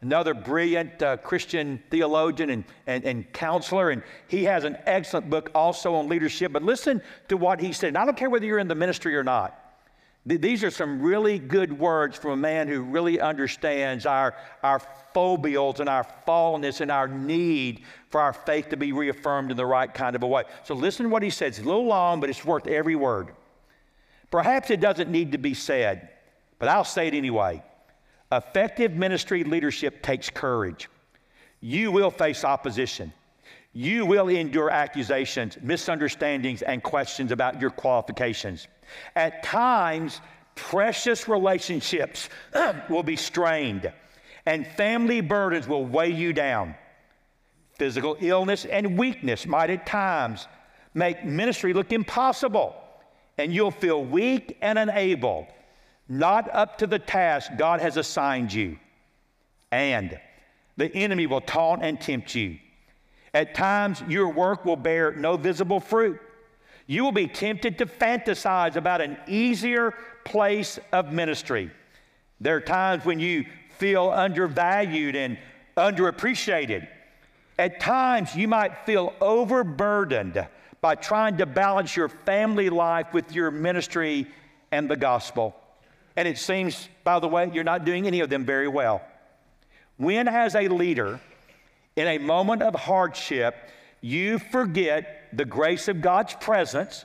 another 0.00 0.32
brilliant 0.32 1.02
uh, 1.02 1.16
Christian 1.16 1.82
theologian 1.90 2.50
and, 2.50 2.64
and, 2.86 3.02
and 3.02 3.32
counselor, 3.32 3.90
and 3.90 4.00
he 4.28 4.44
has 4.44 4.62
an 4.62 4.76
excellent 4.86 5.28
book 5.28 5.50
also 5.52 5.96
on 5.96 6.08
leadership. 6.08 6.52
But 6.52 6.62
listen 6.62 7.02
to 7.26 7.36
what 7.36 7.60
he 7.60 7.72
said. 7.72 7.88
And 7.88 7.98
I 7.98 8.04
don't 8.04 8.16
care 8.16 8.30
whether 8.30 8.46
you're 8.46 8.60
in 8.60 8.68
the 8.68 8.76
ministry 8.76 9.16
or 9.16 9.24
not. 9.24 9.58
These 10.26 10.64
are 10.64 10.70
some 10.70 11.02
really 11.02 11.38
good 11.38 11.78
words 11.78 12.16
from 12.16 12.30
a 12.30 12.36
man 12.36 12.66
who 12.66 12.82
really 12.82 13.20
understands 13.20 14.06
our, 14.06 14.34
our 14.62 14.80
foibles 15.12 15.80
and 15.80 15.88
our 15.88 16.06
fallenness 16.26 16.80
and 16.80 16.90
our 16.90 17.06
need 17.06 17.82
for 18.08 18.22
our 18.22 18.32
faith 18.32 18.70
to 18.70 18.78
be 18.78 18.92
reaffirmed 18.92 19.50
in 19.50 19.56
the 19.58 19.66
right 19.66 19.92
kind 19.92 20.16
of 20.16 20.22
a 20.22 20.26
way. 20.26 20.44
So 20.62 20.74
listen 20.74 21.04
to 21.04 21.10
what 21.10 21.22
he 21.22 21.28
says. 21.28 21.58
It's 21.58 21.66
a 21.66 21.68
little 21.68 21.84
long, 21.84 22.20
but 22.20 22.30
it's 22.30 22.42
worth 22.42 22.66
every 22.66 22.96
word. 22.96 23.32
Perhaps 24.30 24.70
it 24.70 24.80
doesn't 24.80 25.10
need 25.10 25.32
to 25.32 25.38
be 25.38 25.52
said, 25.52 26.08
but 26.58 26.70
I'll 26.70 26.84
say 26.84 27.06
it 27.08 27.14
anyway. 27.14 27.62
Effective 28.32 28.92
ministry 28.92 29.44
leadership 29.44 30.02
takes 30.02 30.30
courage. 30.30 30.88
You 31.60 31.92
will 31.92 32.10
face 32.10 32.44
opposition. 32.44 33.12
You 33.74 34.06
will 34.06 34.28
endure 34.28 34.70
accusations, 34.70 35.58
misunderstandings, 35.60 36.62
and 36.62 36.82
questions 36.82 37.30
about 37.30 37.60
your 37.60 37.70
qualifications. 37.70 38.68
At 39.14 39.42
times, 39.42 40.20
precious 40.54 41.28
relationships 41.28 42.28
will 42.88 43.02
be 43.02 43.16
strained, 43.16 43.92
and 44.46 44.66
family 44.66 45.20
burdens 45.20 45.66
will 45.66 45.84
weigh 45.84 46.12
you 46.12 46.32
down. 46.32 46.74
Physical 47.78 48.16
illness 48.20 48.64
and 48.64 48.98
weakness 48.98 49.46
might 49.46 49.70
at 49.70 49.86
times 49.86 50.46
make 50.94 51.24
ministry 51.24 51.72
look 51.72 51.92
impossible, 51.92 52.76
and 53.36 53.52
you'll 53.52 53.70
feel 53.70 54.04
weak 54.04 54.56
and 54.60 54.78
unable, 54.78 55.48
not 56.08 56.48
up 56.54 56.78
to 56.78 56.86
the 56.86 56.98
task 56.98 57.50
God 57.58 57.80
has 57.80 57.96
assigned 57.96 58.52
you. 58.52 58.78
And 59.72 60.18
the 60.76 60.94
enemy 60.94 61.26
will 61.26 61.40
taunt 61.40 61.82
and 61.82 62.00
tempt 62.00 62.34
you. 62.34 62.58
At 63.32 63.56
times, 63.56 64.02
your 64.08 64.28
work 64.28 64.64
will 64.64 64.76
bear 64.76 65.12
no 65.12 65.36
visible 65.36 65.80
fruit. 65.80 66.20
You 66.86 67.04
will 67.04 67.12
be 67.12 67.26
tempted 67.26 67.78
to 67.78 67.86
fantasize 67.86 68.76
about 68.76 69.00
an 69.00 69.16
easier 69.26 69.94
place 70.24 70.78
of 70.92 71.12
ministry. 71.12 71.70
There 72.40 72.56
are 72.56 72.60
times 72.60 73.04
when 73.04 73.20
you 73.20 73.46
feel 73.78 74.10
undervalued 74.10 75.16
and 75.16 75.38
underappreciated. 75.76 76.88
At 77.58 77.80
times, 77.80 78.34
you 78.34 78.48
might 78.48 78.84
feel 78.84 79.14
overburdened 79.20 80.46
by 80.80 80.94
trying 80.94 81.38
to 81.38 81.46
balance 81.46 81.96
your 81.96 82.08
family 82.08 82.68
life 82.68 83.12
with 83.14 83.32
your 83.32 83.50
ministry 83.50 84.26
and 84.70 84.90
the 84.90 84.96
gospel. 84.96 85.54
And 86.16 86.28
it 86.28 86.38
seems, 86.38 86.88
by 87.04 87.18
the 87.20 87.28
way, 87.28 87.50
you're 87.52 87.64
not 87.64 87.84
doing 87.84 88.06
any 88.06 88.20
of 88.20 88.28
them 88.28 88.44
very 88.44 88.68
well. 88.68 89.02
When, 89.96 90.28
as 90.28 90.54
a 90.54 90.68
leader, 90.68 91.20
in 91.96 92.06
a 92.06 92.18
moment 92.18 92.62
of 92.62 92.74
hardship, 92.74 93.56
you 94.00 94.38
forget 94.38 95.23
the 95.36 95.44
grace 95.44 95.88
of 95.88 96.00
God's 96.00 96.34
presence 96.34 97.04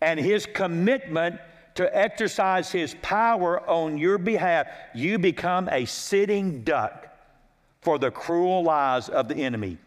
and 0.00 0.18
His 0.20 0.46
commitment 0.46 1.40
to 1.74 1.96
exercise 1.96 2.70
His 2.72 2.94
power 3.02 3.68
on 3.68 3.98
your 3.98 4.18
behalf, 4.18 4.66
you 4.94 5.18
become 5.18 5.68
a 5.70 5.84
sitting 5.84 6.62
duck 6.62 7.08
for 7.80 7.98
the 7.98 8.10
cruel 8.10 8.64
lies 8.64 9.08
of 9.08 9.28
the 9.28 9.36
enemy. 9.36 9.78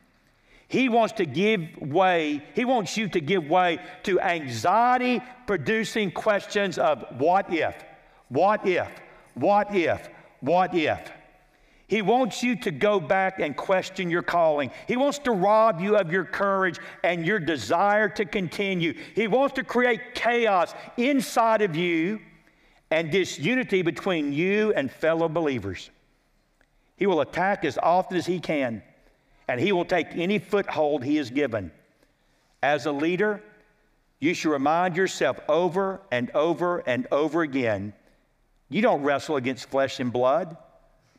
He 0.67 0.87
wants 0.87 1.13
to 1.13 1.25
give 1.25 1.61
way, 1.81 2.43
he 2.53 2.63
wants 2.63 2.95
you 2.95 3.09
to 3.09 3.19
give 3.19 3.49
way 3.49 3.79
to 4.03 4.21
anxiety 4.21 5.21
producing 5.47 6.11
questions 6.11 6.77
of 6.77 7.03
what 7.17 7.51
if, 7.51 7.75
what 8.29 8.67
if, 8.67 8.87
what 9.33 9.73
if, 9.75 10.09
what 10.41 10.75
if. 10.75 11.11
He 11.89 12.03
wants 12.03 12.43
you 12.43 12.55
to 12.57 12.71
go 12.71 12.99
back 12.99 13.39
and 13.39 13.57
question 13.57 14.11
your 14.11 14.21
calling. 14.21 14.69
He 14.87 14.95
wants 14.95 15.17
to 15.19 15.31
rob 15.31 15.81
you 15.81 15.97
of 15.97 16.11
your 16.11 16.23
courage 16.23 16.79
and 17.03 17.25
your 17.25 17.39
desire 17.39 18.07
to 18.09 18.25
continue. 18.25 18.93
He 19.15 19.27
wants 19.27 19.55
to 19.55 19.63
create 19.63 20.13
chaos 20.13 20.75
inside 20.97 21.63
of 21.63 21.75
you 21.75 22.19
and 22.91 23.09
disunity 23.09 23.81
between 23.81 24.31
you 24.31 24.71
and 24.75 24.91
fellow 24.91 25.27
believers. 25.27 25.89
He 26.95 27.07
will 27.07 27.21
attack 27.21 27.65
as 27.65 27.79
often 27.81 28.17
as 28.17 28.27
he 28.27 28.39
can, 28.39 28.83
and 29.47 29.59
he 29.59 29.71
will 29.71 29.85
take 29.85 30.15
any 30.15 30.37
foothold 30.37 31.03
he 31.03 31.17
is 31.17 31.31
given. 31.31 31.71
As 32.61 32.85
a 32.85 32.91
leader, 32.91 33.41
you 34.19 34.35
should 34.35 34.51
remind 34.51 34.95
yourself 34.95 35.39
over 35.49 36.01
and 36.11 36.29
over 36.35 36.83
and 36.85 37.07
over 37.11 37.41
again 37.41 37.93
you 38.69 38.83
don't 38.83 39.01
wrestle 39.01 39.37
against 39.37 39.69
flesh 39.69 39.99
and 39.99 40.13
blood 40.13 40.55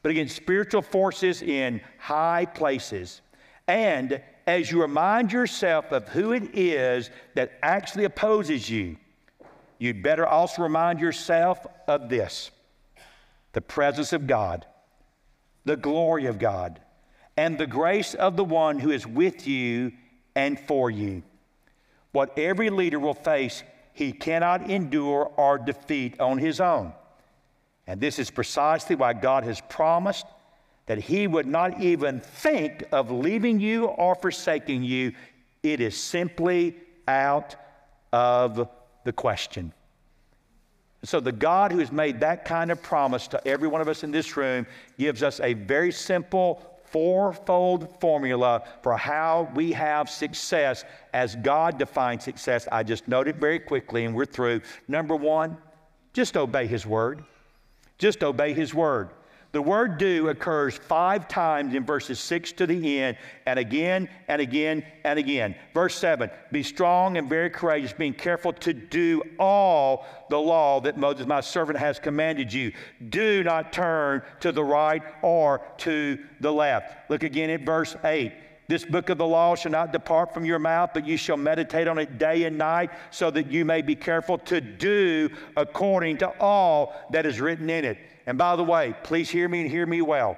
but 0.02 0.10
against 0.10 0.36
spiritual 0.36 0.82
forces 0.82 1.42
in 1.42 1.80
high 1.98 2.46
places. 2.46 3.20
And 3.68 4.22
as 4.46 4.70
you 4.70 4.80
remind 4.80 5.32
yourself 5.32 5.92
of 5.92 6.08
who 6.08 6.32
it 6.32 6.56
is 6.56 7.10
that 7.34 7.52
actually 7.62 8.04
opposes 8.04 8.68
you, 8.68 8.96
you'd 9.78 10.02
better 10.02 10.26
also 10.26 10.62
remind 10.62 11.00
yourself 11.00 11.66
of 11.86 12.08
this 12.08 12.50
the 13.52 13.60
presence 13.60 14.12
of 14.12 14.28
God, 14.28 14.64
the 15.64 15.76
glory 15.76 16.26
of 16.26 16.38
God, 16.38 16.80
and 17.36 17.58
the 17.58 17.66
grace 17.66 18.14
of 18.14 18.36
the 18.36 18.44
one 18.44 18.78
who 18.78 18.90
is 18.90 19.06
with 19.06 19.46
you 19.46 19.92
and 20.36 20.58
for 20.58 20.90
you. 20.90 21.22
What 22.12 22.38
every 22.38 22.70
leader 22.70 22.98
will 22.98 23.14
face, 23.14 23.62
he 23.92 24.12
cannot 24.12 24.70
endure 24.70 25.32
or 25.36 25.58
defeat 25.58 26.20
on 26.20 26.38
his 26.38 26.60
own. 26.60 26.92
And 27.86 28.00
this 28.00 28.18
is 28.18 28.30
precisely 28.30 28.96
why 28.96 29.12
God 29.12 29.44
has 29.44 29.60
promised 29.68 30.26
that 30.86 30.98
He 30.98 31.26
would 31.26 31.46
not 31.46 31.80
even 31.80 32.20
think 32.20 32.84
of 32.92 33.10
leaving 33.10 33.60
you 33.60 33.86
or 33.86 34.14
forsaking 34.14 34.82
you. 34.82 35.12
It 35.62 35.80
is 35.80 35.96
simply 35.96 36.76
out 37.06 37.56
of 38.12 38.68
the 39.04 39.12
question. 39.12 39.72
So, 41.02 41.18
the 41.18 41.32
God 41.32 41.72
who 41.72 41.78
has 41.78 41.90
made 41.90 42.20
that 42.20 42.44
kind 42.44 42.70
of 42.70 42.82
promise 42.82 43.26
to 43.28 43.48
every 43.48 43.68
one 43.68 43.80
of 43.80 43.88
us 43.88 44.04
in 44.04 44.10
this 44.10 44.36
room 44.36 44.66
gives 44.98 45.22
us 45.22 45.40
a 45.40 45.54
very 45.54 45.92
simple 45.92 46.62
fourfold 46.84 48.00
formula 48.00 48.64
for 48.82 48.96
how 48.96 49.48
we 49.54 49.72
have 49.72 50.10
success 50.10 50.84
as 51.14 51.36
God 51.36 51.78
defines 51.78 52.24
success. 52.24 52.68
I 52.70 52.82
just 52.82 53.06
noted 53.08 53.36
very 53.36 53.60
quickly 53.60 54.04
and 54.04 54.14
we're 54.14 54.26
through. 54.26 54.60
Number 54.88 55.14
one, 55.16 55.56
just 56.12 56.36
obey 56.36 56.66
His 56.66 56.84
word. 56.84 57.24
Just 58.00 58.24
obey 58.24 58.54
his 58.54 58.74
word. 58.74 59.10
The 59.52 59.60
word 59.60 59.98
do 59.98 60.28
occurs 60.28 60.78
five 60.78 61.28
times 61.28 61.74
in 61.74 61.84
verses 61.84 62.18
6 62.20 62.52
to 62.52 62.66
the 62.66 63.00
end, 63.00 63.18
and 63.46 63.58
again 63.58 64.08
and 64.28 64.40
again 64.40 64.84
and 65.04 65.18
again. 65.18 65.54
Verse 65.74 65.96
7 65.96 66.30
Be 66.50 66.62
strong 66.62 67.18
and 67.18 67.28
very 67.28 67.50
courageous, 67.50 67.92
being 67.92 68.14
careful 68.14 68.54
to 68.54 68.72
do 68.72 69.22
all 69.38 70.06
the 70.30 70.38
law 70.38 70.80
that 70.80 70.96
Moses, 70.96 71.26
my 71.26 71.40
servant, 71.40 71.78
has 71.78 71.98
commanded 71.98 72.52
you. 72.52 72.72
Do 73.10 73.42
not 73.44 73.72
turn 73.72 74.22
to 74.38 74.50
the 74.50 74.64
right 74.64 75.02
or 75.20 75.60
to 75.78 76.18
the 76.40 76.52
left. 76.52 77.10
Look 77.10 77.22
again 77.22 77.50
at 77.50 77.62
verse 77.62 77.96
8. 78.02 78.32
This 78.70 78.84
book 78.84 79.08
of 79.08 79.18
the 79.18 79.26
law 79.26 79.56
shall 79.56 79.72
not 79.72 79.90
depart 79.90 80.32
from 80.32 80.44
your 80.44 80.60
mouth, 80.60 80.90
but 80.94 81.04
you 81.04 81.16
shall 81.16 81.36
meditate 81.36 81.88
on 81.88 81.98
it 81.98 82.18
day 82.18 82.44
and 82.44 82.56
night, 82.56 82.90
so 83.10 83.28
that 83.28 83.50
you 83.50 83.64
may 83.64 83.82
be 83.82 83.96
careful 83.96 84.38
to 84.38 84.60
do 84.60 85.28
according 85.56 86.18
to 86.18 86.28
all 86.38 86.94
that 87.10 87.26
is 87.26 87.40
written 87.40 87.68
in 87.68 87.84
it. 87.84 87.98
And 88.26 88.38
by 88.38 88.54
the 88.54 88.62
way, 88.62 88.94
please 89.02 89.28
hear 89.28 89.48
me 89.48 89.62
and 89.62 89.68
hear 89.68 89.86
me 89.86 90.02
well. 90.02 90.36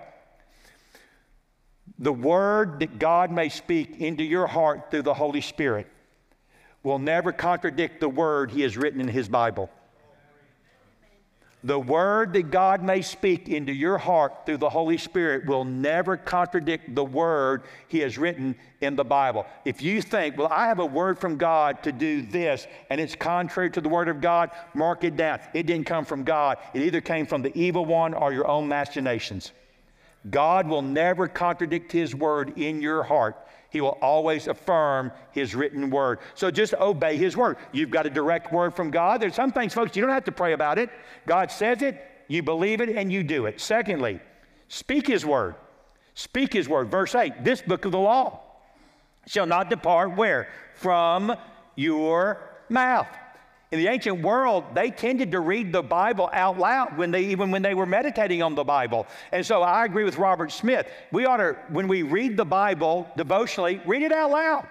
The 1.99 2.11
word 2.15 2.81
that 2.81 2.99
God 2.99 3.31
may 3.31 3.51
speak 3.51 4.01
into 4.01 4.25
your 4.25 4.47
heart 4.47 4.91
through 4.91 5.03
the 5.03 5.13
Holy 5.13 5.43
Spirit 5.43 5.87
will 6.83 6.99
never 6.99 7.33
contradict 7.33 8.01
the 8.01 8.09
word 8.09 8.51
He 8.51 8.63
has 8.63 8.79
written 8.79 9.03
in 9.03 9.09
His 9.09 9.29
Bible. 9.29 9.69
The 11.65 11.79
word 11.79 12.33
that 12.33 12.51
God 12.51 12.83
may 12.83 13.03
speak 13.03 13.49
into 13.49 13.73
your 13.73 13.97
heart 13.97 14.45
through 14.45 14.57
the 14.57 14.69
Holy 14.69 14.99
Spirit 14.99 15.47
will 15.47 15.65
never 15.65 16.17
contradict 16.17 16.93
the 16.95 17.05
word 17.05 17.63
He 17.87 18.01
has 18.01 18.19
written 18.19 18.57
in 18.81 18.97
the 18.97 19.05
Bible. 19.05 19.47
If 19.65 19.81
you 19.81 20.03
think, 20.03 20.37
well, 20.37 20.49
I 20.51 20.67
have 20.67 20.81
a 20.81 20.87
word 20.87 21.21
from 21.21 21.37
God 21.37 21.81
to 21.85 21.93
do 21.93 22.23
this, 22.23 22.67
and 22.91 23.01
it's 23.01 23.15
contrary 23.15 23.71
to 23.71 23.81
the 23.81 23.89
word 23.89 24.09
of 24.09 24.21
God, 24.21 24.51
mark 24.75 25.05
it 25.05 25.17
down. 25.17 25.39
It 25.55 25.67
didn't 25.67 25.87
come 25.87 26.05
from 26.05 26.25
God, 26.25 26.59
it 26.75 26.83
either 26.83 27.01
came 27.01 27.27
from 27.27 27.43
the 27.43 27.57
evil 27.57 27.85
one 27.85 28.13
or 28.13 28.33
your 28.33 28.49
own 28.49 28.67
machinations. 28.67 29.53
God 30.31 30.67
will 30.67 30.83
never 30.83 31.29
contradict 31.29 31.93
His 31.93 32.13
word 32.13 32.59
in 32.59 32.83
your 32.83 33.05
heart. 33.05 33.37
He 33.73 33.81
will 33.81 33.97
always 34.03 34.49
affirm 34.49 35.11
His 35.31 35.55
written 35.55 35.89
word. 35.89 36.19
So 36.35 36.51
just 36.51 36.75
obey 36.75 37.17
His 37.17 37.39
word. 37.39 37.57
You've 37.73 37.91
got 37.91 38.05
a 38.05 38.11
direct 38.11 38.53
word 38.53 38.75
from 38.75 38.91
God. 38.91 39.23
There's 39.23 39.35
some 39.35 39.51
things, 39.51 39.73
folks, 39.73 39.97
you 39.97 40.03
don't 40.03 40.11
have 40.11 40.25
to 40.25 40.33
pray 40.33 40.53
about 40.53 40.79
it. 40.79 40.91
God 41.27 41.51
says 41.51 41.81
it, 41.81 42.07
you 42.29 42.43
believe 42.43 42.83
it, 42.83 42.91
and 42.91 43.11
you 43.11 43.23
do 43.23 43.47
it. 43.47 43.61
Secondly, 43.63 44.21
speak 44.69 45.07
His 45.07 45.25
word. 45.25 45.55
Speak 46.13 46.53
His 46.53 46.69
word. 46.69 46.91
Verse 46.91 47.15
8 47.15 47.43
this 47.43 47.63
book 47.63 47.87
of 47.87 47.93
the 47.93 47.99
law 47.99 48.41
shall 49.27 49.47
not 49.47 49.71
depart 49.71 50.17
where? 50.17 50.49
From 50.75 51.35
your 51.75 52.41
mouth. 52.69 53.09
In 53.73 53.79
the 53.79 53.89
ancient 53.89 54.21
world, 54.21 54.65
they 54.75 54.91
tended 54.91 55.33
to 55.33 55.41
read 55.41 55.73
the 55.73 55.83
Bible 55.83 56.29
out 56.35 56.59
loud 56.59 56.99
when 56.99 57.11
they 57.11 57.23
even 57.23 57.51
when 57.51 57.63
they 57.63 57.73
were 57.73 57.87
meditating 57.87 58.43
on 58.43 58.55
the 58.55 58.63
Bible. 58.63 59.07
And 59.33 59.45
so 59.45 59.63
I 59.63 59.87
agree 59.87 60.05
with 60.05 60.19
Robert 60.19 60.53
Smith. 60.53 60.87
We 61.11 61.25
ought 61.25 61.39
to, 61.39 61.57
when 61.71 61.89
we 61.89 62.03
read 62.03 62.37
the 62.37 62.45
Bible 62.45 63.11
devotionally, 63.17 63.81
read 63.87 64.03
it 64.03 64.13
out 64.13 64.31
loud. 64.31 64.69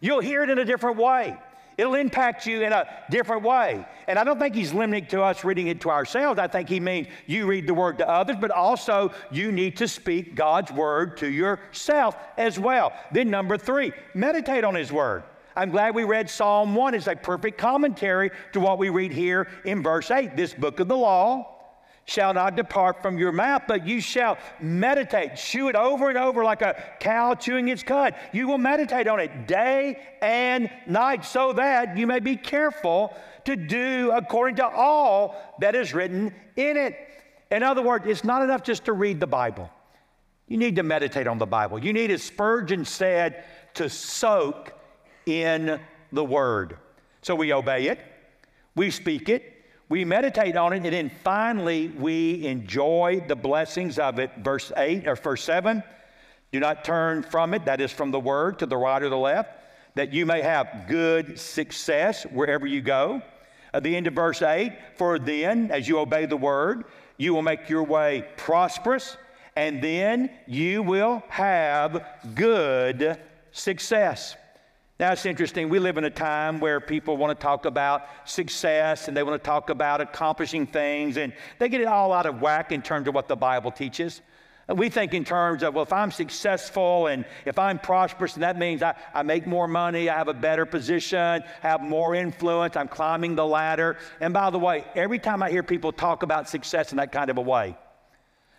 You'll 0.00 0.20
hear 0.20 0.44
it 0.44 0.50
in 0.50 0.60
a 0.60 0.64
different 0.64 0.98
way. 0.98 1.36
It'll 1.76 1.96
impact 1.96 2.46
you 2.46 2.62
in 2.62 2.72
a 2.72 2.86
different 3.10 3.42
way. 3.42 3.84
And 4.06 4.20
I 4.20 4.22
don't 4.22 4.38
think 4.38 4.54
he's 4.54 4.72
limiting 4.72 5.06
to 5.06 5.22
us 5.22 5.42
reading 5.42 5.66
it 5.66 5.80
to 5.80 5.90
ourselves. 5.90 6.38
I 6.38 6.46
think 6.46 6.68
he 6.68 6.78
means 6.78 7.08
you 7.26 7.46
read 7.46 7.66
the 7.66 7.74
word 7.74 7.98
to 7.98 8.08
others, 8.08 8.36
but 8.40 8.52
also 8.52 9.10
you 9.32 9.50
need 9.50 9.76
to 9.78 9.88
speak 9.88 10.36
God's 10.36 10.70
word 10.70 11.16
to 11.16 11.26
yourself 11.26 12.16
as 12.36 12.60
well. 12.60 12.92
Then, 13.10 13.30
number 13.30 13.58
three, 13.58 13.92
meditate 14.14 14.62
on 14.62 14.76
his 14.76 14.92
word. 14.92 15.24
I'm 15.56 15.70
glad 15.70 15.94
we 15.94 16.04
read 16.04 16.28
Psalm 16.28 16.74
1 16.74 16.94
as 16.94 17.06
a 17.06 17.14
perfect 17.14 17.58
commentary 17.58 18.30
to 18.52 18.60
what 18.60 18.78
we 18.78 18.88
read 18.88 19.12
here 19.12 19.48
in 19.64 19.82
verse 19.82 20.10
8. 20.10 20.36
This 20.36 20.52
book 20.52 20.80
of 20.80 20.88
the 20.88 20.96
law 20.96 21.54
shall 22.06 22.34
not 22.34 22.56
depart 22.56 23.00
from 23.00 23.18
your 23.18 23.32
mouth, 23.32 23.62
but 23.66 23.86
you 23.86 24.00
shall 24.00 24.36
meditate, 24.60 25.36
chew 25.36 25.68
it 25.68 25.76
over 25.76 26.08
and 26.08 26.18
over 26.18 26.44
like 26.44 26.60
a 26.60 26.82
cow 27.00 27.34
chewing 27.34 27.68
its 27.68 27.82
cud. 27.82 28.14
You 28.32 28.48
will 28.48 28.58
meditate 28.58 29.06
on 29.06 29.20
it 29.20 29.46
day 29.46 30.00
and 30.20 30.70
night 30.86 31.24
so 31.24 31.52
that 31.54 31.96
you 31.96 32.06
may 32.06 32.20
be 32.20 32.36
careful 32.36 33.16
to 33.44 33.56
do 33.56 34.10
according 34.12 34.56
to 34.56 34.66
all 34.66 35.36
that 35.60 35.74
is 35.74 35.94
written 35.94 36.34
in 36.56 36.76
it. 36.76 36.96
In 37.50 37.62
other 37.62 37.82
words, 37.82 38.06
it's 38.06 38.24
not 38.24 38.42
enough 38.42 38.62
just 38.62 38.86
to 38.86 38.92
read 38.92 39.20
the 39.20 39.26
Bible. 39.26 39.70
You 40.48 40.58
need 40.58 40.76
to 40.76 40.82
meditate 40.82 41.26
on 41.26 41.38
the 41.38 41.46
Bible. 41.46 41.78
You 41.78 41.92
need, 41.92 42.10
as 42.10 42.22
Spurgeon 42.22 42.84
said, 42.84 43.44
to 43.74 43.88
soak 43.88 44.72
in 45.26 45.80
the 46.12 46.24
Word. 46.24 46.76
So 47.22 47.34
we 47.34 47.52
obey 47.52 47.88
it, 47.88 47.98
we 48.76 48.90
speak 48.90 49.28
it, 49.28 49.52
we 49.88 50.04
meditate 50.04 50.56
on 50.56 50.72
it, 50.72 50.84
and 50.84 50.86
then 50.86 51.10
finally 51.22 51.88
we 51.88 52.46
enjoy 52.46 53.24
the 53.26 53.36
blessings 53.36 53.98
of 53.98 54.18
it. 54.18 54.30
Verse 54.38 54.72
8 54.76 55.06
or 55.06 55.16
verse 55.16 55.42
7 55.44 55.82
do 56.54 56.60
not 56.60 56.84
turn 56.84 57.24
from 57.24 57.52
it, 57.52 57.64
that 57.64 57.80
is 57.80 57.90
from 57.90 58.12
the 58.12 58.20
Word, 58.20 58.60
to 58.60 58.66
the 58.66 58.76
right 58.76 59.02
or 59.02 59.08
the 59.08 59.18
left, 59.18 59.50
that 59.96 60.12
you 60.12 60.24
may 60.24 60.40
have 60.40 60.84
good 60.86 61.36
success 61.36 62.22
wherever 62.30 62.64
you 62.64 62.80
go. 62.80 63.20
At 63.72 63.82
the 63.82 63.96
end 63.96 64.06
of 64.06 64.14
verse 64.14 64.40
8, 64.40 64.72
for 64.94 65.18
then, 65.18 65.72
as 65.72 65.88
you 65.88 65.98
obey 65.98 66.26
the 66.26 66.36
Word, 66.36 66.84
you 67.16 67.34
will 67.34 67.42
make 67.42 67.68
your 67.68 67.82
way 67.82 68.24
prosperous, 68.36 69.16
and 69.56 69.82
then 69.82 70.30
you 70.46 70.84
will 70.84 71.24
have 71.28 72.06
good 72.36 73.18
success. 73.50 74.36
Now, 75.00 75.10
it's 75.10 75.26
interesting. 75.26 75.68
We 75.68 75.80
live 75.80 75.98
in 75.98 76.04
a 76.04 76.10
time 76.10 76.60
where 76.60 76.78
people 76.78 77.16
want 77.16 77.36
to 77.36 77.42
talk 77.42 77.64
about 77.64 78.06
success 78.24 79.08
and 79.08 79.16
they 79.16 79.24
want 79.24 79.42
to 79.42 79.44
talk 79.44 79.70
about 79.70 80.00
accomplishing 80.00 80.68
things, 80.68 81.16
and 81.16 81.32
they 81.58 81.68
get 81.68 81.80
it 81.80 81.88
all 81.88 82.12
out 82.12 82.26
of 82.26 82.40
whack 82.40 82.70
in 82.70 82.80
terms 82.80 83.08
of 83.08 83.14
what 83.14 83.26
the 83.26 83.34
Bible 83.34 83.72
teaches. 83.72 84.22
We 84.68 84.88
think 84.88 85.12
in 85.12 85.24
terms 85.24 85.64
of, 85.64 85.74
well, 85.74 85.82
if 85.82 85.92
I'm 85.92 86.12
successful 86.12 87.08
and 87.08 87.24
if 87.44 87.58
I'm 87.58 87.78
prosperous, 87.78 88.34
and 88.34 88.44
that 88.44 88.56
means 88.56 88.82
I, 88.82 88.94
I 89.12 89.22
make 89.24 89.48
more 89.48 89.66
money, 89.66 90.08
I 90.08 90.16
have 90.16 90.28
a 90.28 90.34
better 90.34 90.64
position, 90.64 91.42
have 91.60 91.82
more 91.82 92.14
influence, 92.14 92.76
I'm 92.76 92.88
climbing 92.88 93.34
the 93.34 93.44
ladder. 93.44 93.98
And 94.20 94.32
by 94.32 94.48
the 94.50 94.60
way, 94.60 94.84
every 94.94 95.18
time 95.18 95.42
I 95.42 95.50
hear 95.50 95.64
people 95.64 95.92
talk 95.92 96.22
about 96.22 96.48
success 96.48 96.92
in 96.92 96.98
that 96.98 97.10
kind 97.10 97.30
of 97.30 97.36
a 97.36 97.42
way, 97.42 97.76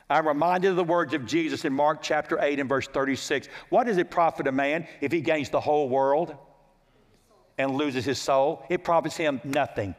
I'm 0.10 0.28
reminded 0.28 0.70
of 0.70 0.76
the 0.76 0.84
words 0.84 1.14
of 1.14 1.26
Jesus 1.26 1.66
in 1.66 1.74
Mark 1.74 2.02
chapter 2.02 2.40
8 2.40 2.60
and 2.60 2.70
verse 2.70 2.88
36. 2.88 3.48
What 3.70 3.86
does 3.86 3.98
it 3.98 4.12
profit 4.12 4.48
a 4.48 4.52
man 4.52 4.88
if 5.02 5.12
he 5.12 5.22
gains 5.22 5.50
the 5.50 5.60
whole 5.60 5.90
world 5.90 6.36
and 7.58 7.72
loses 7.72 8.06
his 8.06 8.20
soul? 8.20 8.64
It 8.70 8.84
profits 8.84 9.18
him 9.18 9.42
nothing. 9.44 9.96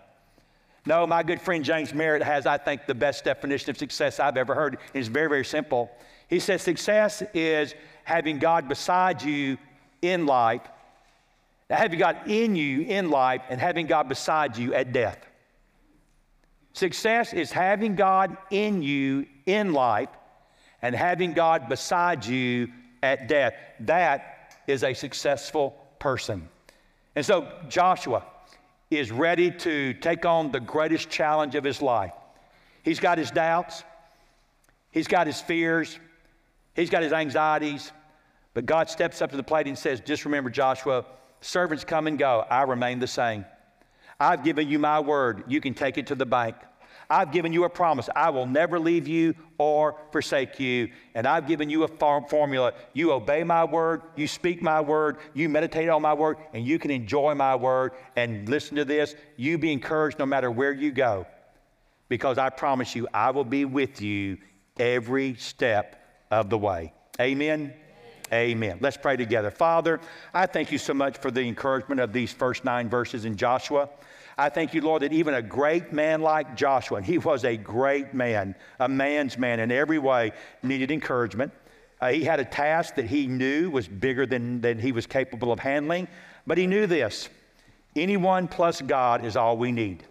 No, 0.86 1.04
my 1.04 1.24
good 1.24 1.40
friend 1.40 1.64
James 1.64 1.92
Merritt 1.92 2.22
has, 2.22 2.46
I 2.46 2.56
think, 2.56 2.86
the 2.86 2.94
best 2.94 3.24
definition 3.24 3.70
of 3.70 3.76
success 3.76 4.20
I've 4.20 4.36
ever 4.36 4.54
heard. 4.54 4.78
It's 4.94 5.08
very, 5.08 5.28
very 5.28 5.44
simple. 5.44 5.90
He 6.28 6.38
says 6.38 6.62
success 6.62 7.24
is 7.34 7.74
having 8.04 8.38
God 8.38 8.68
beside 8.68 9.20
you 9.20 9.58
in 10.02 10.26
life, 10.26 10.62
having 11.68 11.98
God 11.98 12.28
in 12.28 12.54
you 12.54 12.82
in 12.82 13.10
life, 13.10 13.42
and 13.50 13.60
having 13.60 13.86
God 13.86 14.08
beside 14.08 14.56
you 14.56 14.72
at 14.74 14.92
death. 14.92 15.18
Success 16.72 17.32
is 17.32 17.50
having 17.50 17.96
God 17.96 18.36
in 18.50 18.82
you 18.82 19.26
in 19.46 19.72
life 19.72 20.08
and 20.82 20.94
having 20.94 21.32
God 21.32 21.68
beside 21.68 22.26
you 22.26 22.68
at 23.02 23.28
death. 23.28 23.54
That 23.80 24.52
is 24.66 24.84
a 24.84 24.92
successful 24.94 25.76
person. 25.98 26.48
And 27.14 27.24
so 27.24 27.48
Joshua 27.68 28.24
is 28.90 29.10
ready 29.10 29.50
to 29.50 29.94
take 29.94 30.24
on 30.24 30.52
the 30.52 30.60
greatest 30.60 31.08
challenge 31.08 31.54
of 31.54 31.64
his 31.64 31.80
life. 31.80 32.12
He's 32.82 33.00
got 33.00 33.18
his 33.18 33.30
doubts, 33.30 33.82
he's 34.90 35.08
got 35.08 35.26
his 35.26 35.40
fears, 35.40 35.98
he's 36.74 36.90
got 36.90 37.02
his 37.02 37.12
anxieties, 37.12 37.90
but 38.54 38.64
God 38.64 38.88
steps 38.88 39.20
up 39.20 39.30
to 39.30 39.36
the 39.36 39.42
plate 39.42 39.66
and 39.66 39.76
says, 39.76 40.00
Just 40.00 40.24
remember, 40.24 40.50
Joshua, 40.50 41.04
servants 41.40 41.84
come 41.84 42.06
and 42.06 42.18
go. 42.18 42.44
I 42.48 42.62
remain 42.62 43.00
the 43.00 43.06
same. 43.06 43.44
I've 44.18 44.44
given 44.44 44.68
you 44.68 44.78
my 44.78 45.00
word. 45.00 45.44
You 45.46 45.60
can 45.60 45.74
take 45.74 45.98
it 45.98 46.06
to 46.06 46.14
the 46.14 46.24
bank. 46.24 46.56
I've 47.08 47.32
given 47.32 47.52
you 47.52 47.64
a 47.64 47.68
promise. 47.68 48.08
I 48.14 48.30
will 48.30 48.46
never 48.46 48.78
leave 48.78 49.06
you 49.06 49.34
or 49.58 49.96
forsake 50.12 50.58
you. 50.58 50.90
And 51.14 51.26
I've 51.26 51.46
given 51.46 51.70
you 51.70 51.84
a 51.84 51.88
formula. 51.88 52.72
You 52.92 53.12
obey 53.12 53.44
my 53.44 53.64
word, 53.64 54.02
you 54.16 54.26
speak 54.28 54.62
my 54.62 54.80
word, 54.80 55.18
you 55.34 55.48
meditate 55.48 55.88
on 55.88 56.02
my 56.02 56.14
word, 56.14 56.38
and 56.52 56.66
you 56.66 56.78
can 56.78 56.90
enjoy 56.90 57.34
my 57.34 57.56
word. 57.56 57.92
And 58.16 58.48
listen 58.48 58.76
to 58.76 58.84
this 58.84 59.14
you 59.36 59.58
be 59.58 59.72
encouraged 59.72 60.18
no 60.18 60.26
matter 60.26 60.50
where 60.50 60.72
you 60.72 60.90
go, 60.90 61.26
because 62.08 62.38
I 62.38 62.50
promise 62.50 62.94
you, 62.94 63.08
I 63.12 63.30
will 63.30 63.44
be 63.44 63.64
with 63.64 64.00
you 64.00 64.38
every 64.78 65.34
step 65.36 66.26
of 66.30 66.50
the 66.50 66.58
way. 66.58 66.92
Amen. 67.20 67.72
Amen. 68.32 68.78
Let's 68.80 68.96
pray 68.96 69.16
together. 69.16 69.50
Father, 69.50 70.00
I 70.34 70.46
thank 70.46 70.72
you 70.72 70.78
so 70.78 70.92
much 70.92 71.18
for 71.18 71.30
the 71.30 71.42
encouragement 71.42 72.00
of 72.00 72.12
these 72.12 72.32
first 72.32 72.64
nine 72.64 72.88
verses 72.88 73.24
in 73.24 73.36
Joshua. 73.36 73.88
I 74.38 74.48
thank 74.48 74.74
you, 74.74 74.80
Lord, 74.80 75.02
that 75.02 75.12
even 75.12 75.34
a 75.34 75.42
great 75.42 75.92
man 75.92 76.20
like 76.20 76.56
Joshua, 76.56 76.98
and 76.98 77.06
he 77.06 77.18
was 77.18 77.44
a 77.44 77.56
great 77.56 78.12
man, 78.12 78.54
a 78.80 78.88
man's 78.88 79.38
man 79.38 79.60
in 79.60 79.70
every 79.70 79.98
way, 79.98 80.32
needed 80.62 80.90
encouragement. 80.90 81.52
Uh, 82.00 82.08
he 82.08 82.24
had 82.24 82.40
a 82.40 82.44
task 82.44 82.96
that 82.96 83.06
he 83.06 83.26
knew 83.26 83.70
was 83.70 83.88
bigger 83.88 84.26
than, 84.26 84.60
than 84.60 84.78
he 84.78 84.92
was 84.92 85.06
capable 85.06 85.52
of 85.52 85.58
handling, 85.58 86.06
but 86.46 86.58
he 86.58 86.66
knew 86.66 86.86
this 86.86 87.28
anyone 87.94 88.46
plus 88.46 88.82
God 88.82 89.24
is 89.24 89.36
all 89.36 89.56
we 89.56 89.72
need. 89.72 90.04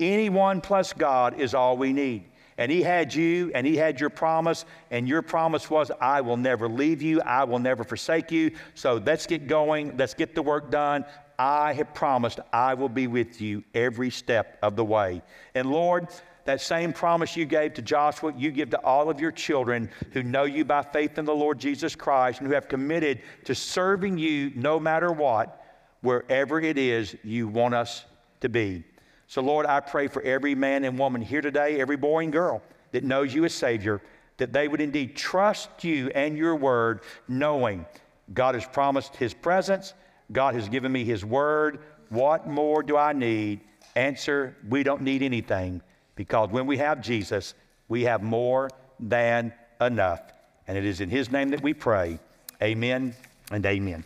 Anyone 0.00 0.60
plus 0.60 0.92
God 0.92 1.38
is 1.38 1.54
all 1.54 1.76
we 1.76 1.92
need. 1.92 2.24
And 2.58 2.70
he 2.70 2.82
had 2.82 3.14
you, 3.14 3.50
and 3.54 3.66
he 3.66 3.76
had 3.76 3.98
your 3.98 4.10
promise, 4.10 4.64
and 4.90 5.08
your 5.08 5.22
promise 5.22 5.70
was, 5.70 5.90
I 6.00 6.20
will 6.20 6.36
never 6.36 6.68
leave 6.68 7.02
you, 7.02 7.20
I 7.22 7.44
will 7.44 7.58
never 7.58 7.84
forsake 7.84 8.30
you. 8.30 8.52
So 8.74 9.02
let's 9.04 9.26
get 9.26 9.46
going, 9.46 9.96
let's 9.96 10.14
get 10.14 10.34
the 10.34 10.42
work 10.42 10.70
done. 10.70 11.04
I 11.38 11.72
have 11.72 11.94
promised 11.94 12.40
I 12.52 12.74
will 12.74 12.88
be 12.88 13.06
with 13.06 13.40
you 13.40 13.64
every 13.74 14.10
step 14.10 14.58
of 14.62 14.76
the 14.76 14.84
way. 14.84 15.22
And 15.54 15.70
Lord, 15.70 16.08
that 16.44 16.60
same 16.60 16.92
promise 16.92 17.36
you 17.36 17.44
gave 17.44 17.74
to 17.74 17.82
Joshua, 17.82 18.32
you 18.36 18.50
give 18.50 18.70
to 18.70 18.80
all 18.84 19.08
of 19.08 19.20
your 19.20 19.30
children 19.30 19.88
who 20.12 20.22
know 20.22 20.44
you 20.44 20.64
by 20.64 20.82
faith 20.82 21.18
in 21.18 21.24
the 21.24 21.34
Lord 21.34 21.58
Jesus 21.58 21.94
Christ 21.94 22.40
and 22.40 22.48
who 22.48 22.54
have 22.54 22.68
committed 22.68 23.22
to 23.44 23.54
serving 23.54 24.18
you 24.18 24.52
no 24.54 24.78
matter 24.80 25.12
what, 25.12 25.64
wherever 26.00 26.60
it 26.60 26.78
is 26.78 27.16
you 27.22 27.48
want 27.48 27.74
us 27.74 28.04
to 28.40 28.48
be. 28.48 28.84
So, 29.32 29.40
Lord, 29.40 29.64
I 29.64 29.80
pray 29.80 30.08
for 30.08 30.20
every 30.20 30.54
man 30.54 30.84
and 30.84 30.98
woman 30.98 31.22
here 31.22 31.40
today, 31.40 31.80
every 31.80 31.96
boy 31.96 32.24
and 32.24 32.32
girl 32.32 32.62
that 32.90 33.02
knows 33.02 33.32
you 33.32 33.46
as 33.46 33.54
Savior, 33.54 34.02
that 34.36 34.52
they 34.52 34.68
would 34.68 34.82
indeed 34.82 35.16
trust 35.16 35.84
you 35.84 36.10
and 36.14 36.36
your 36.36 36.54
word, 36.54 37.00
knowing 37.28 37.86
God 38.34 38.54
has 38.54 38.66
promised 38.66 39.16
his 39.16 39.32
presence 39.32 39.94
God 40.32 40.54
has 40.54 40.68
given 40.68 40.92
me 40.92 41.04
His 41.04 41.24
Word. 41.24 41.80
What 42.08 42.46
more 42.46 42.82
do 42.82 42.96
I 42.96 43.12
need? 43.12 43.60
Answer 43.94 44.56
We 44.68 44.82
don't 44.82 45.02
need 45.02 45.22
anything 45.22 45.82
because 46.14 46.50
when 46.50 46.66
we 46.66 46.78
have 46.78 47.00
Jesus, 47.00 47.54
we 47.88 48.02
have 48.04 48.22
more 48.22 48.70
than 49.00 49.52
enough. 49.80 50.20
And 50.66 50.78
it 50.78 50.84
is 50.84 51.00
in 51.00 51.10
His 51.10 51.30
name 51.30 51.50
that 51.50 51.62
we 51.62 51.74
pray. 51.74 52.18
Amen 52.62 53.14
and 53.50 53.64
amen. 53.66 54.04